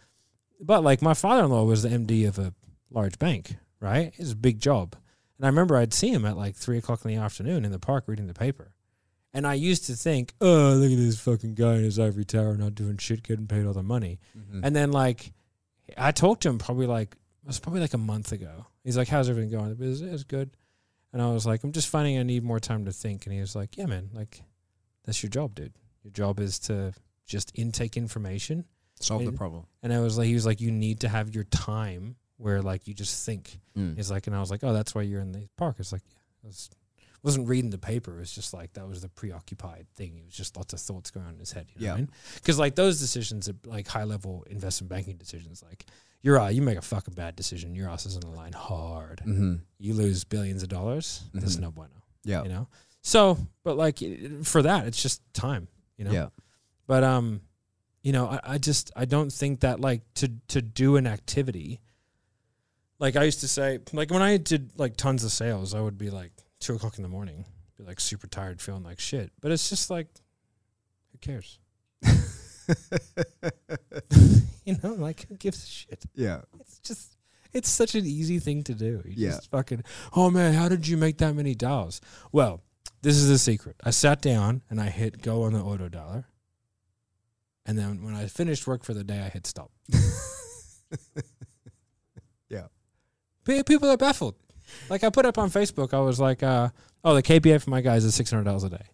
but 0.59 0.83
like 0.83 1.01
my 1.03 1.13
father-in-law 1.13 1.63
was 1.65 1.83
the 1.83 1.89
MD 1.89 2.27
of 2.27 2.39
a 2.39 2.53
large 2.89 3.19
bank, 3.19 3.55
right? 3.79 4.13
It's 4.17 4.31
a 4.31 4.35
big 4.35 4.59
job, 4.59 4.95
and 5.39 5.45
I 5.45 5.49
remember 5.49 5.77
I'd 5.77 5.93
see 5.93 6.09
him 6.09 6.25
at 6.25 6.37
like 6.37 6.55
three 6.55 6.77
o'clock 6.77 7.05
in 7.05 7.09
the 7.09 7.17
afternoon 7.17 7.63
in 7.63 7.71
the 7.71 7.79
park 7.79 8.03
reading 8.07 8.27
the 8.27 8.33
paper, 8.33 8.73
and 9.33 9.47
I 9.47 9.53
used 9.53 9.85
to 9.85 9.93
think, 9.93 10.33
oh, 10.41 10.73
look 10.73 10.91
at 10.91 10.97
this 10.97 11.19
fucking 11.19 11.55
guy 11.55 11.75
in 11.75 11.83
his 11.85 11.97
ivory 11.97 12.25
tower 12.25 12.57
not 12.57 12.75
doing 12.75 12.97
shit, 12.97 13.23
getting 13.23 13.47
paid 13.47 13.65
all 13.65 13.73
the 13.73 13.81
money. 13.81 14.19
Mm-hmm. 14.37 14.65
And 14.65 14.75
then 14.75 14.91
like 14.91 15.31
I 15.97 16.11
talked 16.11 16.43
to 16.43 16.49
him 16.49 16.57
probably 16.57 16.87
like 16.87 17.13
it 17.13 17.47
was 17.47 17.59
probably 17.59 17.79
like 17.79 17.93
a 17.93 17.97
month 17.97 18.33
ago. 18.33 18.65
He's 18.83 18.97
like, 18.97 19.07
"How's 19.07 19.29
everything 19.29 19.49
going?" 19.51 19.73
Business 19.75 20.13
is 20.13 20.23
good. 20.25 20.51
And 21.13 21.21
I 21.21 21.31
was 21.31 21.45
like, 21.45 21.63
"I'm 21.63 21.71
just 21.71 21.87
finding 21.87 22.19
I 22.19 22.23
need 22.23 22.43
more 22.43 22.59
time 22.59 22.85
to 22.85 22.91
think." 22.91 23.25
And 23.25 23.33
he 23.33 23.39
was 23.39 23.55
like, 23.55 23.77
"Yeah, 23.77 23.85
man, 23.85 24.09
like 24.13 24.43
that's 25.05 25.23
your 25.23 25.29
job, 25.29 25.55
dude. 25.55 25.73
Your 26.03 26.11
job 26.11 26.39
is 26.39 26.59
to 26.59 26.93
just 27.25 27.51
intake 27.55 27.95
information." 27.95 28.65
Solve 29.01 29.23
the 29.23 29.31
problem. 29.31 29.65
And 29.81 29.93
I 29.93 30.01
was 30.01 30.17
like, 30.17 30.27
he 30.27 30.33
was 30.33 30.45
like, 30.45 30.59
"You 30.59 30.71
need 30.71 30.99
to 30.99 31.07
have 31.07 31.33
your 31.33 31.45
time 31.45 32.17
where 32.39 32.61
like 32.61 32.87
you 32.87 32.93
just 32.95 33.25
think." 33.25 33.59
Mm. 33.77 33.95
He's 33.95 34.09
like, 34.09 34.25
and 34.27 34.35
I 34.35 34.39
was 34.39 34.49
like, 34.49 34.63
"Oh, 34.63 34.73
that's 34.73 34.95
why 34.95 35.03
you're 35.03 35.21
in 35.21 35.31
the 35.31 35.47
park." 35.57 35.75
It's 35.79 35.91
like, 35.91 36.01
yeah, 36.07 36.17
I 36.45 36.47
was, 36.47 36.69
wasn't 37.21 37.47
reading 37.47 37.69
the 37.69 37.77
paper. 37.77 38.15
It 38.17 38.21
was 38.21 38.31
just 38.33 38.53
like 38.53 38.73
that 38.73 38.87
was 38.87 39.01
the 39.01 39.09
preoccupied 39.09 39.85
thing. 39.95 40.17
It 40.17 40.25
was 40.25 40.33
just 40.33 40.55
lots 40.57 40.73
of 40.73 40.79
thoughts 40.79 41.11
going 41.11 41.25
on 41.27 41.33
in 41.33 41.39
his 41.39 41.51
head. 41.51 41.67
You 41.75 41.81
know 41.81 41.85
Yeah. 41.85 41.91
what 41.91 41.97
I 41.97 42.01
mean? 42.01 42.09
Because 42.35 42.57
like 42.57 42.75
those 42.75 42.99
decisions, 42.99 43.47
are 43.49 43.55
like 43.65 43.87
high 43.87 44.05
level 44.05 44.45
investment 44.49 44.89
banking 44.89 45.17
decisions, 45.17 45.61
like 45.61 45.85
you're 46.21 46.39
uh, 46.39 46.49
you 46.49 46.61
make 46.61 46.77
a 46.77 46.81
fucking 46.81 47.13
bad 47.13 47.35
decision, 47.35 47.75
your 47.75 47.89
ass 47.89 48.05
is 48.05 48.15
on 48.15 48.21
the 48.21 48.29
line 48.29 48.53
hard. 48.53 49.21
Mm-hmm. 49.25 49.55
You 49.79 49.93
lose 49.93 50.23
billions 50.23 50.63
of 50.63 50.69
dollars. 50.69 51.23
That's 51.33 51.57
Mhm. 51.57 51.61
no 51.61 51.71
bueno. 51.71 51.91
Yeah. 52.23 52.43
You 52.43 52.49
know. 52.49 52.67
So, 53.01 53.37
but 53.63 53.77
like 53.77 53.99
for 54.43 54.61
that, 54.63 54.85
it's 54.87 55.01
just 55.01 55.21
time. 55.33 55.67
You 55.97 56.05
know. 56.05 56.11
Yeah. 56.11 56.27
But 56.87 57.03
um, 57.03 57.41
you 58.01 58.11
know, 58.13 58.27
I, 58.27 58.39
I 58.53 58.57
just 58.57 58.91
I 58.95 59.05
don't 59.05 59.31
think 59.31 59.59
that 59.61 59.79
like 59.79 60.01
to 60.15 60.29
to 60.49 60.61
do 60.61 60.95
an 60.95 61.05
activity. 61.07 61.79
Like 62.99 63.15
I 63.15 63.23
used 63.23 63.39
to 63.41 63.47
say, 63.47 63.79
like 63.93 64.11
when 64.11 64.21
I 64.21 64.37
did 64.37 64.71
like 64.77 64.97
tons 64.97 65.23
of 65.23 65.31
sales, 65.31 65.73
I 65.73 65.79
would 65.81 65.97
be 65.97 66.09
like 66.09 66.31
two 66.59 66.75
o'clock 66.75 66.97
in 66.97 67.03
the 67.03 67.09
morning, 67.09 67.45
be 67.77 67.83
like 67.85 67.99
super 67.99 68.27
tired, 68.27 68.61
feeling 68.61 68.83
like 68.83 68.99
shit. 68.99 69.31
But 69.41 69.51
it's 69.51 69.69
just 69.69 69.89
like, 69.89 70.07
who 71.11 71.17
cares? 71.19 71.59
you 74.65 74.77
know, 74.83 74.93
like 74.93 75.25
who 75.27 75.35
gives 75.35 75.63
a 75.63 75.67
shit? 75.67 76.03
Yeah. 76.13 76.41
It's 76.59 76.79
just 76.79 77.15
it's 77.53 77.69
such 77.69 77.95
an 77.95 78.05
easy 78.05 78.39
thing 78.39 78.63
to 78.63 78.73
do. 78.75 79.01
You 79.05 79.13
Yeah. 79.27 79.29
just 79.31 79.49
fucking 79.49 79.83
oh 80.15 80.29
man, 80.29 80.53
how 80.53 80.67
did 80.69 80.87
you 80.87 80.97
make 80.97 81.17
that 81.19 81.35
many 81.35 81.55
dials? 81.55 82.01
Well, 82.31 82.61
this 83.01 83.15
is 83.15 83.29
the 83.29 83.37
secret. 83.37 83.77
I 83.83 83.91
sat 83.91 84.21
down 84.21 84.61
and 84.69 84.79
I 84.81 84.89
hit 84.89 85.21
go 85.21 85.43
on 85.43 85.53
the 85.53 85.61
auto 85.61 85.87
dialer. 85.89 86.25
And 87.65 87.77
then 87.77 88.03
when 88.03 88.15
I 88.15 88.25
finished 88.25 88.67
work 88.67 88.83
for 88.83 88.93
the 88.93 89.03
day, 89.03 89.19
I 89.21 89.29
hit 89.29 89.45
stop. 89.47 89.71
People 93.45 93.89
are 93.89 93.97
baffled. 93.97 94.35
Like 94.89 95.03
I 95.03 95.09
put 95.09 95.25
up 95.25 95.37
on 95.37 95.49
Facebook, 95.49 95.93
I 95.93 95.99
was 95.99 96.19
like, 96.19 96.43
uh, 96.43 96.69
oh, 97.03 97.15
the 97.15 97.23
KPI 97.23 97.61
for 97.61 97.69
my 97.69 97.81
guys 97.81 98.05
is 98.05 98.15
six 98.15 98.29
hundred 98.29 98.43
dollars 98.43 98.63
a 98.63 98.69
day. 98.69 98.85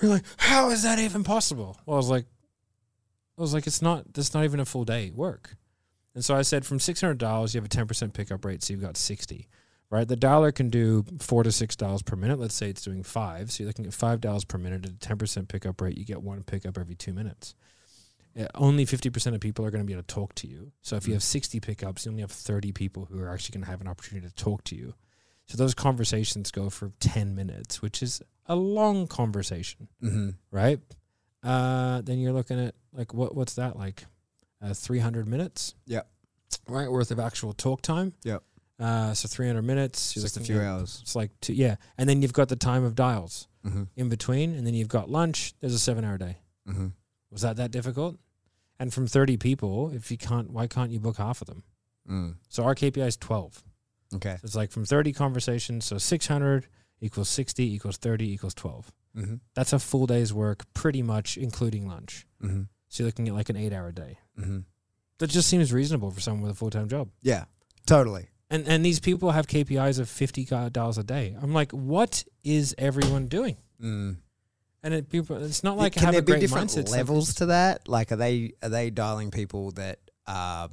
You're 0.00 0.10
like, 0.10 0.24
how 0.36 0.70
is 0.70 0.82
that 0.82 0.98
even 0.98 1.24
possible? 1.24 1.78
Well, 1.86 1.94
I 1.94 1.98
was 1.98 2.10
like, 2.10 2.26
I 3.38 3.40
was 3.40 3.54
like, 3.54 3.66
it's 3.66 3.82
not. 3.82 4.12
That's 4.12 4.34
not 4.34 4.44
even 4.44 4.60
a 4.60 4.64
full 4.64 4.84
day 4.84 5.10
work. 5.14 5.56
And 6.14 6.24
so 6.24 6.36
I 6.36 6.42
said, 6.42 6.66
from 6.66 6.78
six 6.80 7.00
hundred 7.00 7.18
dollars, 7.18 7.54
you 7.54 7.60
have 7.60 7.66
a 7.66 7.68
ten 7.68 7.86
percent 7.86 8.12
pickup 8.14 8.44
rate, 8.44 8.62
so 8.62 8.72
you've 8.72 8.82
got 8.82 8.96
sixty. 8.96 9.48
Right, 9.90 10.08
the 10.08 10.16
dollar 10.16 10.52
can 10.52 10.70
do 10.70 11.04
four 11.20 11.42
to 11.42 11.52
six 11.52 11.76
dollars 11.76 12.00
per 12.02 12.16
minute. 12.16 12.38
Let's 12.38 12.54
say 12.54 12.70
it's 12.70 12.80
doing 12.80 13.02
five, 13.02 13.52
so 13.52 13.62
you're 13.62 13.68
looking 13.68 13.84
at 13.84 13.92
five 13.92 14.22
dollars 14.22 14.44
per 14.44 14.56
minute 14.56 14.86
at 14.86 14.92
a 14.92 14.98
ten 14.98 15.18
percent 15.18 15.48
pickup 15.48 15.80
rate. 15.80 15.98
You 15.98 16.06
get 16.06 16.22
one 16.22 16.42
pickup 16.42 16.78
every 16.78 16.94
two 16.94 17.12
minutes. 17.12 17.54
Yeah, 18.34 18.48
only 18.54 18.84
fifty 18.86 19.10
percent 19.10 19.34
of 19.34 19.40
people 19.40 19.64
are 19.66 19.70
going 19.70 19.82
to 19.82 19.86
be 19.86 19.92
able 19.92 20.02
to 20.04 20.14
talk 20.14 20.34
to 20.36 20.46
you. 20.48 20.72
So 20.80 20.96
if 20.96 21.06
you 21.06 21.12
have 21.14 21.22
sixty 21.22 21.60
pickups, 21.60 22.06
you 22.06 22.10
only 22.12 22.22
have 22.22 22.30
thirty 22.32 22.72
people 22.72 23.04
who 23.10 23.20
are 23.20 23.30
actually 23.30 23.54
going 23.54 23.64
to 23.64 23.70
have 23.70 23.80
an 23.82 23.88
opportunity 23.88 24.26
to 24.26 24.34
talk 24.34 24.64
to 24.64 24.74
you. 24.76 24.94
So 25.46 25.56
those 25.58 25.74
conversations 25.74 26.50
go 26.50 26.70
for 26.70 26.92
ten 27.00 27.34
minutes, 27.34 27.82
which 27.82 28.02
is 28.02 28.22
a 28.46 28.56
long 28.56 29.06
conversation 29.06 29.88
Mm-hmm. 30.02 30.30
right? 30.50 30.80
Uh, 31.42 32.00
then 32.02 32.18
you're 32.18 32.32
looking 32.32 32.58
at 32.60 32.74
like 32.92 33.12
what 33.12 33.34
what's 33.34 33.54
that 33.54 33.76
like, 33.76 34.04
uh, 34.62 34.72
300 34.74 35.26
minutes? 35.26 35.74
Yep. 35.86 36.08
Right, 36.68 36.90
worth 36.90 37.10
of 37.10 37.18
actual 37.18 37.52
talk 37.52 37.82
time. 37.82 38.12
Yep. 38.24 38.42
Uh, 38.78 39.14
so 39.14 39.28
300 39.28 39.62
minutes. 39.62 40.12
Just 40.14 40.36
a 40.36 40.40
few 40.40 40.58
at- 40.58 40.64
hours. 40.66 41.00
It's 41.02 41.14
like 41.16 41.30
two, 41.40 41.52
yeah, 41.54 41.76
and 41.98 42.08
then 42.08 42.22
you've 42.22 42.32
got 42.32 42.48
the 42.48 42.56
time 42.56 42.84
of 42.84 42.94
dials 42.94 43.48
Mm-hmm. 43.66 43.84
in 43.94 44.08
between, 44.08 44.54
and 44.56 44.66
then 44.66 44.74
you've 44.74 44.88
got 44.88 45.08
lunch. 45.08 45.54
There's 45.60 45.72
a 45.74 45.78
seven-hour 45.78 46.18
day. 46.18 46.38
Mm-hmm. 46.68 46.88
Was 47.30 47.42
that 47.42 47.56
that 47.58 47.70
difficult? 47.70 48.16
And 48.82 48.92
from 48.92 49.06
30 49.06 49.36
people, 49.36 49.92
if 49.94 50.10
you 50.10 50.18
can't, 50.18 50.50
why 50.50 50.66
can't 50.66 50.90
you 50.90 50.98
book 50.98 51.18
half 51.18 51.40
of 51.40 51.46
them? 51.46 51.62
Mm. 52.10 52.34
So 52.48 52.64
our 52.64 52.74
KPI 52.74 53.06
is 53.06 53.16
12. 53.16 53.62
Okay. 54.16 54.34
So 54.40 54.40
it's 54.42 54.56
like 54.56 54.72
from 54.72 54.84
30 54.84 55.12
conversations. 55.12 55.84
So 55.84 55.98
600 55.98 56.66
equals 57.00 57.28
60 57.28 57.62
equals 57.62 57.96
30 57.98 58.32
equals 58.32 58.54
12. 58.54 58.92
Mm-hmm. 59.16 59.34
That's 59.54 59.72
a 59.72 59.78
full 59.78 60.08
day's 60.08 60.34
work, 60.34 60.64
pretty 60.74 61.00
much, 61.00 61.36
including 61.36 61.86
lunch. 61.86 62.26
Mm-hmm. 62.42 62.62
So 62.88 63.04
you're 63.04 63.06
looking 63.06 63.28
at 63.28 63.34
like 63.34 63.50
an 63.50 63.56
eight 63.56 63.72
hour 63.72 63.92
day. 63.92 64.18
Mm-hmm. 64.36 64.58
That 65.18 65.30
just 65.30 65.48
seems 65.48 65.72
reasonable 65.72 66.10
for 66.10 66.18
someone 66.18 66.42
with 66.42 66.50
a 66.50 66.56
full 66.56 66.70
time 66.70 66.88
job. 66.88 67.08
Yeah. 67.22 67.44
Totally. 67.86 68.30
And 68.50 68.66
and 68.66 68.84
these 68.84 68.98
people 68.98 69.30
have 69.30 69.46
KPIs 69.46 70.00
of 70.00 70.08
fifty 70.08 70.44
dollars 70.44 70.98
a 70.98 71.04
day. 71.04 71.36
I'm 71.40 71.54
like, 71.54 71.70
what 71.70 72.24
is 72.42 72.74
everyone 72.78 73.28
doing? 73.28 73.58
Mm. 73.80 74.16
And 74.82 74.94
it, 74.94 75.08
people, 75.08 75.42
it's 75.42 75.62
not 75.62 75.76
like 75.76 75.92
Can 75.94 76.02
have 76.04 76.12
there 76.12 76.20
a 76.20 76.24
be 76.24 76.32
great 76.32 76.40
different 76.40 76.70
mindset. 76.70 76.88
Like- 76.88 76.98
levels 76.98 77.34
to 77.34 77.46
that? 77.46 77.88
Like, 77.88 78.10
are 78.12 78.16
they 78.16 78.52
are 78.62 78.68
they 78.68 78.90
dialing 78.90 79.30
people 79.30 79.70
that 79.72 79.98
are 80.26 80.68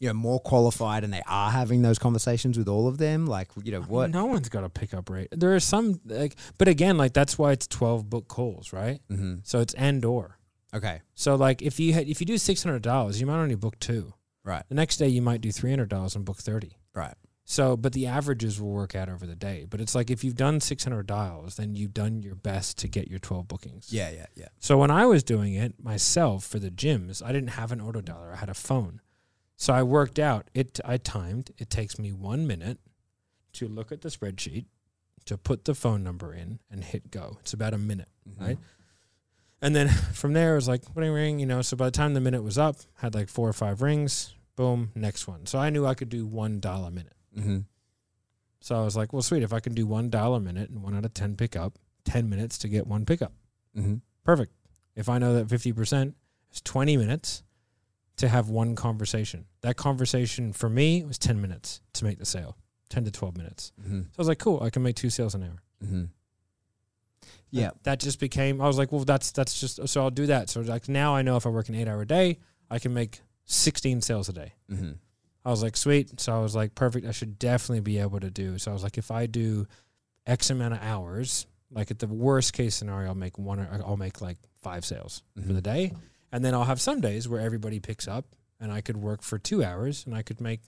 you 0.00 0.08
know 0.08 0.14
more 0.14 0.38
qualified 0.40 1.02
and 1.04 1.12
they 1.12 1.22
are 1.26 1.50
having 1.50 1.80
those 1.80 1.98
conversations 1.98 2.58
with 2.58 2.68
all 2.68 2.88
of 2.88 2.98
them? 2.98 3.26
Like, 3.26 3.48
you 3.62 3.72
know 3.72 3.80
what? 3.82 4.10
No 4.10 4.26
one's 4.26 4.48
got 4.50 4.64
a 4.64 4.68
pickup 4.68 5.08
rate. 5.08 5.28
There 5.32 5.54
are 5.54 5.60
some 5.60 5.98
like, 6.04 6.36
but 6.58 6.68
again, 6.68 6.98
like 6.98 7.14
that's 7.14 7.38
why 7.38 7.52
it's 7.52 7.66
twelve 7.66 8.10
book 8.10 8.28
calls, 8.28 8.72
right? 8.72 9.00
Mm-hmm. 9.10 9.36
So 9.44 9.60
it's 9.60 9.72
and 9.74 10.04
or. 10.04 10.38
Okay. 10.74 11.00
So 11.14 11.36
like 11.36 11.62
if 11.62 11.80
you 11.80 11.94
had 11.94 12.06
if 12.08 12.20
you 12.20 12.26
do 12.26 12.36
six 12.36 12.62
hundred 12.62 12.82
dollars, 12.82 13.20
you 13.20 13.26
might 13.26 13.38
only 13.40 13.54
book 13.54 13.78
two. 13.78 14.12
Right. 14.44 14.62
The 14.68 14.74
next 14.74 14.98
day 14.98 15.08
you 15.08 15.22
might 15.22 15.40
do 15.40 15.50
three 15.52 15.70
hundred 15.70 15.88
dollars 15.88 16.16
and 16.16 16.24
book 16.26 16.36
thirty. 16.36 16.76
Right. 16.94 17.14
So, 17.46 17.76
but 17.76 17.92
the 17.92 18.06
averages 18.06 18.60
will 18.60 18.70
work 18.70 18.94
out 18.94 19.10
over 19.10 19.26
the 19.26 19.36
day. 19.36 19.66
But 19.68 19.80
it's 19.80 19.94
like 19.94 20.10
if 20.10 20.24
you've 20.24 20.34
done 20.34 20.60
600 20.60 21.06
dials, 21.06 21.56
then 21.56 21.76
you've 21.76 21.92
done 21.92 22.22
your 22.22 22.34
best 22.34 22.78
to 22.78 22.88
get 22.88 23.08
your 23.08 23.18
12 23.18 23.46
bookings. 23.46 23.92
Yeah. 23.92 24.10
Yeah. 24.10 24.26
Yeah. 24.34 24.48
So 24.58 24.78
when 24.78 24.90
I 24.90 25.04
was 25.04 25.22
doing 25.22 25.54
it 25.54 25.74
myself 25.82 26.44
for 26.44 26.58
the 26.58 26.70
gyms, 26.70 27.22
I 27.22 27.32
didn't 27.32 27.50
have 27.50 27.70
an 27.70 27.82
auto 27.82 28.00
dialer. 28.00 28.32
I 28.32 28.36
had 28.36 28.48
a 28.48 28.54
phone. 28.54 29.02
So 29.56 29.72
I 29.72 29.82
worked 29.82 30.18
out 30.18 30.48
it. 30.54 30.80
I 30.84 30.96
timed. 30.96 31.50
It 31.58 31.70
takes 31.70 31.98
me 31.98 32.12
one 32.12 32.46
minute 32.46 32.78
to 33.54 33.68
look 33.68 33.92
at 33.92 34.00
the 34.00 34.08
spreadsheet, 34.08 34.64
to 35.26 35.38
put 35.38 35.64
the 35.64 35.74
phone 35.74 36.02
number 36.02 36.34
in, 36.34 36.58
and 36.70 36.82
hit 36.82 37.10
go. 37.10 37.36
It's 37.40 37.52
about 37.52 37.72
a 37.72 37.78
minute, 37.78 38.08
mm-hmm. 38.28 38.44
right? 38.44 38.58
And 39.62 39.76
then 39.76 39.88
from 40.12 40.32
there, 40.32 40.52
it 40.52 40.56
was 40.56 40.68
like 40.68 40.82
ring, 40.94 41.12
ring. 41.12 41.38
You 41.38 41.46
know. 41.46 41.62
So 41.62 41.76
by 41.76 41.84
the 41.84 41.90
time 41.92 42.14
the 42.14 42.20
minute 42.20 42.42
was 42.42 42.58
up, 42.58 42.76
had 42.96 43.14
like 43.14 43.28
four 43.28 43.48
or 43.48 43.52
five 43.52 43.82
rings. 43.82 44.34
Boom, 44.56 44.90
next 44.94 45.26
one. 45.26 45.46
So 45.46 45.58
I 45.58 45.70
knew 45.70 45.84
I 45.84 45.94
could 45.94 46.08
do 46.08 46.26
one 46.26 46.60
dial 46.60 46.84
a 46.84 46.90
minute. 46.90 47.13
Mm-hmm. 47.36 47.58
So 48.60 48.76
I 48.76 48.82
was 48.82 48.96
like, 48.96 49.12
well, 49.12 49.22
sweet. 49.22 49.42
If 49.42 49.52
I 49.52 49.60
can 49.60 49.74
do 49.74 49.86
one 49.86 50.08
dial 50.08 50.34
a 50.34 50.40
minute 50.40 50.70
and 50.70 50.82
one 50.82 50.96
out 50.96 51.04
of 51.04 51.12
10 51.12 51.36
pickup, 51.36 51.78
10 52.06 52.28
minutes 52.28 52.58
to 52.58 52.68
get 52.68 52.86
one 52.86 53.04
pickup. 53.04 53.32
Mm-hmm. 53.76 53.96
Perfect. 54.24 54.52
If 54.96 55.08
I 55.08 55.18
know 55.18 55.34
that 55.34 55.48
50% 55.48 56.14
is 56.52 56.60
20 56.62 56.96
minutes 56.96 57.42
to 58.16 58.28
have 58.28 58.48
one 58.48 58.74
conversation, 58.74 59.44
that 59.60 59.76
conversation 59.76 60.52
for 60.52 60.68
me 60.68 61.04
was 61.04 61.18
10 61.18 61.40
minutes 61.40 61.80
to 61.94 62.04
make 62.04 62.18
the 62.18 62.24
sale, 62.24 62.56
10 62.88 63.04
to 63.04 63.10
12 63.10 63.36
minutes. 63.36 63.72
Mm-hmm. 63.82 64.00
So 64.00 64.08
I 64.16 64.20
was 64.20 64.28
like, 64.28 64.38
cool, 64.38 64.62
I 64.62 64.70
can 64.70 64.82
make 64.82 64.96
two 64.96 65.10
sales 65.10 65.34
an 65.34 65.42
hour. 65.42 65.62
Mm-hmm. 65.84 66.04
Yeah. 67.50 67.66
That, 67.66 67.82
that 67.84 68.00
just 68.00 68.18
became, 68.18 68.60
I 68.60 68.66
was 68.66 68.78
like, 68.78 68.92
well, 68.92 69.04
that's, 69.04 69.30
that's 69.32 69.60
just, 69.60 69.86
so 69.88 70.00
I'll 70.00 70.10
do 70.10 70.26
that. 70.26 70.48
So 70.48 70.60
like 70.62 70.88
now 70.88 71.14
I 71.14 71.22
know 71.22 71.36
if 71.36 71.46
I 71.46 71.50
work 71.50 71.68
an 71.68 71.74
eight 71.74 71.88
hour 71.88 72.04
day, 72.04 72.38
I 72.70 72.78
can 72.78 72.94
make 72.94 73.20
16 73.44 74.00
sales 74.00 74.28
a 74.28 74.32
day. 74.32 74.54
Mm-hmm. 75.44 75.48
I 75.48 75.50
was 75.50 75.62
like, 75.62 75.76
sweet. 75.76 76.20
So 76.20 76.34
I 76.34 76.40
was 76.40 76.54
like, 76.56 76.74
perfect. 76.74 77.06
I 77.06 77.10
should 77.12 77.38
definitely 77.38 77.80
be 77.80 77.98
able 77.98 78.20
to 78.20 78.30
do. 78.30 78.58
So 78.58 78.70
I 78.70 78.74
was 78.74 78.82
like, 78.82 78.98
if 78.98 79.10
I 79.10 79.26
do 79.26 79.66
X 80.26 80.50
amount 80.50 80.74
of 80.74 80.80
hours, 80.82 81.46
like 81.70 81.90
at 81.90 81.98
the 81.98 82.06
worst 82.06 82.52
case 82.52 82.74
scenario, 82.74 83.08
I'll 83.08 83.14
make 83.14 83.38
one 83.38 83.60
or 83.60 83.68
I'll 83.84 83.96
make 83.96 84.20
like 84.20 84.38
five 84.62 84.84
sales 84.84 85.22
for 85.46 85.52
the 85.52 85.60
day. 85.62 85.92
And 86.32 86.44
then 86.44 86.54
I'll 86.54 86.64
have 86.64 86.80
some 86.80 87.00
days 87.00 87.28
where 87.28 87.40
everybody 87.40 87.78
picks 87.80 88.08
up 88.08 88.26
and 88.60 88.72
I 88.72 88.80
could 88.80 88.96
work 88.96 89.22
for 89.22 89.38
two 89.38 89.62
hours 89.62 90.04
and 90.06 90.14
I 90.14 90.22
could 90.22 90.40
make 90.40 90.60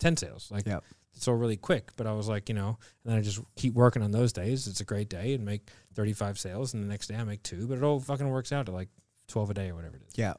10 0.00 0.16
sales. 0.16 0.50
Like 0.50 0.66
Yep. 0.66 0.82
it's 1.14 1.28
all 1.28 1.34
really 1.34 1.56
quick. 1.56 1.92
But 1.96 2.06
I 2.06 2.12
was 2.12 2.28
like, 2.28 2.48
you 2.48 2.54
know, 2.54 2.76
and 3.04 3.12
then 3.12 3.18
I 3.18 3.22
just 3.22 3.40
keep 3.56 3.74
working 3.74 4.02
on 4.02 4.10
those 4.10 4.32
days. 4.32 4.66
It's 4.66 4.80
a 4.80 4.84
great 4.84 5.08
day 5.08 5.34
and 5.34 5.44
make 5.44 5.68
35 5.94 6.38
sales. 6.38 6.74
And 6.74 6.82
the 6.82 6.88
next 6.88 7.06
day 7.06 7.14
I 7.16 7.24
make 7.24 7.42
two, 7.42 7.66
but 7.68 7.78
it 7.78 7.84
all 7.84 8.00
fucking 8.00 8.28
works 8.28 8.50
out 8.52 8.66
to 8.66 8.72
like 8.72 8.88
12 9.28 9.50
a 9.50 9.54
day 9.54 9.70
or 9.70 9.74
whatever 9.76 9.96
it 9.96 10.02
is. 10.08 10.12
Yeah. 10.16 10.34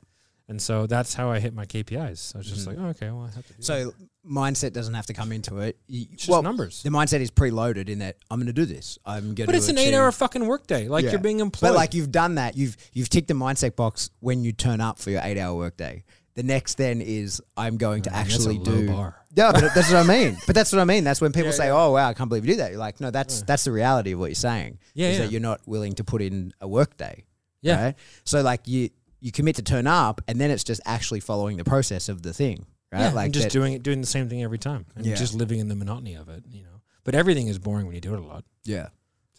And 0.48 0.62
so 0.62 0.86
that's 0.86 1.16
how 1.16 1.32
I 1.32 1.40
hit 1.40 1.54
my 1.56 1.66
KPIs. 1.66 2.36
I 2.36 2.38
was 2.38 2.48
just 2.48 2.66
Mhm. 2.66 2.68
like, 2.68 2.78
oh, 2.80 2.86
okay, 2.90 3.08
well, 3.10 3.22
I 3.24 3.36
have 3.36 3.48
to 3.48 3.54
do 3.54 3.58
that. 3.58 3.64
So 3.66 3.94
mindset 4.28 4.74
doesn't 4.74 4.94
have 4.94 5.08
to 5.08 5.14
come 5.14 5.32
into 5.32 5.58
it. 5.60 5.78
You- 5.88 6.06
It's 6.12 6.24
just 6.24 6.30
well, 6.30 6.44
numbers. 6.44 6.84
the 6.84 6.90
mindset 6.92 7.22
is 7.22 7.32
preloaded 7.32 7.90
in 7.90 8.00
that 8.00 8.18
I'm 8.30 8.38
going 8.40 8.46
to 8.48 8.54
do 8.54 8.66
this. 8.66 9.00
I'm 9.06 9.24
going 9.34 9.36
to. 9.36 9.46
But 9.48 9.56
it's 9.56 9.70
an 9.70 9.78
eight-hour 9.80 10.12
fucking 10.12 10.46
workday. 10.46 10.88
Like 10.88 11.04
Yeah. 11.04 11.12
you're 11.12 11.20
being 11.20 11.40
employed. 11.40 11.70
But 11.70 11.76
like 11.76 11.94
you've 11.96 12.12
done 12.12 12.36
that, 12.36 12.56
you've 12.56 12.78
you've 12.94 13.10
ticked 13.10 13.28
the 13.28 13.34
mindset 13.34 13.76
box 13.76 14.12
when 14.20 14.44
you 14.44 14.52
turn 14.52 14.82
up 14.82 15.00
for 15.00 15.10
your 15.10 15.22
eight 15.24 15.38
hour 15.40 15.56
workday. 15.56 16.04
The 16.36 16.44
next 16.44 16.76
then 16.78 17.02
is 17.02 17.42
I'm 17.58 17.78
going 17.78 18.02
to 18.04 18.14
I 18.14 18.18
mean, 18.18 18.24
that's 18.28 18.36
actually 18.36 18.56
a 18.58 18.60
low 18.60 18.66
do. 18.82 18.88
bar. 18.90 19.16
Yeah, 19.36 19.52
but 19.52 19.74
that's 19.74 19.92
what 19.92 19.96
I 19.98 20.04
mean. 20.04 20.38
But 20.46 20.54
that's 20.54 20.72
what 20.72 20.80
I 20.80 20.86
mean. 20.86 21.04
That's 21.04 21.22
when 21.22 21.32
people 21.32 21.50
Yeah, 21.52 21.56
say, 21.58 21.66
yeah. 21.68 21.76
"Oh 21.86 21.92
wow, 21.94 22.10
I 22.10 22.14
can't 22.14 22.30
believe 22.30 22.46
you 22.46 22.54
do 22.54 22.58
that." 22.58 22.72
You're 22.72 22.80
like, 22.80 23.00
no, 23.02 23.10
that's 23.10 23.42
that's 23.44 23.64
the 23.64 23.72
reality 23.72 24.12
of 24.12 24.20
what 24.20 24.28
you're 24.28 24.36
saying. 24.36 24.78
Yeah, 24.94 25.10
is 25.10 25.18
that 25.20 25.32
you're 25.32 25.42
not 25.42 25.62
willing 25.66 25.94
to 25.94 26.04
put 26.04 26.22
in 26.22 26.54
a 26.62 26.68
workday. 26.68 27.24
Yeah. 27.62 27.84
Right? 27.86 27.96
So 28.26 28.42
like 28.42 28.68
you 28.68 28.90
you 29.26 29.32
commit 29.32 29.56
to 29.56 29.64
turn 29.64 29.88
up, 29.88 30.22
and 30.28 30.40
then 30.40 30.52
it's 30.52 30.64
just 30.64 30.82
actually 30.86 31.20
following 31.20 31.58
the 31.58 31.64
process 31.64 32.10
of 32.10 32.22
the 32.22 32.32
thing. 32.32 32.66
Right. 32.92 33.02
yeah, 33.02 33.10
like 33.12 33.26
and 33.26 33.34
just 33.34 33.46
that- 33.48 33.52
doing 33.52 33.74
it, 33.74 33.82
doing 33.82 34.00
the 34.00 34.08
same 34.08 34.30
thing 34.30 34.44
every 34.44 34.60
time, 34.60 34.86
and 34.96 35.04
Yeah. 35.06 35.16
just 35.16 35.34
living 35.34 35.60
in 35.60 35.68
the 35.68 35.76
monotony 35.76 36.14
of 36.14 36.30
it. 36.30 36.44
You 36.48 36.62
know, 36.64 36.82
but 37.04 37.16
everything 37.16 37.48
is 37.48 37.58
boring 37.58 37.88
when 37.88 37.96
you 37.96 38.02
do 38.02 38.14
it 38.14 38.20
a 38.20 38.24
lot. 38.24 38.46
Yeah. 38.64 38.90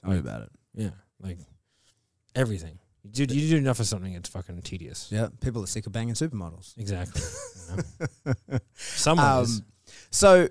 Tell 0.02 0.10
me 0.10 0.18
about 0.18 0.42
it. 0.42 0.50
Yeah, 0.74 0.90
like 1.20 1.38
everything. 2.34 2.80
Dude, 3.08 3.30
you 3.30 3.48
do 3.48 3.56
enough 3.58 3.78
of 3.78 3.86
something, 3.86 4.12
it's 4.14 4.28
fucking 4.28 4.60
tedious. 4.62 5.06
Yeah. 5.12 5.28
People 5.40 5.62
are 5.62 5.66
sick 5.68 5.86
of 5.86 5.92
banging 5.92 6.14
supermodels. 6.14 6.76
Exactly. 6.76 7.22
know? 9.06 9.22
Um, 9.22 9.64
so 10.10 10.48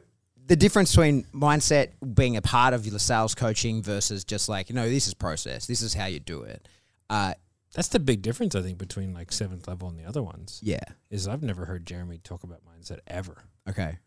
the 0.48 0.56
difference 0.56 0.92
between 0.92 1.26
mindset 1.34 1.90
being 2.14 2.38
a 2.38 2.42
part 2.42 2.74
of 2.74 2.86
your 2.88 2.98
sales 3.00 3.36
coaching 3.36 3.82
versus 3.84 4.24
just 4.24 4.48
like, 4.48 4.70
you 4.70 4.76
know, 4.76 4.88
this 4.90 5.08
is 5.08 5.14
process. 5.14 5.68
This 5.68 5.82
is 5.82 5.94
how 5.94 6.06
you 6.06 6.20
do 6.22 6.44
it. 6.44 6.68
Uh, 7.10 7.34
That's 7.76 7.90
the 7.90 8.00
big 8.00 8.22
difference, 8.24 8.56
I 8.56 8.62
think, 8.62 8.78
between 8.80 9.14
like 9.14 9.32
seventh 9.32 9.68
level 9.68 9.88
and 9.90 10.00
the 10.00 10.06
other 10.06 10.24
ones. 10.24 10.60
yeah. 10.64 10.80
Is 11.12 11.28
I've 11.28 11.44
never 11.44 11.66
heard 11.66 11.86
Jeremy 11.86 12.18
talk 12.18 12.44
about 12.44 12.62
mindset 12.66 13.00
ever. 13.08 13.44
Okay. 13.70 14.00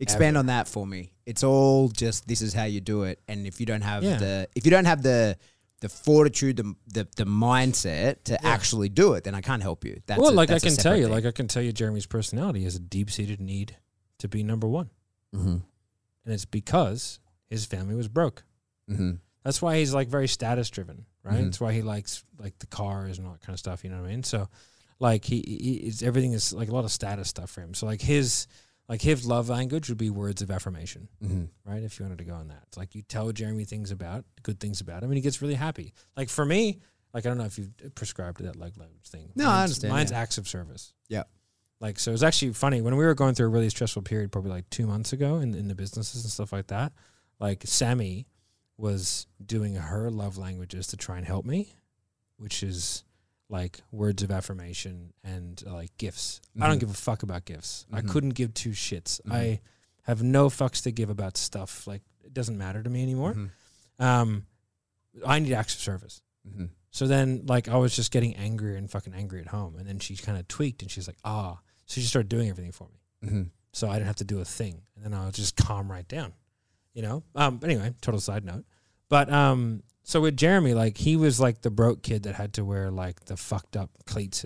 Expand 0.00 0.36
Ever. 0.36 0.38
on 0.40 0.46
that 0.46 0.66
for 0.66 0.86
me. 0.86 1.12
It's 1.26 1.44
all 1.44 1.88
just 1.88 2.26
this 2.26 2.40
is 2.40 2.54
how 2.54 2.64
you 2.64 2.80
do 2.80 3.02
it, 3.04 3.20
and 3.28 3.46
if 3.46 3.60
you 3.60 3.66
don't 3.66 3.82
have 3.82 4.02
Yeah. 4.02 4.16
the 4.18 4.48
if 4.54 4.64
you 4.64 4.70
don't 4.70 4.86
have 4.86 5.02
the 5.02 5.36
the 5.80 5.88
fortitude, 5.90 6.56
the 6.56 6.74
the, 6.88 7.06
the 7.16 7.24
mindset 7.24 8.24
to 8.24 8.42
actually 8.46 8.88
do 8.88 9.12
it, 9.14 9.24
then 9.24 9.34
I 9.34 9.42
can't 9.42 9.62
help 9.62 9.84
you. 9.84 10.00
That's 10.06 10.20
well, 10.20 10.30
a- 10.30 10.32
like 10.32 10.48
I 10.50 10.54
that's 10.54 10.64
a 10.64 10.66
can 10.68 10.76
tell 10.76 10.82
separate 10.84 10.98
you, 11.00 11.04
thing. 11.04 11.12
like 11.12 11.26
I 11.26 11.30
can 11.32 11.48
tell 11.48 11.62
you, 11.62 11.72
Jeremy's 11.72 12.06
personality 12.06 12.64
has 12.64 12.76
a 12.76 12.80
deep 12.80 13.10
seated 13.10 13.40
need 13.40 13.76
to 14.18 14.28
be 14.28 14.42
number 14.42 14.66
one, 14.66 14.88
Mhm. 15.34 15.62
and 16.24 16.34
it's 16.34 16.46
because 16.46 17.18
his 17.50 17.66
family 17.66 17.94
was 17.94 18.08
broke. 18.08 18.44
Mhm. 18.90 19.18
That's 19.44 19.60
why 19.60 19.78
he's 19.78 19.92
like 19.94 20.08
very 20.08 20.28
status 20.28 20.70
driven, 20.70 21.04
right? 21.30 21.40
Mhm. 21.40 21.44
That's 21.44 21.60
why 21.60 21.72
he 21.72 21.82
likes 21.82 22.24
like 22.38 22.58
the 22.58 22.66
cars 22.66 23.18
and 23.18 23.26
all 23.26 23.32
that 23.34 23.42
kind 23.42 23.54
of 23.54 23.60
stuff. 23.60 23.84
You 23.84 23.90
know 23.90 24.00
what 24.00 24.08
I 24.08 24.10
mean? 24.10 24.22
So, 24.22 24.48
like 24.98 25.24
he, 25.24 25.36
he 25.46 25.74
it's, 25.88 26.02
everything 26.02 26.32
is 26.32 26.52
like 26.52 26.68
a 26.68 26.72
lot 26.72 26.84
of 26.84 26.92
status 26.92 27.28
stuff 27.28 27.50
for 27.50 27.60
him. 27.62 27.74
So 27.74 27.86
like 27.86 28.00
his 28.02 28.46
like 28.88 29.00
his 29.02 29.24
love 29.24 29.48
language 29.48 29.88
would 29.88 29.98
be 29.98 30.10
words 30.10 30.42
of 30.42 30.50
affirmation, 30.50 31.08
Mhm. 31.24 31.48
right? 31.64 31.82
If 31.82 31.98
you 31.98 32.04
wanted 32.04 32.18
to 32.18 32.24
go 32.24 32.34
on 32.34 32.48
that, 32.48 32.64
it's 32.66 32.76
like 32.76 32.94
you 32.94 33.02
tell 33.02 33.30
Jeremy 33.32 33.64
things 33.64 33.90
about 33.92 34.24
good 34.42 34.58
things 34.60 34.80
about 34.80 35.02
him, 35.02 35.10
and 35.10 35.16
he 35.16 35.22
gets 35.22 35.40
really 35.40 35.54
happy. 35.54 35.94
Like 36.16 36.28
for 36.28 36.44
me, 36.44 36.80
like 37.14 37.24
I 37.24 37.28
don't 37.28 37.38
know 37.38 37.44
if 37.44 37.56
you've 37.58 37.70
prescribed 37.94 38.38
to 38.38 38.44
that 38.44 38.56
love 38.56 38.76
language 38.76 39.06
thing. 39.08 39.30
No, 39.36 39.44
I 39.44 39.48
Mine's- 39.48 39.62
understand, 39.62 39.92
Mine's 39.92 40.10
yeah. 40.10 40.18
acts 40.20 40.38
of 40.38 40.48
service. 40.48 40.92
Yeah. 41.08 41.22
Like 41.80 41.98
so, 41.98 42.12
it's 42.12 42.22
actually 42.22 42.52
funny 42.52 42.82
when 42.82 42.94
we 42.96 43.04
were 43.04 43.14
going 43.14 43.34
through 43.34 43.46
a 43.46 43.50
really 43.50 43.70
stressful 43.70 44.02
period, 44.02 44.30
probably 44.32 44.50
like 44.50 44.68
two 44.70 44.86
months 44.86 45.12
ago, 45.14 45.38
in 45.38 45.54
in 45.54 45.68
the 45.68 45.74
businesses 45.74 46.24
and 46.24 46.30
stuff 46.32 46.52
like 46.52 46.66
that. 46.66 46.92
Like 47.38 47.62
Sammy 47.64 48.26
was 48.80 49.26
doing 49.44 49.74
her 49.74 50.10
love 50.10 50.36
languages 50.38 50.86
to 50.88 50.96
try 50.96 51.18
and 51.18 51.26
help 51.26 51.44
me, 51.44 51.74
which 52.36 52.62
is 52.62 53.04
like 53.48 53.80
words 53.92 54.22
of 54.22 54.30
affirmation 54.30 55.12
and 55.24 55.62
uh, 55.66 55.74
like 55.74 55.96
gifts. 55.98 56.40
I 56.60 56.66
don't 56.66 56.76
Mhm. 56.76 56.80
give 56.80 56.90
a 56.90 56.94
fuck 56.94 57.22
about 57.22 57.44
gifts. 57.44 57.84
I 57.92 58.00
Mhm. 58.00 58.08
couldn't 58.08 58.30
give 58.30 58.54
two 58.54 58.70
shits. 58.70 59.20
Mhm. 59.22 59.32
I 59.32 59.60
have 60.02 60.22
no 60.22 60.48
fucks 60.48 60.82
to 60.84 60.92
give 60.92 61.10
about 61.10 61.36
stuff. 61.36 61.86
Like 61.86 62.02
it 62.24 62.32
doesn't 62.32 62.56
matter 62.56 62.82
to 62.82 62.88
me 62.90 63.02
anymore. 63.02 63.34
Mhm. 63.34 63.50
Um, 63.98 64.46
I 65.26 65.40
need 65.40 65.52
acts 65.52 65.74
of 65.74 65.80
service. 65.80 66.22
Mhm. 66.48 66.70
So 66.92 67.06
then, 67.06 67.44
like, 67.46 67.68
I 67.68 67.76
was 67.76 67.94
just 67.94 68.10
getting 68.10 68.34
angrier 68.36 68.76
and 68.76 68.90
fucking 68.90 69.14
angry 69.14 69.40
at 69.40 69.48
home. 69.48 69.76
And 69.76 69.86
then 69.86 69.98
she 69.98 70.16
kind 70.16 70.38
of 70.38 70.48
tweaked 70.48 70.82
and 70.82 70.90
she's 70.90 71.06
like, 71.06 71.18
ah. 71.24 71.58
So 71.86 72.00
she 72.00 72.06
started 72.06 72.28
doing 72.28 72.48
everything 72.48 72.72
for 72.72 72.88
me. 72.88 73.50
So 73.72 73.88
I 73.88 73.94
didn't 73.94 74.06
have 74.06 74.16
to 74.16 74.24
do 74.24 74.40
a 74.40 74.44
thing. 74.44 74.82
And 74.96 75.04
then 75.04 75.14
I 75.14 75.24
would 75.26 75.34
just 75.34 75.54
calm 75.56 75.90
right 75.90 76.06
down, 76.08 76.32
you 76.94 77.02
know? 77.02 77.22
Um, 77.34 77.58
but 77.58 77.70
anyway, 77.70 77.94
total 78.00 78.20
side 78.20 78.44
note. 78.44 78.64
But 79.08 79.32
um, 79.32 79.82
so 80.02 80.20
with 80.20 80.36
Jeremy, 80.36 80.74
like, 80.74 80.96
he 80.96 81.16
was 81.16 81.40
like 81.40 81.62
the 81.62 81.70
broke 81.70 82.02
kid 82.02 82.22
that 82.24 82.34
had 82.34 82.54
to 82.54 82.64
wear 82.64 82.90
like 82.90 83.24
the 83.26 83.36
fucked 83.36 83.76
up 83.76 83.90
cleats. 84.06 84.44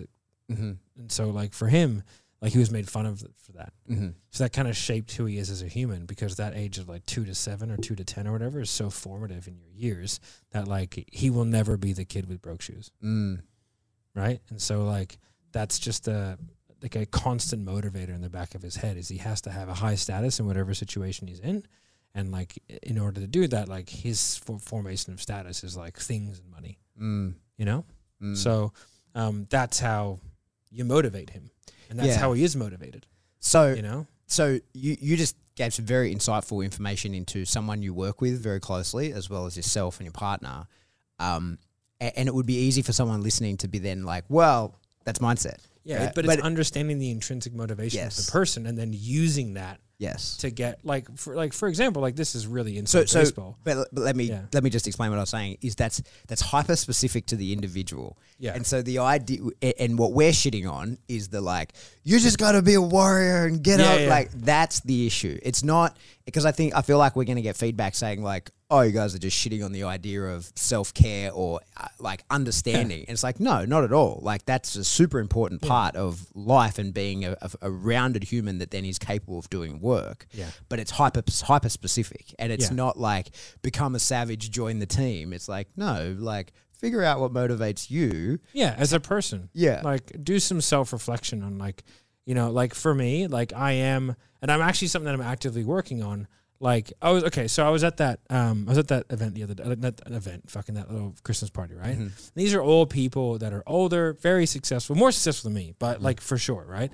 Mhm. 0.51 0.77
And 0.97 1.11
so, 1.11 1.29
like, 1.29 1.53
for 1.53 1.67
him, 1.67 2.03
like, 2.41 2.51
he 2.53 2.59
was 2.59 2.69
made 2.71 2.87
fun 2.89 3.05
of 3.05 3.23
for 3.41 3.51
that. 3.53 3.73
Mhm. 3.89 4.13
So 4.31 4.43
that 4.43 4.53
kind 4.53 4.67
of 4.67 4.75
shaped 4.77 5.11
who 5.13 5.25
he 5.25 5.37
is 5.37 5.49
as 5.49 5.61
a 5.61 5.67
human 5.67 6.05
because 6.05 6.35
that 6.35 6.53
age 6.55 6.77
of 6.77 6.87
like 6.87 7.05
two 7.05 7.25
to 7.25 7.33
seven 7.33 7.71
or 7.71 7.77
two 7.77 7.95
to 7.95 8.03
10 8.03 8.27
or 8.27 8.31
whatever 8.31 8.59
is 8.59 8.69
so 8.69 8.89
formative 8.89 9.47
in 9.47 9.57
your 9.57 9.69
years 9.71 10.19
that 10.51 10.67
like 10.67 11.07
he 11.11 11.29
will 11.29 11.45
never 11.45 11.77
be 11.77 11.93
the 11.93 12.05
kid 12.05 12.27
with 12.27 12.41
broke 12.41 12.61
shoes. 12.61 12.91
Mm. 13.03 13.41
Right. 14.13 14.39
And 14.49 14.61
so 14.61 14.83
like 14.83 15.17
that's 15.51 15.79
just 15.79 16.07
a 16.07 16.37
like 16.81 16.95
a 16.95 17.05
constant 17.05 17.65
motivator 17.65 18.09
in 18.09 18.21
the 18.21 18.29
back 18.29 18.53
of 18.53 18.61
his 18.61 18.75
head 18.75 18.97
is 18.97 19.07
he 19.07 19.17
has 19.17 19.41
to 19.41 19.49
have 19.49 19.69
a 19.69 19.73
high 19.73 19.95
status 19.95 20.39
in 20.39 20.45
whatever 20.45 20.73
situation 20.73 21.27
he's 21.27 21.39
in. 21.39 21.63
And 22.17 22.31
like 22.31 22.57
in 22.81 22.97
order 22.97 23.19
to 23.21 23.27
do 23.27 23.45
that, 23.47 23.67
like 23.67 23.89
his 23.89 24.37
for- 24.37 24.57
formation 24.57 25.11
of 25.13 25.21
status 25.21 25.63
is 25.63 25.75
like 25.75 25.99
things 25.99 26.39
and 26.39 26.49
money, 26.49 26.79
Mm. 26.99 27.33
you 27.57 27.65
know? 27.65 27.83
Mm. 28.21 28.37
So 28.37 28.71
um, 29.13 29.45
that's 29.49 29.79
how 29.81 30.19
you 30.71 30.85
motivate 30.85 31.29
him. 31.31 31.51
And 31.89 31.99
that's 31.99 32.07
Yeah. 32.09 32.17
how 32.19 32.31
he 32.33 32.43
is 32.43 32.55
motivated, 32.55 33.05
so 33.39 33.73
you 33.73 33.81
know? 33.83 34.07
so 34.27 34.59
you 34.73 34.97
you 34.99 35.15
just 35.17 35.35
gave 35.55 35.73
some 35.73 35.85
very 35.85 36.13
insightful 36.15 36.63
information 36.63 37.13
into 37.13 37.45
someone 37.45 37.81
you 37.83 37.93
work 37.93 38.21
with 38.21 38.41
very 38.41 38.59
closely, 38.59 39.11
as 39.13 39.29
well 39.29 39.45
as 39.45 39.55
yourself 39.55 39.99
and 39.99 40.05
your 40.05 40.11
partner. 40.13 40.67
Um, 41.19 41.59
a- 42.01 42.17
and 42.17 42.27
it 42.27 42.33
would 42.35 42.45
be 42.47 42.55
easy 42.57 42.81
for 42.81 42.91
someone 42.93 43.21
listening 43.23 43.57
to 43.57 43.67
be 43.67 43.77
then 43.79 44.03
like, 44.03 44.25
well, 44.29 44.79
that's 45.05 45.19
mindset. 45.19 45.59
Yeah, 45.83 46.05
Right. 46.05 46.15
but, 46.15 46.25
But- 46.25 46.35
it's 46.39 46.43
understanding 46.43 46.97
the 46.99 47.11
intrinsic 47.11 47.53
motivation 47.53 48.05
of 48.07 48.15
the 48.15 48.29
person 48.31 48.65
and 48.65 48.77
then 48.77 48.91
using 48.93 49.53
that 49.53 49.79
Yes. 49.97 50.35
to 50.37 50.49
get 50.51 50.79
like 50.83 51.07
for 51.17 51.35
like 51.35 51.53
for 51.53 51.69
example, 51.69 52.01
like 52.01 52.15
this 52.17 52.35
is 52.35 52.47
really 52.47 52.73
So, 52.85 52.99
inside 52.99 53.09
so 53.09 53.19
baseball. 53.21 53.57
but, 53.63 53.87
but 53.93 54.01
let 54.03 54.15
me 54.15 54.25
Yeah. 54.25 54.41
let 54.53 54.61
me 54.63 54.69
just 54.69 54.87
explain 54.87 55.09
what 55.09 55.17
I 55.17 55.21
was 55.21 55.29
saying. 55.29 55.57
Is 55.61 55.75
that's 55.75 56.01
that's 56.27 56.41
hyper 56.41 56.75
specific 56.75 57.27
to 57.27 57.35
the 57.37 57.53
individual. 57.53 58.17
Yeah. 58.37 58.55
And 58.55 58.65
so 58.67 58.81
the 58.81 58.99
idea 58.99 59.39
and 59.79 59.97
what 59.97 60.11
we're 60.11 60.31
shitting 60.31 60.69
on 60.69 60.97
is 61.07 61.29
the 61.29 61.39
like 61.39 61.71
you 62.03 62.19
just 62.19 62.37
got 62.37 62.51
to 62.53 62.61
be 62.61 62.73
a 62.73 62.81
warrior 62.81 63.45
and 63.45 63.63
get 63.63 63.79
Yeah, 63.79 63.85
up. 63.93 63.99
yeah. 64.01 64.09
Like 64.09 64.31
that's 64.31 64.81
the 64.81 65.07
issue. 65.07 65.39
It's 65.41 65.63
not 65.63 65.95
because 66.25 66.45
I 66.45 66.51
think 66.51 66.75
I 66.75 66.81
feel 66.81 66.97
like 66.97 67.15
we're 67.15 67.23
going 67.23 67.37
to 67.37 67.41
get 67.41 67.55
feedback 67.55 67.95
saying 67.95 68.21
like, 68.21 68.51
oh, 68.75 68.81
you 68.81 68.91
guys 68.91 69.15
are 69.15 69.19
just 69.19 69.37
shitting 69.37 69.63
on 69.63 69.71
the 69.71 69.83
idea 69.83 70.21
of 70.23 70.51
self 70.55 70.93
care 70.93 71.31
or 71.31 71.61
uh, 71.77 71.87
like 71.99 72.23
understanding. 72.29 73.01
And 73.01 73.09
it's 73.09 73.23
like 73.23 73.39
no, 73.39 73.65
not 73.65 73.83
at 73.83 73.91
all. 73.93 74.19
Like 74.21 74.45
that's 74.45 74.75
a 74.75 74.83
super 74.83 75.19
important 75.19 75.61
part 75.61 75.95
of 75.95 76.27
life 76.35 76.77
and 76.79 76.93
being 76.93 77.25
a, 77.25 77.35
a, 77.41 77.49
a 77.63 77.71
rounded 77.71 78.23
human 78.23 78.59
that 78.59 78.71
then 78.71 78.85
is 78.85 78.99
capable 78.99 79.39
of 79.39 79.49
doing 79.49 79.79
work 79.79 80.25
Yeah. 80.33 80.49
but 80.69 80.79
it's 80.79 80.91
hyper 80.91 81.23
hyper 81.43 81.69
specific 81.69 82.33
and 82.39 82.51
it's 82.51 82.69
Yeah. 82.69 82.75
not 82.75 82.99
like 82.99 83.29
become 83.61 83.95
a 83.95 83.99
savage 83.99 84.51
join 84.51 84.79
the 84.79 84.85
team 84.85 85.33
it's 85.33 85.47
like 85.47 85.67
no 85.75 86.15
like 86.19 86.51
figure 86.73 87.03
out 87.03 87.19
what 87.19 87.33
motivates 87.33 87.89
you 87.89 88.39
Yeah, 88.53 88.75
as 88.77 88.91
a 88.93 88.99
person. 88.99 89.49
Yeah. 89.53 89.81
Like 89.83 90.11
do 90.23 90.39
some 90.39 90.61
self 90.61 90.91
reflection 90.93 91.41
on 91.43 91.57
like 91.57 91.83
you 92.25 92.33
know, 92.33 92.49
like 92.51 92.73
for 92.73 92.93
me, 92.95 93.27
like 93.27 93.53
I 93.53 93.73
am 93.73 94.15
and 94.41 94.51
I'm 94.51 94.61
actually 94.61 94.87
something 94.89 95.05
that 95.05 95.13
I'm 95.13 95.21
actively 95.21 95.63
working 95.63 96.01
on. 96.03 96.27
Like 96.59 96.93
I 97.01 97.11
was 97.11 97.23
okay, 97.25 97.47
so 97.47 97.65
I 97.65 97.69
was 97.69 97.83
at 97.83 97.97
that 97.97 98.21
um 98.29 98.65
I 98.67 98.71
was 98.71 98.77
at 98.77 98.87
that 98.87 99.05
event 99.09 99.35
the 99.35 99.43
other 99.43 99.55
day 99.55 99.63
uh, 99.63 99.71
an 100.05 100.13
event, 100.13 100.49
fucking 100.49 100.75
that 100.75 100.89
little 100.91 101.13
Christmas 101.23 101.49
party, 101.51 101.75
right? 101.75 101.97
Mm-hmm. 101.97 102.07
These 102.35 102.53
are 102.53 102.61
all 102.61 102.85
people 102.85 103.37
that 103.39 103.51
are 103.53 103.63
older, 103.67 104.13
very 104.13 104.45
successful, 104.45 104.95
more 104.95 105.11
successful 105.11 105.49
than 105.49 105.55
me, 105.55 105.73
but 105.77 105.95
Mm-hmm. 105.97 106.05
like 106.05 106.21
for 106.21 106.37
sure, 106.37 106.65
right? 106.67 106.91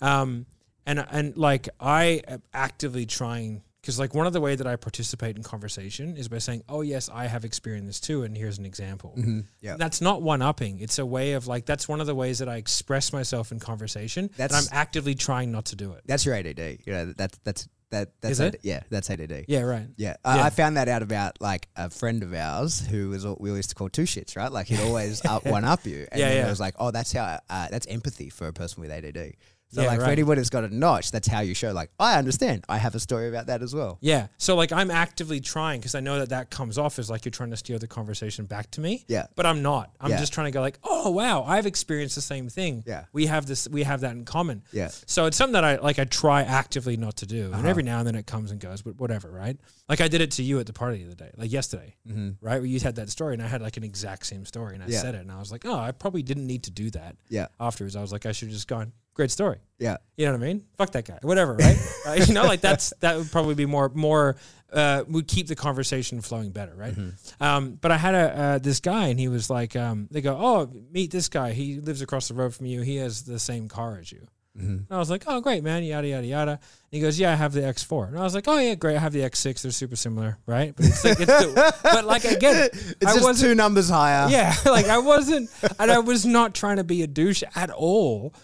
Um 0.00 0.46
and 0.86 1.04
and 1.10 1.36
like 1.36 1.68
I 1.80 2.22
am 2.28 2.42
actively 2.52 3.06
trying 3.06 3.62
because 3.80 3.98
like 3.98 4.14
one 4.14 4.26
of 4.26 4.32
the 4.34 4.40
way 4.40 4.54
that 4.54 4.66
I 4.66 4.76
participate 4.76 5.36
in 5.36 5.42
conversation 5.42 6.16
is 6.16 6.28
by 6.28 6.38
saying, 6.38 6.62
"Oh 6.68 6.82
yes, 6.82 7.08
I 7.12 7.26
have 7.26 7.44
experienced 7.46 7.86
this 7.86 8.00
too, 8.00 8.22
and 8.24 8.36
here's 8.36 8.58
an 8.58 8.66
example." 8.66 9.14
Mm-hmm. 9.16 9.40
Yeah. 9.60 9.76
That's 9.78 10.00
not 10.02 10.20
one 10.20 10.42
upping. 10.42 10.80
It's 10.80 10.98
a 10.98 11.06
way 11.06 11.32
of 11.32 11.46
like 11.46 11.64
that's 11.64 11.88
one 11.88 12.00
of 12.00 12.06
the 12.06 12.14
ways 12.14 12.40
that 12.40 12.48
I 12.48 12.56
express 12.56 13.12
myself 13.12 13.52
in 13.52 13.58
conversation. 13.60 14.28
That 14.36 14.52
I'm 14.52 14.64
actively 14.72 15.14
trying 15.14 15.52
not 15.52 15.66
to 15.66 15.76
do 15.76 15.92
it. 15.92 16.02
that's 16.06 16.26
your 16.26 16.34
ADD 16.34 16.58
you 16.86 16.92
know 16.92 17.12
that's 17.16 17.38
that's 17.44 17.68
that 17.90 18.10
that's 18.20 18.32
Is 18.32 18.40
it? 18.40 18.60
Yeah 18.62 18.82
that's 18.90 19.08
ADD 19.10 19.44
Yeah, 19.48 19.60
right. 19.62 19.86
yeah, 19.96 20.16
I, 20.24 20.36
Yeah. 20.36 20.44
I 20.44 20.50
found 20.50 20.76
that 20.76 20.88
out 20.88 21.02
about 21.02 21.40
like 21.40 21.68
a 21.76 21.88
friend 21.90 22.22
of 22.22 22.34
ours 22.34 22.86
who 22.86 23.08
was 23.10 23.24
al- 23.24 23.36
we 23.40 23.50
used 23.50 23.70
to 23.70 23.74
call 23.74 23.88
two 23.88 24.02
shits, 24.02 24.36
right? 24.36 24.52
Like 24.52 24.66
he'd 24.66 24.80
always 24.80 25.24
up 25.24 25.44
one 25.56 25.64
up 25.64 25.86
you, 25.86 26.06
and 26.12 26.20
Yeah, 26.20 26.28
then 26.28 26.36
yeah. 26.38 26.46
it 26.46 26.50
was 26.50 26.60
like, 26.60 26.74
oh, 26.78 26.90
that's 26.90 27.12
how 27.12 27.38
uh, 27.48 27.68
that's 27.70 27.86
empathy 27.86 28.28
for 28.30 28.46
a 28.48 28.52
person 28.52 28.82
with 28.82 28.90
ADD. 28.90 29.34
So 29.70 29.82
Yeah, 29.82 29.88
like 29.88 29.98
for 29.98 30.04
right. 30.04 30.12
anyone 30.12 30.38
who's 30.38 30.48
got 30.50 30.64
a 30.64 30.74
notch, 30.74 31.10
that's 31.10 31.28
how 31.28 31.40
you 31.40 31.54
show 31.54 31.72
like 31.72 31.90
I 32.00 32.18
understand. 32.18 32.64
I 32.68 32.78
have 32.78 32.94
a 32.94 33.00
story 33.00 33.28
about 33.28 33.46
that 33.48 33.62
as 33.62 33.74
well. 33.74 33.98
Yeah. 34.00 34.28
So 34.38 34.56
like 34.56 34.72
I'm 34.72 34.90
actively 34.90 35.40
trying 35.40 35.80
because 35.80 35.94
I 35.94 36.00
know 36.00 36.18
that 36.20 36.30
that 36.30 36.50
comes 36.50 36.78
off 36.78 36.98
as 36.98 37.10
like 37.10 37.24
you're 37.26 37.30
trying 37.30 37.50
to 37.50 37.56
steer 37.56 37.78
the 37.78 37.86
conversation 37.86 38.46
back 38.46 38.70
to 38.72 38.80
me. 38.80 39.04
Yeah. 39.08 39.26
But 39.36 39.44
I'm 39.46 39.60
not. 39.62 39.90
I'm 40.00 40.10
Yeah. 40.10 40.18
just 40.20 40.32
trying 40.32 40.46
to 40.46 40.50
go 40.52 40.60
like, 40.62 40.78
oh 40.84 41.10
wow, 41.10 41.44
I've 41.44 41.66
experienced 41.66 42.14
the 42.14 42.22
same 42.22 42.48
thing. 42.48 42.82
Yeah. 42.86 43.04
We 43.12 43.26
have 43.26 43.44
this. 43.46 43.68
We 43.68 43.82
have 43.82 44.00
that 44.00 44.12
in 44.12 44.24
common. 44.24 44.62
Yeah. 44.72 44.88
So 45.06 45.26
it's 45.26 45.36
something 45.36 45.52
that 45.52 45.64
I 45.64 45.76
like. 45.76 45.98
I 45.98 46.04
try 46.04 46.42
actively 46.42 46.96
not 46.96 47.16
to 47.18 47.26
do, 47.26 47.48
Uh-huh. 47.48 47.58
and 47.58 47.66
every 47.66 47.82
now 47.82 47.98
and 47.98 48.06
then 48.06 48.14
it 48.14 48.26
comes 48.26 48.50
and 48.50 48.60
goes. 48.60 48.80
But 48.82 48.98
whatever, 48.98 49.30
right? 49.30 49.56
Like 49.88 50.00
I 50.00 50.08
did 50.08 50.20
it 50.22 50.30
to 50.32 50.42
you 50.42 50.60
at 50.60 50.66
the 50.66 50.72
party 50.72 50.98
the 51.04 51.06
other 51.12 51.14
day, 51.14 51.30
like 51.36 51.52
yesterday, 51.52 51.94
right? 52.06 52.58
Where 52.58 52.64
you 52.64 52.80
had 52.80 52.96
that 52.96 53.10
story, 53.10 53.34
and 53.34 53.42
I 53.42 53.46
had 53.46 53.60
like 53.60 53.76
an 53.76 53.84
exact 53.84 54.24
same 54.26 54.46
story, 54.46 54.74
and 54.74 54.82
I 54.82 54.86
Mm-hmm. 54.86 54.92
Yeah. 54.94 55.00
said 55.02 55.14
it, 55.14 55.20
and 55.20 55.30
I 55.30 55.38
was 55.38 55.52
like, 55.52 55.66
oh, 55.66 55.74
I 55.78 55.92
probably 55.92 56.22
didn't 56.22 56.46
need 56.46 56.62
to 56.64 56.70
do 56.70 56.90
that. 56.92 57.16
Yeah. 57.28 57.48
Afterwards, 57.60 57.94
I 57.96 58.00
was 58.00 58.12
like, 58.12 58.24
I 58.24 58.32
should 58.32 58.48
have 58.48 58.54
just 58.54 58.68
gone. 58.68 58.92
Great 59.18 59.32
story. 59.32 59.58
Yeah. 59.80 59.96
You 60.16 60.26
know 60.26 60.32
what 60.32 60.42
I 60.42 60.46
mean? 60.46 60.62
Fuck 60.76 60.92
that 60.92 61.04
guy. 61.04 61.18
Whatever, 61.22 61.54
right? 61.56 61.76
uh, 62.06 62.12
you 62.12 62.32
know, 62.32 62.44
like 62.44 62.60
that's 62.60 62.92
that 63.00 63.16
would 63.16 63.32
probably 63.32 63.56
be 63.56 63.66
more 63.66 63.90
more 63.92 64.36
uh, 64.72 65.02
would 65.08 65.26
keep 65.26 65.48
the 65.48 65.56
conversation 65.56 66.20
flowing 66.20 66.52
better, 66.52 66.72
right? 66.76 66.94
Um, 67.40 67.72
but 67.80 67.90
I 67.90 67.96
had 67.96 68.14
a 68.14 68.38
uh, 68.38 68.58
this 68.58 68.78
guy, 68.78 69.08
and 69.08 69.18
he 69.18 69.26
was 69.26 69.50
like, 69.50 69.74
um, 69.74 70.06
they 70.12 70.20
go, 70.20 70.36
oh, 70.40 70.70
meet 70.92 71.10
this 71.10 71.28
guy. 71.28 71.50
He 71.50 71.80
lives 71.80 72.00
across 72.00 72.28
the 72.28 72.34
road 72.34 72.54
from 72.54 72.66
you. 72.66 72.82
He 72.82 72.98
has 72.98 73.24
the 73.24 73.40
same 73.40 73.66
car 73.66 73.98
as 73.98 74.12
you. 74.12 74.28
And 74.58 74.86
I 74.90 74.98
was 74.98 75.10
like, 75.10 75.24
oh, 75.26 75.40
great, 75.40 75.62
man, 75.62 75.84
yada 75.84 76.08
yada 76.08 76.26
yada. 76.26 76.50
And 76.52 76.60
he 76.90 77.00
goes, 77.00 77.18
yeah, 77.18 77.32
I 77.32 77.36
have 77.36 77.52
the 77.52 77.60
X4. 77.60 78.08
And 78.08 78.18
I 78.18 78.22
was 78.22 78.34
like, 78.34 78.48
oh 78.48 78.58
yeah, 78.58 78.74
great, 78.74 78.96
I 78.96 78.98
have 78.98 79.12
the 79.12 79.20
X6. 79.20 79.62
They're 79.62 79.70
super 79.70 79.96
similar, 79.96 80.38
right? 80.46 80.74
But 80.74 80.86
it's 80.86 81.04
like, 81.04 81.20
it's 81.20 81.26
the, 81.26 81.74
but 81.82 82.04
like 82.04 82.26
I 82.26 82.34
get 82.34 82.56
it. 82.56 82.96
It's 83.00 83.06
I 83.06 83.18
just 83.18 83.40
two 83.40 83.54
numbers 83.54 83.88
higher. 83.88 84.28
yeah, 84.28 84.54
like 84.66 84.86
I 84.86 84.98
wasn't, 84.98 85.50
and 85.78 85.90
I 85.90 86.00
was 86.00 86.26
not 86.26 86.54
trying 86.54 86.78
to 86.78 86.84
be 86.84 87.02
a 87.02 87.06
douche 87.06 87.42
at 87.54 87.70
all. 87.70 88.34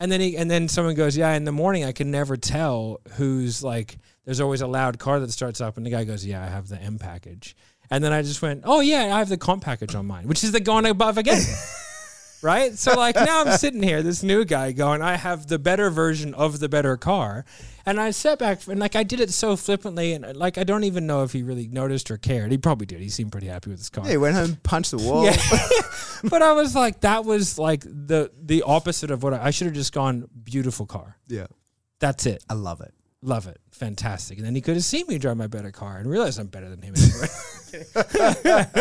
And 0.00 0.10
then 0.10 0.20
he, 0.20 0.36
and 0.36 0.50
then 0.50 0.68
someone 0.68 0.94
goes, 0.94 1.16
yeah. 1.16 1.34
In 1.34 1.44
the 1.44 1.52
morning, 1.52 1.84
I 1.84 1.92
can 1.92 2.10
never 2.10 2.36
tell 2.36 3.00
who's 3.12 3.62
like. 3.62 3.98
There's 4.24 4.40
always 4.40 4.62
a 4.62 4.66
loud 4.66 4.98
car 4.98 5.20
that 5.20 5.30
starts 5.30 5.60
up, 5.60 5.76
and 5.76 5.84
the 5.84 5.90
guy 5.90 6.04
goes, 6.04 6.24
yeah, 6.24 6.42
I 6.42 6.46
have 6.46 6.68
the 6.68 6.80
M 6.80 6.98
package. 6.98 7.54
And 7.90 8.02
then 8.02 8.12
I 8.12 8.22
just 8.22 8.40
went, 8.40 8.62
oh 8.64 8.80
yeah, 8.80 9.14
I 9.14 9.18
have 9.18 9.28
the 9.28 9.36
comp 9.36 9.62
package 9.62 9.94
on 9.94 10.06
mine, 10.06 10.26
which 10.26 10.42
is 10.42 10.52
the 10.52 10.60
going 10.60 10.86
above 10.86 11.18
again. 11.18 11.42
right? 12.44 12.76
So 12.78 12.94
like 12.94 13.16
now 13.16 13.42
I'm 13.42 13.56
sitting 13.56 13.82
here, 13.82 14.02
this 14.02 14.22
new 14.22 14.44
guy 14.44 14.72
going, 14.72 15.02
I 15.02 15.16
have 15.16 15.46
the 15.46 15.58
better 15.58 15.90
version 15.90 16.34
of 16.34 16.60
the 16.60 16.68
better 16.68 16.96
car. 16.96 17.44
And 17.86 18.00
I 18.00 18.12
sat 18.12 18.38
back 18.38 18.66
and 18.66 18.78
like 18.78 18.96
I 18.96 19.02
did 19.02 19.20
it 19.20 19.30
so 19.30 19.56
flippantly 19.56 20.12
and 20.12 20.36
like 20.36 20.56
I 20.56 20.64
don't 20.64 20.84
even 20.84 21.06
know 21.06 21.22
if 21.22 21.32
he 21.32 21.42
really 21.42 21.66
noticed 21.66 22.10
or 22.10 22.16
cared. 22.16 22.50
He 22.50 22.58
probably 22.58 22.86
did. 22.86 23.00
He 23.00 23.08
seemed 23.08 23.32
pretty 23.32 23.48
happy 23.48 23.70
with 23.70 23.78
his 23.78 23.90
car. 23.90 24.04
Yeah, 24.04 24.12
he 24.12 24.16
went 24.16 24.36
home, 24.36 24.44
and 24.44 24.62
punched 24.62 24.92
the 24.92 24.98
wall. 24.98 25.24
Yeah. 25.24 25.36
but 26.30 26.42
I 26.42 26.52
was 26.52 26.74
like, 26.74 27.00
that 27.00 27.24
was 27.24 27.58
like 27.58 27.82
the 27.82 28.30
the 28.40 28.62
opposite 28.62 29.10
of 29.10 29.22
what 29.22 29.34
I, 29.34 29.46
I 29.46 29.50
should 29.50 29.66
have 29.66 29.74
just 29.74 29.92
gone 29.92 30.28
beautiful 30.44 30.86
car. 30.86 31.16
yeah. 31.26 31.46
That's 32.00 32.26
it. 32.26 32.44
I 32.50 32.54
love 32.54 32.80
it. 32.82 32.92
Love 33.22 33.46
it. 33.46 33.58
Fantastic. 33.70 34.36
And 34.36 34.46
then 34.46 34.54
he 34.54 34.60
could 34.60 34.74
have 34.74 34.84
seen 34.84 35.06
me 35.06 35.16
drive 35.16 35.38
my 35.38 35.46
better 35.46 35.70
car 35.70 35.96
and 35.96 36.10
realized 36.10 36.38
I'm 36.38 36.48
better 36.48 36.68
than 36.68 36.82
him 36.82 36.94
anyway. 36.94 37.28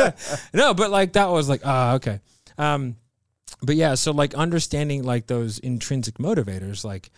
no, 0.54 0.74
but 0.74 0.92
like 0.92 1.14
that 1.14 1.30
was 1.30 1.48
like, 1.48 1.62
ah, 1.64 1.94
okay. 1.94 2.20
Um, 2.58 2.98
but 3.64 3.76
yeah, 3.76 3.96
so 3.96 4.12
like 4.12 4.34
understanding 4.36 5.04
like 5.04 5.28
those 5.28 5.58
intrinsic 5.60 6.16
motivators, 6.16 6.84
like 6.84 7.10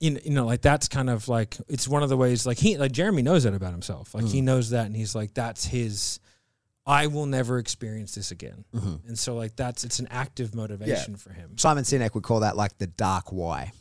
you 0.00 0.18
you 0.24 0.32
know, 0.32 0.44
like 0.44 0.60
that's 0.60 0.88
kind 0.88 1.08
of 1.08 1.28
like 1.28 1.56
it's 1.68 1.86
one 1.88 2.02
of 2.02 2.08
the 2.08 2.16
ways 2.16 2.44
like 2.44 2.58
he 2.58 2.76
like 2.76 2.92
Jeremy 2.92 3.22
knows 3.22 3.44
that 3.44 3.54
about 3.54 3.72
himself. 3.72 4.14
Like 4.14 4.26
he 4.26 4.40
mm. 4.40 4.44
knows 4.44 4.70
that 4.70 4.86
and 4.86 4.96
he's 4.96 5.14
like, 5.14 5.32
that's 5.32 5.64
his 5.64 6.18
I 6.86 7.06
will 7.06 7.26
never 7.26 7.58
experience 7.58 8.14
this 8.14 8.30
again. 8.30 8.64
Mm-hmm. 8.74 9.08
And 9.08 9.18
so 9.18 9.34
like 9.34 9.56
that's 9.56 9.84
it's 9.84 10.00
an 10.00 10.08
active 10.10 10.54
motivation 10.54 11.16
for 11.16 11.32
him. 11.32 11.56
Simon 11.56 11.84
Sinek 11.84 12.14
would 12.14 12.24
call 12.24 12.40
that 12.40 12.56
like 12.56 12.78
the 12.78 12.86
dark 12.86 13.32
why, 13.32 13.72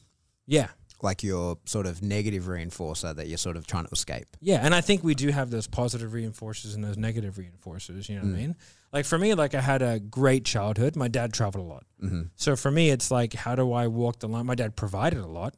Yeah. 0.45 0.67
Like 1.03 1.23
your 1.23 1.57
sort 1.65 1.85
of 1.85 2.01
negative 2.01 2.43
reinforcer 2.43 3.15
that 3.15 3.27
you're 3.27 3.37
sort 3.37 3.57
of 3.57 3.67
trying 3.67 3.85
to 3.85 3.91
escape. 3.91 4.27
Yeah, 4.41 4.59
and 4.61 4.73
I 4.73 4.81
think 4.81 5.03
we 5.03 5.15
do 5.15 5.29
have 5.29 5.49
those 5.49 5.67
positive 5.67 6.11
reinforcers 6.11 6.75
and 6.75 6.83
those 6.83 6.97
negative 6.97 7.35
reinforcers. 7.35 8.09
You 8.09 8.15
know 8.15 8.21
what 8.21 8.29
I 8.29 8.33
mm. 8.33 8.37
mean? 8.37 8.55
Like 8.91 9.05
for 9.05 9.17
me, 9.17 9.33
like 9.33 9.53
I 9.55 9.61
had 9.61 9.81
a 9.81 9.99
great 9.99 10.45
childhood. 10.45 10.95
My 10.95 11.07
dad 11.07 11.33
traveled 11.33 11.65
a 11.65 11.67
lot, 11.67 11.85
mm-hmm. 12.01 12.23
so 12.35 12.55
for 12.55 12.71
me, 12.71 12.89
it's 12.89 13.11
like 13.11 13.33
how 13.33 13.55
do 13.55 13.73
I 13.73 13.87
walk 13.87 14.19
the 14.19 14.27
line? 14.27 14.45
My 14.45 14.55
dad 14.55 14.75
provided 14.75 15.19
a 15.19 15.27
lot, 15.27 15.55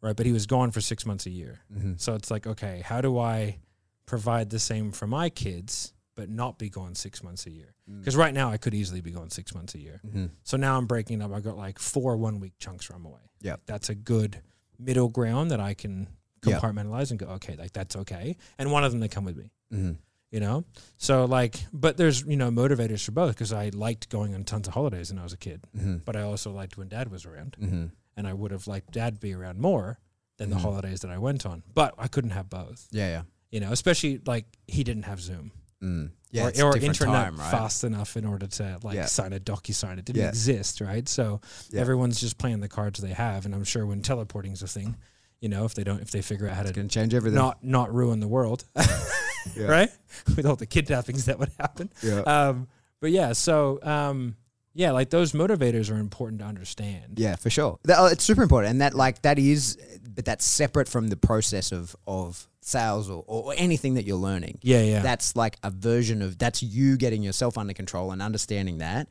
right? 0.00 0.14
But 0.14 0.26
he 0.26 0.32
was 0.32 0.46
gone 0.46 0.70
for 0.70 0.80
six 0.80 1.06
months 1.06 1.26
a 1.26 1.30
year, 1.30 1.60
mm-hmm. 1.74 1.94
so 1.96 2.14
it's 2.14 2.30
like 2.30 2.46
okay, 2.46 2.82
how 2.84 3.00
do 3.00 3.18
I 3.18 3.58
provide 4.04 4.50
the 4.50 4.58
same 4.58 4.92
for 4.92 5.06
my 5.06 5.30
kids, 5.30 5.94
but 6.14 6.28
not 6.28 6.58
be 6.58 6.68
gone 6.68 6.94
six 6.94 7.22
months 7.22 7.46
a 7.46 7.50
year? 7.50 7.74
Mm. 7.90 8.00
Because 8.00 8.14
right 8.14 8.34
now 8.34 8.50
I 8.50 8.56
could 8.56 8.74
easily 8.74 9.00
be 9.00 9.10
gone 9.10 9.30
six 9.30 9.54
months 9.54 9.74
a 9.74 9.80
year. 9.80 10.00
Mm-hmm. 10.06 10.26
So 10.44 10.56
now 10.56 10.76
I'm 10.76 10.86
breaking 10.86 11.22
up. 11.22 11.32
I 11.32 11.40
got 11.40 11.56
like 11.56 11.78
four 11.78 12.16
one 12.16 12.40
week 12.40 12.52
chunks 12.58 12.88
where 12.88 12.96
I'm 12.96 13.06
away. 13.06 13.20
Yeah, 13.40 13.56
that's 13.66 13.88
a 13.88 13.94
good 13.94 14.42
middle 14.78 15.08
ground 15.08 15.50
that 15.50 15.60
I 15.60 15.74
can 15.74 16.08
compartmentalize 16.42 17.10
and 17.10 17.18
go, 17.18 17.26
okay, 17.26 17.56
like 17.56 17.72
that's 17.72 17.96
okay. 17.96 18.36
And 18.58 18.70
one 18.70 18.84
of 18.84 18.92
them 18.92 19.00
they 19.00 19.08
come 19.08 19.24
with 19.24 19.36
me, 19.36 19.50
Mm-hmm. 19.72 19.92
you 20.30 20.40
know. 20.40 20.64
So 20.96 21.24
like, 21.24 21.56
but 21.72 21.96
there's 21.96 22.22
you 22.24 22.36
know 22.36 22.50
motivators 22.50 23.04
for 23.04 23.12
both 23.12 23.34
because 23.34 23.52
I 23.52 23.70
liked 23.70 24.08
going 24.08 24.34
on 24.34 24.44
tons 24.44 24.68
of 24.68 24.74
holidays 24.74 25.10
when 25.10 25.18
I 25.18 25.22
was 25.24 25.32
a 25.32 25.36
kid, 25.38 25.62
Mm-hmm. 25.76 25.96
but 26.04 26.14
I 26.16 26.22
also 26.22 26.50
liked 26.52 26.76
when 26.78 26.88
Dad 26.88 27.10
was 27.10 27.24
around, 27.26 27.56
Mm-hmm. 27.60 27.86
and 28.16 28.26
I 28.26 28.32
would 28.32 28.50
have 28.52 28.66
liked 28.66 28.92
Dad 28.92 29.14
to 29.16 29.20
be 29.20 29.34
around 29.34 29.58
more 29.58 29.98
than 30.38 30.50
the 30.50 30.58
holidays 30.58 31.00
that 31.00 31.10
I 31.10 31.18
went 31.18 31.46
on. 31.46 31.62
But 31.74 31.94
I 31.98 32.08
couldn't 32.08 32.30
have 32.32 32.48
both, 32.50 32.86
Yeah, 32.92 33.08
yeah. 33.08 33.22
you 33.50 33.58
know. 33.60 33.72
Especially 33.72 34.20
like 34.26 34.44
he 34.68 34.84
didn't 34.84 35.04
have 35.04 35.20
Zoom 35.20 35.50
Mm. 35.86 36.10
Yeah, 36.32 36.48
it's 36.48 36.60
or, 36.60 36.70
or 36.72 36.76
internet 36.76 37.14
time, 37.14 37.36
right? 37.36 37.50
fast 37.50 37.84
enough 37.84 38.16
in 38.16 38.26
order 38.26 38.46
to 38.46 38.78
like 38.82 38.96
Yeah. 38.96 39.06
sign 39.06 39.32
a 39.32 39.38
DocuSign. 39.40 39.98
It 39.98 40.04
didn't 40.04 40.22
Yeah. 40.22 40.28
exist, 40.28 40.80
right? 40.80 41.08
So 41.08 41.40
everyone's 41.74 42.20
just 42.20 42.36
playing 42.36 42.60
the 42.60 42.68
cards 42.68 42.98
they 43.00 43.12
have, 43.12 43.46
and 43.46 43.54
I'm 43.54 43.64
sure 43.64 43.86
when 43.86 44.02
teleporting's 44.02 44.62
a 44.62 44.66
thing, 44.68 44.96
you 45.40 45.48
know, 45.48 45.64
if 45.64 45.74
they 45.74 45.84
don't, 45.84 46.00
if 46.02 46.10
they 46.10 46.20
figure 46.22 46.48
out 46.48 46.56
how 46.56 46.64
to 46.64 46.72
Gonna 46.72 46.88
change 46.88 47.14
everything. 47.14 47.36
not 47.38 47.62
not 47.64 47.94
ruin 47.94 48.20
the 48.20 48.28
world, 48.28 48.64
right? 49.56 49.90
With 50.36 50.46
all 50.46 50.56
the 50.56 50.66
kidnappings 50.66 51.26
that 51.26 51.38
would 51.38 51.52
happen. 51.58 51.90
Yeah. 52.02 52.20
Um, 52.20 52.68
but 53.00 53.12
yeah, 53.12 53.32
so 53.32 53.78
um, 53.82 54.36
yeah, 54.74 54.90
like 54.90 55.10
those 55.10 55.32
motivators 55.32 55.90
are 55.90 55.98
important 55.98 56.40
to 56.40 56.46
understand. 56.46 57.18
Yeah, 57.18 57.36
for 57.36 57.50
sure. 57.50 57.78
That, 57.84 57.98
oh, 57.98 58.06
it's 58.06 58.24
super 58.24 58.42
important, 58.42 58.72
and 58.72 58.80
that 58.80 58.94
like 58.94 59.22
that 59.22 59.38
is, 59.38 59.78
but 60.14 60.24
that's 60.24 60.44
separate 60.44 60.88
from 60.88 61.08
the 61.08 61.16
process 61.16 61.72
of 61.72 61.94
of 62.06 62.48
sales 62.66 63.08
or, 63.08 63.22
or 63.28 63.54
anything 63.56 63.94
that 63.94 64.04
you're 64.04 64.16
learning. 64.16 64.58
Yeah, 64.60 64.82
yeah. 64.82 65.00
That's 65.00 65.36
like 65.36 65.56
a 65.62 65.70
version 65.70 66.20
of 66.20 66.36
that's 66.36 66.62
you 66.64 66.96
getting 66.96 67.22
yourself 67.22 67.56
under 67.56 67.72
control 67.72 68.10
and 68.10 68.20
understanding 68.20 68.78
that. 68.78 69.08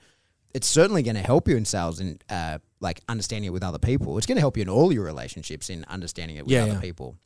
It's 0.54 0.68
certainly 0.68 1.04
going 1.04 1.16
to 1.16 1.22
help 1.22 1.48
you 1.48 1.56
in 1.56 1.64
sales 1.66 2.00
and 2.02 2.22
uh, 2.30 2.60
like 2.82 3.00
understanding 3.08 3.48
it 3.48 3.52
with 3.54 3.64
other 3.64 3.80
people. 3.80 4.18
It's 4.18 4.28
going 4.28 4.36
to 4.36 4.42
help 4.42 4.58
you 4.58 4.64
in 4.64 4.70
all 4.70 4.92
your 4.92 5.06
relationships 5.06 5.70
in 5.70 5.86
understanding 5.86 6.36
it 6.38 6.44
with 6.44 6.52
Yeah, 6.52 6.64
other 6.64 6.74
yeah. 6.74 6.80
people. 6.82 7.18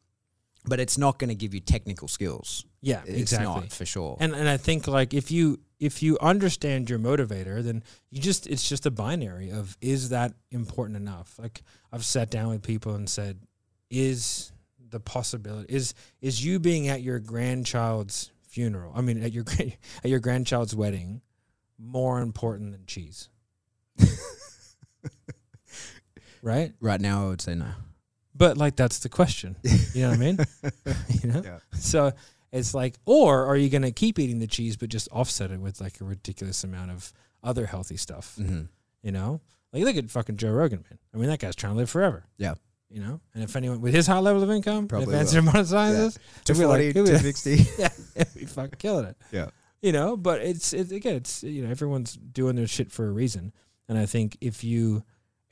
But 0.65 0.79
it's 0.79 0.97
not 0.97 1.17
going 1.17 1.29
to 1.29 1.35
give 1.35 1.53
you 1.53 1.61
technical 1.61 2.07
skills. 2.07 2.65
yeah, 2.81 3.01
It's 3.05 3.17
exactly. 3.21 3.45
not 3.47 3.71
for 3.71 3.85
sure. 3.85 4.17
And 4.19 4.33
and 4.35 4.47
I 4.47 4.57
think 4.57 4.87
like 4.87 5.13
if 5.15 5.31
you 5.31 5.59
if 5.79 6.03
you 6.03 6.17
understand 6.21 6.89
your 6.89 6.99
motivator, 6.99 7.63
then 7.63 7.81
you 8.11 8.21
just 8.21 8.45
it's 8.45 8.67
just 8.69 8.85
a 8.85 8.91
binary 8.91 9.51
of 9.51 9.77
is 9.81 10.09
that 10.09 10.33
important 10.51 10.97
enough? 10.97 11.39
Like 11.39 11.63
I've 11.91 12.05
sat 12.05 12.29
down 12.29 12.49
with 12.49 12.61
people 12.61 12.93
and 12.95 13.09
said, 13.09 13.39
is 13.89 14.51
the 14.89 14.99
possibility 14.99 15.73
is 15.73 15.93
is 16.21 16.43
you 16.43 16.59
being 16.59 16.87
at 16.87 17.01
your 17.01 17.19
grandchild's 17.19 18.31
funeral? 18.47 18.91
I 18.95 19.01
mean, 19.01 19.21
at 19.23 19.31
your 19.31 19.45
at 20.03 20.09
your 20.09 20.19
grandchild's 20.19 20.75
wedding 20.75 21.21
more 21.77 22.19
important 22.19 22.71
than 22.71 22.85
cheese? 22.85 23.29
right? 26.41 26.73
right 26.79 27.01
now, 27.01 27.25
I 27.25 27.29
would 27.29 27.41
say 27.41 27.55
no. 27.55 27.67
But 28.35 28.57
like 28.57 28.75
that's 28.75 28.99
the 28.99 29.09
question. 29.09 29.55
You 29.93 30.03
know 30.03 30.09
what 30.09 30.17
I 30.17 30.19
mean? 30.19 30.37
you 31.23 31.31
know? 31.31 31.41
Yeah. 31.43 31.59
So 31.73 32.11
it's 32.51 32.73
like 32.73 32.95
or 33.05 33.45
are 33.45 33.57
you 33.57 33.69
gonna 33.69 33.91
keep 33.91 34.19
eating 34.19 34.39
the 34.39 34.47
cheese 34.47 34.77
but 34.77 34.89
just 34.89 35.09
offset 35.11 35.51
it 35.51 35.59
with 35.59 35.81
like 35.81 35.99
a 35.99 36.03
ridiculous 36.03 36.63
amount 36.63 36.91
of 36.91 37.11
other 37.43 37.65
healthy 37.65 37.97
stuff? 37.97 38.35
Mm-hmm. 38.39 38.61
You 39.01 39.11
know? 39.11 39.41
Like 39.73 39.83
look 39.83 39.97
at 39.97 40.09
fucking 40.09 40.37
Joe 40.37 40.51
Rogan, 40.51 40.85
man. 40.89 40.99
I 41.13 41.17
mean 41.17 41.29
that 41.29 41.39
guy's 41.39 41.55
trying 41.55 41.73
to 41.73 41.77
live 41.77 41.89
forever. 41.89 42.25
Yeah. 42.37 42.53
You 42.91 43.01
know? 43.01 43.21
And 43.33 43.43
if 43.43 43.55
anyone 43.55 43.81
with 43.81 43.93
his 43.93 44.07
high 44.07 44.19
level 44.19 44.41
of 44.41 44.49
income, 44.49 44.87
Probably 44.87 45.05
advanced 45.13 45.35
amount 45.35 45.57
of 45.57 45.67
sciences, 45.67 46.17
be 46.47 46.53
like- 46.53 46.65
forty, 46.65 46.83
he'll 46.93 47.03
be 47.03 47.09
two 47.09 47.13
like- 47.13 47.21
sixty. 47.37 47.65
yeah, 47.77 48.23
be 48.35 48.45
fucking 48.45 48.75
killing 48.79 49.05
it. 49.05 49.17
Yeah. 49.31 49.49
You 49.81 49.91
know, 49.93 50.17
but 50.17 50.41
it's 50.41 50.73
it, 50.73 50.91
again, 50.91 51.15
it's 51.17 51.43
you 51.43 51.63
know, 51.63 51.69
everyone's 51.69 52.13
doing 52.15 52.55
their 52.55 52.67
shit 52.67 52.91
for 52.91 53.07
a 53.07 53.11
reason. 53.11 53.53
And 53.87 53.97
I 53.97 54.05
think 54.05 54.37
if 54.41 54.63
you 54.63 55.03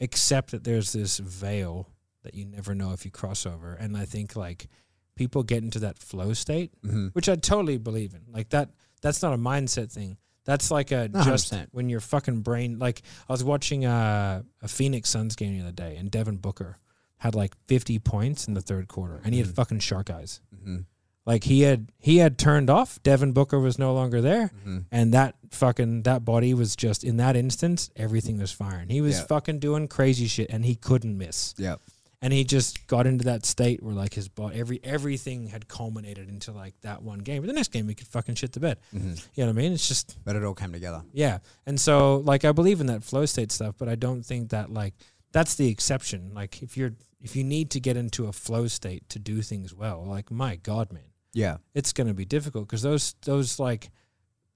accept 0.02 0.52
that 0.52 0.64
there's 0.64 0.94
this 0.94 1.18
veil 1.20 1.90
that 2.24 2.34
you 2.36 2.46
never 2.46 2.76
know 2.76 2.92
if 2.92 3.06
you 3.06 3.12
cross 3.12 3.46
over, 3.46 3.74
and 3.74 3.96
I 3.96 4.06
think 4.06 4.36
like 4.36 4.68
people 5.16 5.44
get 5.44 5.64
into 5.64 5.80
that 5.80 5.98
flow 6.00 6.34
state, 6.34 6.72
Mm-hmm. 6.86 7.08
which 7.14 7.30
I 7.30 7.36
totally 7.36 7.78
believe 7.78 8.14
in. 8.14 8.22
Like 8.32 8.50
that, 8.50 8.70
that's 9.02 9.22
not 9.22 9.34
a 9.34 9.38
mindset 9.38 9.92
thing. 9.92 10.18
That's 10.46 10.72
like 10.72 10.92
a 10.92 11.08
just 11.10 11.54
100%. 11.54 11.68
when 11.72 11.90
your 11.90 12.00
fucking 12.00 12.42
brain. 12.42 12.80
Like 12.80 13.02
I 13.30 13.34
was 13.34 13.44
watching 13.44 13.86
a, 13.86 14.44
a 14.62 14.68
Phoenix 14.68 15.10
Suns 15.10 15.36
game 15.36 15.56
the 15.58 15.62
other 15.64 15.72
day, 15.72 15.96
and 15.98 16.10
Devin 16.12 16.38
Booker 16.38 16.78
had 17.18 17.36
like 17.36 17.54
50 17.68 18.00
points 18.00 18.48
in 18.48 18.54
the 18.54 18.62
third 18.62 18.88
quarter, 18.88 19.22
and 19.24 19.34
he 19.34 19.40
had 19.40 19.50
Mhm. 19.50 19.56
fucking 19.56 19.80
shark 19.80 20.10
eyes. 20.10 20.42
Mm-hmm. 20.56 20.78
Like 21.26 21.44
he 21.44 21.62
had 21.62 21.92
he 22.00 22.18
had 22.18 22.38
turned 22.38 22.70
off. 22.70 23.02
Devin 23.04 23.34
Booker 23.34 23.60
was 23.60 23.78
no 23.78 23.94
longer 23.94 24.22
there, 24.22 24.48
Mm-hmm. 24.60 24.78
and 24.92 25.14
that 25.14 25.36
fucking 25.52 26.04
that 26.04 26.24
body 26.24 26.54
was 26.54 26.76
just 26.76 27.04
in 27.04 27.18
that 27.18 27.36
instance, 27.36 27.90
everything 27.98 28.38
was 28.38 28.52
firing. 28.52 28.90
He 28.90 29.02
was 29.02 29.18
Yeah. 29.20 29.26
fucking 29.26 29.60
doing 29.60 29.88
crazy 29.90 30.28
shit, 30.28 30.50
and 30.50 30.64
he 30.64 30.76
couldn't 30.76 31.18
miss. 31.18 31.54
Yeah. 31.58 31.76
And 32.20 32.34
he 32.34 32.44
just 32.46 32.88
got 32.88 33.06
into 33.06 33.26
that 33.26 33.46
state 33.46 33.84
where 33.84 33.94
like 33.94 34.14
his 34.16 34.28
body, 34.28 34.58
every 34.60 34.80
everything 34.84 35.48
had 35.48 35.68
culminated 35.68 36.30
into 36.30 36.52
like 36.52 36.74
that 36.82 37.04
one 37.04 37.20
game. 37.20 37.42
But 37.44 37.48
the 37.48 37.54
next 37.54 37.72
game, 37.72 37.88
he 37.90 37.94
could 37.94 38.08
fucking 38.08 38.36
shit 38.36 38.54
the 38.54 38.60
bed. 38.60 38.80
Mm-hmm. 38.96 39.10
You 39.36 39.44
know 39.44 39.46
what 39.48 39.50
I 39.50 39.62
mean? 39.62 39.74
It's 39.74 39.88
just 39.88 40.18
But 40.24 40.36
it 40.36 40.44
all 40.44 40.56
came 40.56 40.72
together. 40.72 41.04
yeah. 41.14 41.40
And 41.68 41.80
so 41.80 42.18
like 42.26 42.46
I 42.46 42.54
believe 42.54 42.80
in 42.80 42.88
that 42.88 43.04
flow 43.04 43.26
state 43.26 43.52
stuff, 43.52 43.76
but 43.78 43.88
I 43.90 43.96
don't 43.96 44.24
think 44.26 44.50
that 44.50 44.72
like 44.74 44.94
that's 45.38 45.56
the 45.56 45.68
exception. 45.76 46.22
Like 46.42 46.54
if 46.64 46.72
you're 46.78 46.94
if 47.28 47.36
you 47.38 47.44
need 47.44 47.68
to 47.72 47.80
get 47.88 47.96
into 47.98 48.28
a 48.28 48.34
flow 48.46 48.68
state 48.68 49.04
to 49.10 49.20
do 49.20 49.42
things 49.42 49.74
well, 49.82 50.00
like 50.16 50.28
my 50.32 50.54
god, 50.70 50.88
man 50.98 51.10
Yeah. 51.34 51.58
it's 51.80 51.92
going 51.98 52.08
to 52.08 52.14
be 52.24 52.26
difficult 52.26 52.64
because 52.68 52.82
those 52.90 53.16
those 53.32 53.60
like 53.70 53.90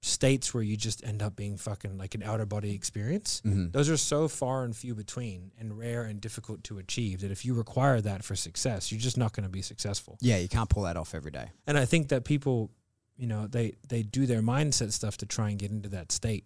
states 0.04 0.52
where 0.52 0.64
you 0.64 0.76
just 0.76 1.04
end 1.04 1.22
up 1.22 1.36
being 1.36 1.56
fucking 1.56 1.96
like 1.96 2.14
an 2.16 2.22
outer 2.24 2.44
body 2.46 2.74
experience 2.74 3.40
Mm-hmm. 3.44 3.70
those 3.70 3.88
are 3.88 3.96
so 3.96 4.26
far 4.26 4.64
and 4.64 4.74
few 4.76 4.94
between 4.96 5.52
and 5.60 5.78
rare 5.78 6.02
and 6.02 6.20
difficult 6.20 6.64
to 6.64 6.78
achieve 6.78 7.20
that 7.20 7.30
if 7.30 7.44
you 7.44 7.54
require 7.54 8.00
that 8.00 8.24
for 8.24 8.34
success 8.34 8.90
you're 8.90 9.00
just 9.00 9.16
not 9.16 9.32
going 9.32 9.44
to 9.44 9.48
be 9.48 9.62
successful 9.62 10.18
Yeah, 10.20 10.38
you 10.38 10.48
can't 10.48 10.68
pull 10.68 10.82
that 10.84 10.96
off 10.96 11.14
every 11.14 11.30
day. 11.30 11.50
and 11.68 11.78
i 11.78 11.84
think 11.84 12.08
that 12.08 12.24
people 12.24 12.72
you 13.16 13.28
know 13.28 13.46
they 13.46 13.74
they 13.88 14.02
do 14.02 14.26
their 14.26 14.42
mindset 14.42 14.90
stuff 14.92 15.16
to 15.18 15.26
try 15.26 15.50
and 15.50 15.58
get 15.58 15.70
into 15.70 15.88
that 15.90 16.10
state 16.10 16.44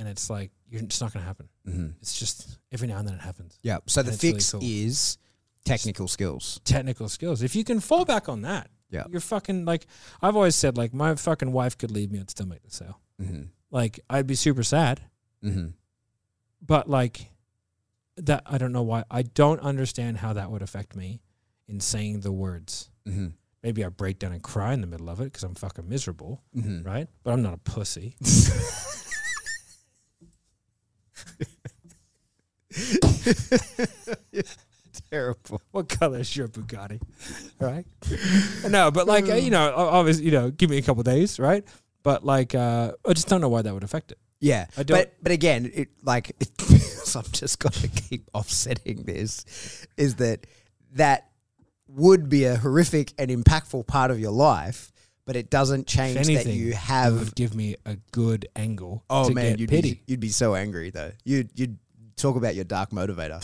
and 0.00 0.08
it's 0.08 0.28
like 0.28 0.50
you're 0.68 0.82
it's 0.82 1.00
not 1.00 1.12
going 1.12 1.22
to 1.22 1.26
happen 1.26 1.48
Mm-hmm. 1.68 1.88
it's 2.00 2.18
just 2.18 2.58
every 2.72 2.88
now 2.88 2.96
and 2.98 3.06
then 3.06 3.14
it 3.14 3.20
happens 3.20 3.58
Yeah. 3.62 3.78
So 3.86 4.02
the 4.02 4.08
And 4.08 4.14
it's 4.14 4.24
really 4.24 4.34
fix 4.34 4.50
cool. 4.52 4.60
is 4.62 5.18
technical 5.64 6.08
skills. 6.08 6.58
technical 6.64 7.08
skills 7.08 7.42
if 7.42 7.54
you 7.54 7.62
can 7.64 7.78
fall 7.80 8.04
back 8.04 8.28
on 8.28 8.42
that 8.42 8.70
Yeah. 8.90 9.04
you're 9.10 9.20
fucking 9.20 9.64
like 9.66 9.86
i've 10.22 10.34
always 10.34 10.56
said 10.56 10.76
like 10.78 10.92
my 10.94 11.14
fucking 11.14 11.52
wife 11.52 11.76
could 11.78 11.90
leave 11.92 12.10
me 12.10 12.18
i'd 12.18 12.30
still 12.30 12.46
make 12.46 12.62
the 12.64 12.70
sale 12.70 12.98
Mm-hmm. 13.22 13.42
like 13.70 14.00
I'd 14.08 14.26
be 14.26 14.34
super 14.34 14.62
sad, 14.64 15.02
Mm-hmm. 15.44 15.68
but 16.66 16.88
like 16.88 17.30
that 18.16 18.42
I 18.46 18.56
don't 18.58 18.72
know 18.72 18.82
why 18.82 19.04
I 19.10 19.22
don't 19.22 19.60
understand 19.60 20.16
how 20.18 20.32
that 20.32 20.50
would 20.50 20.62
affect 20.62 20.96
me 20.96 21.20
in 21.68 21.80
saying 21.80 22.20
the 22.20 22.32
words. 22.32 22.90
Mm-hmm. 23.06 23.28
Maybe 23.62 23.84
I 23.84 23.88
break 23.90 24.18
down 24.18 24.32
and 24.32 24.42
cry 24.42 24.72
in 24.72 24.80
the 24.80 24.86
middle 24.86 25.08
of 25.10 25.20
it 25.20 25.24
because 25.24 25.44
I'm 25.44 25.54
fucking 25.54 25.88
miserable, 25.88 26.42
Mm-hmm. 26.56 26.82
right? 26.88 27.08
But 27.22 27.32
I'm 27.32 27.42
not 27.42 27.54
a 27.54 27.58
pussy. 27.58 28.16
Terrible. 35.10 35.60
What 35.70 35.88
color 35.88 36.18
is 36.18 36.36
your 36.36 36.48
Bugatti? 36.48 37.00
Right? 37.60 37.86
no, 38.68 38.90
but 38.90 39.06
like 39.06 39.28
uh, 39.28 39.34
you 39.34 39.50
know, 39.50 39.72
obviously, 39.74 40.24
you 40.26 40.30
know, 40.32 40.50
give 40.50 40.70
me 40.70 40.78
a 40.78 40.82
couple 40.82 41.02
days, 41.02 41.38
right? 41.38 41.64
But 42.02 42.24
like, 42.24 42.54
uh, 42.54 42.92
I 43.06 43.12
just 43.12 43.28
don't 43.28 43.40
know 43.40 43.48
why 43.48 43.62
that 43.62 43.72
would 43.74 43.84
affect 43.84 44.12
it. 44.12 44.18
Yeah, 44.40 44.66
I 44.76 44.82
don't- 44.82 44.98
but 44.98 45.14
but 45.22 45.32
again, 45.32 45.70
it 45.72 45.88
like 46.02 46.30
it 46.40 46.48
feels 46.60 47.14
I'm 47.16 47.24
just 47.32 47.58
going 47.58 47.72
to 47.80 47.88
keep 47.88 48.28
offsetting 48.34 49.04
this. 49.04 49.86
Is 49.96 50.16
that 50.16 50.46
that 50.92 51.28
would 51.88 52.28
be 52.28 52.44
a 52.44 52.56
horrific 52.56 53.12
and 53.18 53.30
impactful 53.30 53.86
part 53.86 54.10
of 54.10 54.18
your 54.20 54.32
life, 54.32 54.92
but 55.26 55.36
it 55.36 55.50
doesn't 55.50 55.86
change 55.86 56.16
anything, 56.16 56.46
that 56.46 56.54
you 56.54 56.68
it 56.70 56.74
have. 56.76 57.18
would 57.18 57.34
give 57.34 57.54
me 57.54 57.76
a 57.84 57.96
good 58.12 58.46
angle. 58.56 59.04
Oh 59.10 59.28
to 59.28 59.34
man, 59.34 59.52
get 59.52 59.60
you'd 59.60 59.70
pity. 59.70 59.94
be 59.94 60.02
you'd 60.06 60.20
be 60.20 60.28
so 60.30 60.54
angry 60.54 60.90
though. 60.90 61.12
You'd 61.24 61.50
you'd 61.54 61.78
talk 62.20 62.36
about 62.36 62.54
your 62.54 62.64
dark 62.64 62.90
motivator, 62.90 63.40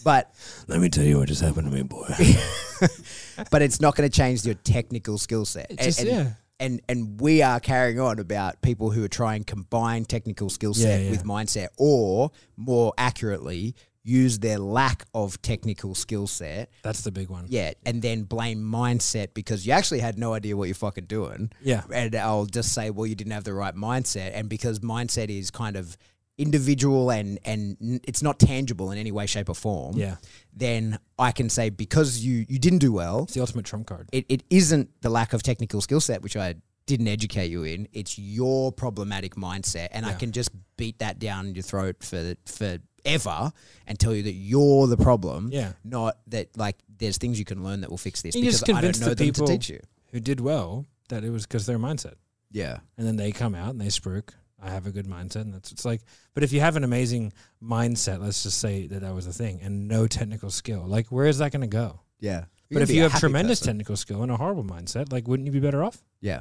but 0.04 0.34
Let 0.68 0.80
me 0.80 0.88
tell 0.88 1.04
you 1.04 1.18
what 1.18 1.28
just 1.28 1.42
happened 1.42 1.70
to 1.70 1.74
me, 1.76 1.82
boy. 1.82 2.06
but 3.50 3.62
it's 3.62 3.80
not 3.80 3.96
going 3.96 4.08
to 4.08 4.14
change 4.14 4.44
your 4.44 4.54
technical 4.54 5.18
skill 5.18 5.44
set. 5.44 5.70
It 5.70 5.78
just- 5.80 6.00
and, 6.00 6.08
yeah. 6.08 6.30
And 6.58 6.80
and 6.88 7.20
we 7.20 7.42
are 7.42 7.60
carrying 7.60 8.00
on 8.00 8.18
about 8.18 8.62
people 8.62 8.90
who 8.90 9.04
are 9.04 9.08
trying 9.08 9.44
to 9.44 9.52
combine 9.52 10.06
technical 10.06 10.48
skill 10.48 10.72
set 10.72 11.00
Yeah, 11.00 11.04
yeah. 11.04 11.10
with 11.10 11.22
mindset, 11.24 11.68
or 11.76 12.30
more 12.56 12.94
accurately, 12.96 13.74
use 14.04 14.38
their 14.38 14.58
lack 14.58 15.04
of 15.12 15.42
technical 15.42 15.94
skill 15.94 16.26
set. 16.26 16.70
That's 16.82 17.02
the 17.02 17.12
big 17.12 17.28
one. 17.28 17.44
Yeah, 17.48 17.72
and 17.84 18.00
then 18.00 18.22
blame 18.22 18.62
mindset 18.62 19.34
because 19.34 19.66
you 19.66 19.74
actually 19.74 20.00
had 20.00 20.16
no 20.18 20.32
idea 20.32 20.56
what 20.56 20.64
you're 20.68 20.74
fucking 20.74 21.04
doing. 21.04 21.52
Yeah. 21.60 21.82
And 21.92 22.14
I'll 22.14 22.46
just 22.46 22.72
say, 22.72 22.88
well, 22.88 23.06
you 23.06 23.16
didn't 23.16 23.32
have 23.34 23.44
the 23.44 23.52
right 23.52 23.74
mindset, 23.74 24.30
and 24.32 24.48
because 24.48 24.78
mindset 24.78 25.28
is 25.28 25.50
kind 25.50 25.76
of 25.76 25.98
individual 26.38 27.10
and 27.10 27.38
and 27.44 28.00
it's 28.06 28.22
not 28.22 28.38
tangible 28.38 28.90
in 28.90 28.98
any 28.98 29.12
way, 29.12 29.26
shape, 29.26 29.48
or 29.48 29.54
form. 29.54 29.96
Yeah. 29.96 30.16
Then 30.54 30.98
I 31.18 31.32
can 31.32 31.48
say 31.48 31.70
because 31.70 32.18
you 32.18 32.44
you 32.48 32.58
didn't 32.58 32.78
do 32.80 32.92
well, 32.92 33.24
It's 33.24 33.34
the 33.34 33.40
ultimate 33.40 33.64
trump 33.64 33.86
card. 33.86 34.08
it, 34.12 34.26
it 34.28 34.42
isn't 34.50 34.90
the 35.02 35.10
lack 35.10 35.32
of 35.32 35.42
technical 35.42 35.80
skill 35.80 36.00
set, 36.00 36.22
which 36.22 36.36
I 36.36 36.54
didn't 36.86 37.08
educate 37.08 37.50
you 37.50 37.64
in. 37.64 37.88
It's 37.92 38.18
your 38.18 38.70
problematic 38.70 39.34
mindset, 39.34 39.88
and 39.92 40.06
I 40.06 40.12
can 40.12 40.30
just 40.32 40.50
beat 40.76 40.98
that 41.00 41.18
down 41.18 41.54
your 41.54 41.62
throat 41.62 41.96
for 42.04 42.34
forever 42.44 43.52
and 43.86 43.98
tell 43.98 44.14
you 44.14 44.22
that 44.24 44.32
you're 44.32 44.86
the 44.86 44.96
problem. 44.96 45.48
Yeah. 45.52 45.72
not 45.84 46.18
that 46.28 46.56
like 46.56 46.76
there's 46.98 47.18
things 47.18 47.38
you 47.38 47.44
can 47.44 47.64
learn 47.64 47.80
that 47.80 47.90
will 47.90 47.98
fix 47.98 48.22
this. 48.22 48.34
You 48.34 48.42
because 48.42 48.60
just 48.60 48.64
I 48.70 48.72
don't 48.74 48.80
convince 48.82 49.00
know 49.00 49.08
the 49.08 49.14
them 49.16 49.26
people 49.26 49.46
to 49.46 49.52
teach 49.54 49.68
you. 49.70 49.80
who 50.12 50.20
did 50.20 50.40
well 50.40 50.86
that 51.08 51.24
it 51.24 51.30
was 51.30 51.46
because 51.46 51.66
their 51.66 51.78
mindset. 51.78 52.14
Yeah, 52.52 52.78
and 52.96 53.06
then 53.06 53.16
they 53.16 53.32
come 53.32 53.54
out 53.54 53.70
and 53.70 53.80
they 53.80 53.86
spruik. 53.86 54.30
I 54.66 54.70
have 54.70 54.86
a 54.86 54.90
good 54.90 55.06
mindset, 55.06 55.42
and 55.42 55.54
that's 55.54 55.72
it's 55.72 55.84
like. 55.84 56.02
But 56.34 56.42
if 56.42 56.52
you 56.52 56.60
have 56.60 56.76
an 56.76 56.84
amazing 56.84 57.32
mindset, 57.62 58.20
let's 58.20 58.42
just 58.42 58.58
say 58.58 58.86
that 58.88 59.00
that 59.00 59.14
was 59.14 59.26
a 59.26 59.32
thing, 59.32 59.60
and 59.62 59.88
no 59.88 60.06
technical 60.06 60.50
skill, 60.50 60.84
like 60.86 61.06
where 61.08 61.26
is 61.26 61.38
that 61.38 61.52
going 61.52 61.62
to 61.62 61.66
go? 61.66 62.00
yeah. 62.20 62.44
but 62.70 62.82
if 62.82 62.90
you 62.90 63.02
have 63.02 63.18
tremendous 63.20 63.60
technical 63.60 63.96
skill 63.96 64.22
and 64.22 64.32
a 64.32 64.36
horrible 64.36 64.64
mindset, 64.64 65.12
like 65.12 65.28
wouldn't 65.28 65.46
you 65.46 65.52
be 65.52 65.60
better 65.60 65.84
off? 65.84 66.02
yeah, 66.20 66.40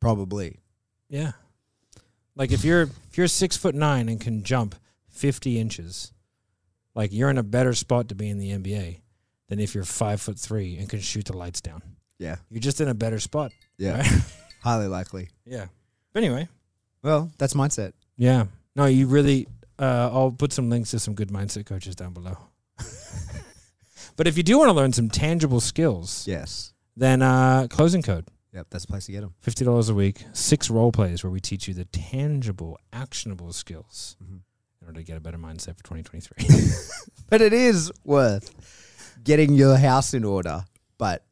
probably. 0.00 0.60
Yeah. 1.08 1.32
Like 2.34 2.52
if 2.52 2.64
you're 2.64 2.82
if 2.82 3.16
you're 3.16 3.28
six 3.28 3.56
foot 3.56 3.74
nine 3.74 4.08
and 4.08 4.20
can 4.20 4.42
jump 4.42 4.74
fifty 5.08 5.58
inches, 5.58 6.12
like 6.94 7.12
you're 7.12 7.30
in 7.30 7.38
a 7.38 7.42
better 7.42 7.72
spot 7.74 8.08
to 8.08 8.14
be 8.14 8.28
in 8.28 8.38
the 8.38 8.50
NBA 8.50 9.00
than 9.48 9.60
if 9.60 9.74
you're 9.74 9.84
five 9.84 10.20
foot 10.20 10.38
three 10.38 10.76
and 10.76 10.88
can 10.88 11.00
shoot 11.00 11.24
the 11.26 11.36
lights 11.36 11.60
down. 11.60 11.82
Yeah, 12.18 12.36
You're 12.50 12.60
just 12.60 12.80
in 12.80 12.88
a 12.88 12.94
better 12.94 13.20
spot. 13.20 13.52
yeah, 13.78 13.98
Right? 13.98 14.06
highly 14.62 14.86
likely. 14.88 15.28
yeah. 15.44 15.66
But 16.14 16.22
anyway, 16.24 16.48
Well, 17.06 17.30
that's 17.38 17.54
mindset. 17.54 17.92
Yeah. 18.16 18.46
No, 18.74 18.86
you 18.86 19.06
really. 19.06 19.46
Uh, 19.78 20.10
I'll 20.12 20.32
put 20.32 20.52
some 20.52 20.68
links 20.70 20.90
to 20.90 20.98
some 20.98 21.14
good 21.14 21.28
mindset 21.28 21.66
coaches 21.66 21.94
down 21.94 22.12
below. 22.12 22.36
but 24.16 24.26
if 24.26 24.36
you 24.36 24.42
do 24.42 24.58
want 24.58 24.68
to 24.70 24.72
learn 24.72 24.92
some 24.92 25.08
tangible 25.08 25.60
skills, 25.60 26.26
Yes. 26.26 26.72
then 26.96 27.22
uh, 27.22 27.68
closing 27.70 28.02
code 28.02 28.26
Yep, 28.52 28.66
that's 28.70 28.86
the 28.86 28.90
place 28.90 29.06
to 29.06 29.12
get 29.12 29.20
them. 29.20 29.34
fifty 29.40 29.64
dollars 29.64 29.88
a 29.88 29.94
week, 29.94 30.24
six 30.32 30.68
role 30.68 30.90
plays 30.90 31.22
where 31.22 31.30
we 31.30 31.38
teach 31.40 31.68
you 31.68 31.74
the 31.74 31.84
tangible, 31.84 32.76
actionable 32.92 33.52
skills 33.52 34.16
Mhm. 34.20 34.40
in 34.80 34.86
order 34.88 34.98
to 35.00 35.04
get 35.04 35.16
a 35.16 35.20
better 35.20 35.38
mindset 35.38 35.76
for 35.76 35.84
twenty 35.84 36.02
twenty 36.02 36.22
three. 36.26 36.44
But 37.30 37.40
it 37.40 37.52
is 37.52 37.92
worth 38.04 38.50
getting 39.22 39.52
your 39.54 39.76
house 39.76 40.12
in 40.14 40.24
order, 40.24 40.64
but 40.98 41.24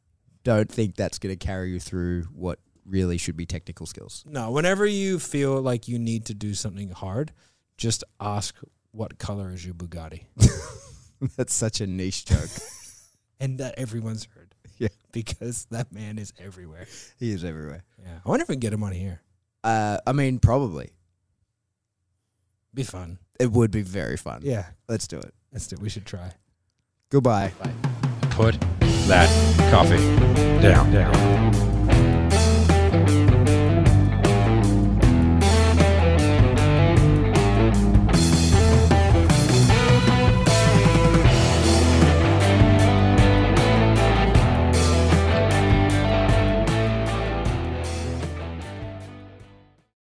don't 0.43 0.69
think 0.71 0.95
that's 0.95 1.19
going 1.19 1.37
to 1.37 1.45
carry 1.45 1.71
you 1.71 1.79
through 1.79 2.23
what 2.33 2.59
really 2.85 3.17
should 3.17 3.35
be 3.37 3.45
technical 3.45 3.85
skills. 3.85 4.23
No, 4.27 4.51
whenever 4.51 4.85
you 4.85 5.19
feel 5.19 5.61
like 5.61 5.87
you 5.87 5.97
need 5.99 6.25
to 6.25 6.33
do 6.33 6.53
something 6.53 6.89
hard, 6.89 7.31
just 7.77 8.03
ask 8.19 8.55
what 8.91 9.17
color 9.17 9.51
is 9.51 9.65
your 9.65 9.73
Bugatti, 9.75 10.23
that's 11.35 11.53
such 11.53 11.81
a 11.81 11.87
niche 11.87 12.25
joke. 12.25 12.49
and 13.39 13.57
that 13.59 13.75
everyone's 13.77 14.25
heard. 14.35 14.53
Yeah. 14.77 14.89
because 15.13 15.67
that 15.71 15.91
man 15.93 16.17
is 16.19 16.33
everywhere. 16.37 16.85
he 17.17 17.31
is 17.31 17.43
everywhere. 17.45 17.83
Yeah, 18.03 18.19
I 18.25 18.29
wonder 18.29 18.43
if 18.43 18.49
we 18.49 18.55
can 18.55 18.59
get 18.59 18.73
him 18.73 18.83
on 18.83 18.91
here. 18.91 19.21
Uh, 19.63 19.97
I 20.05 20.11
mean, 20.11 20.39
probably. 20.39 20.91
Be 22.73 22.83
fun. 22.83 23.17
It 23.39 23.51
would 23.51 23.71
be 23.71 23.81
very 23.81 24.17
fun. 24.17 24.41
Yeah, 24.43 24.65
Let's 24.89 25.07
do 25.07 25.17
it. 25.17 25.33
let's 25.53 25.67
do. 25.67 25.77
We 25.81 25.89
should 25.89 26.05
try. 26.05 26.31
Goodbye. 27.09 27.53
Put 28.31 28.59
that 29.07 29.29
coffee 29.71 29.95
down. 30.61 30.91
down. 30.91 31.94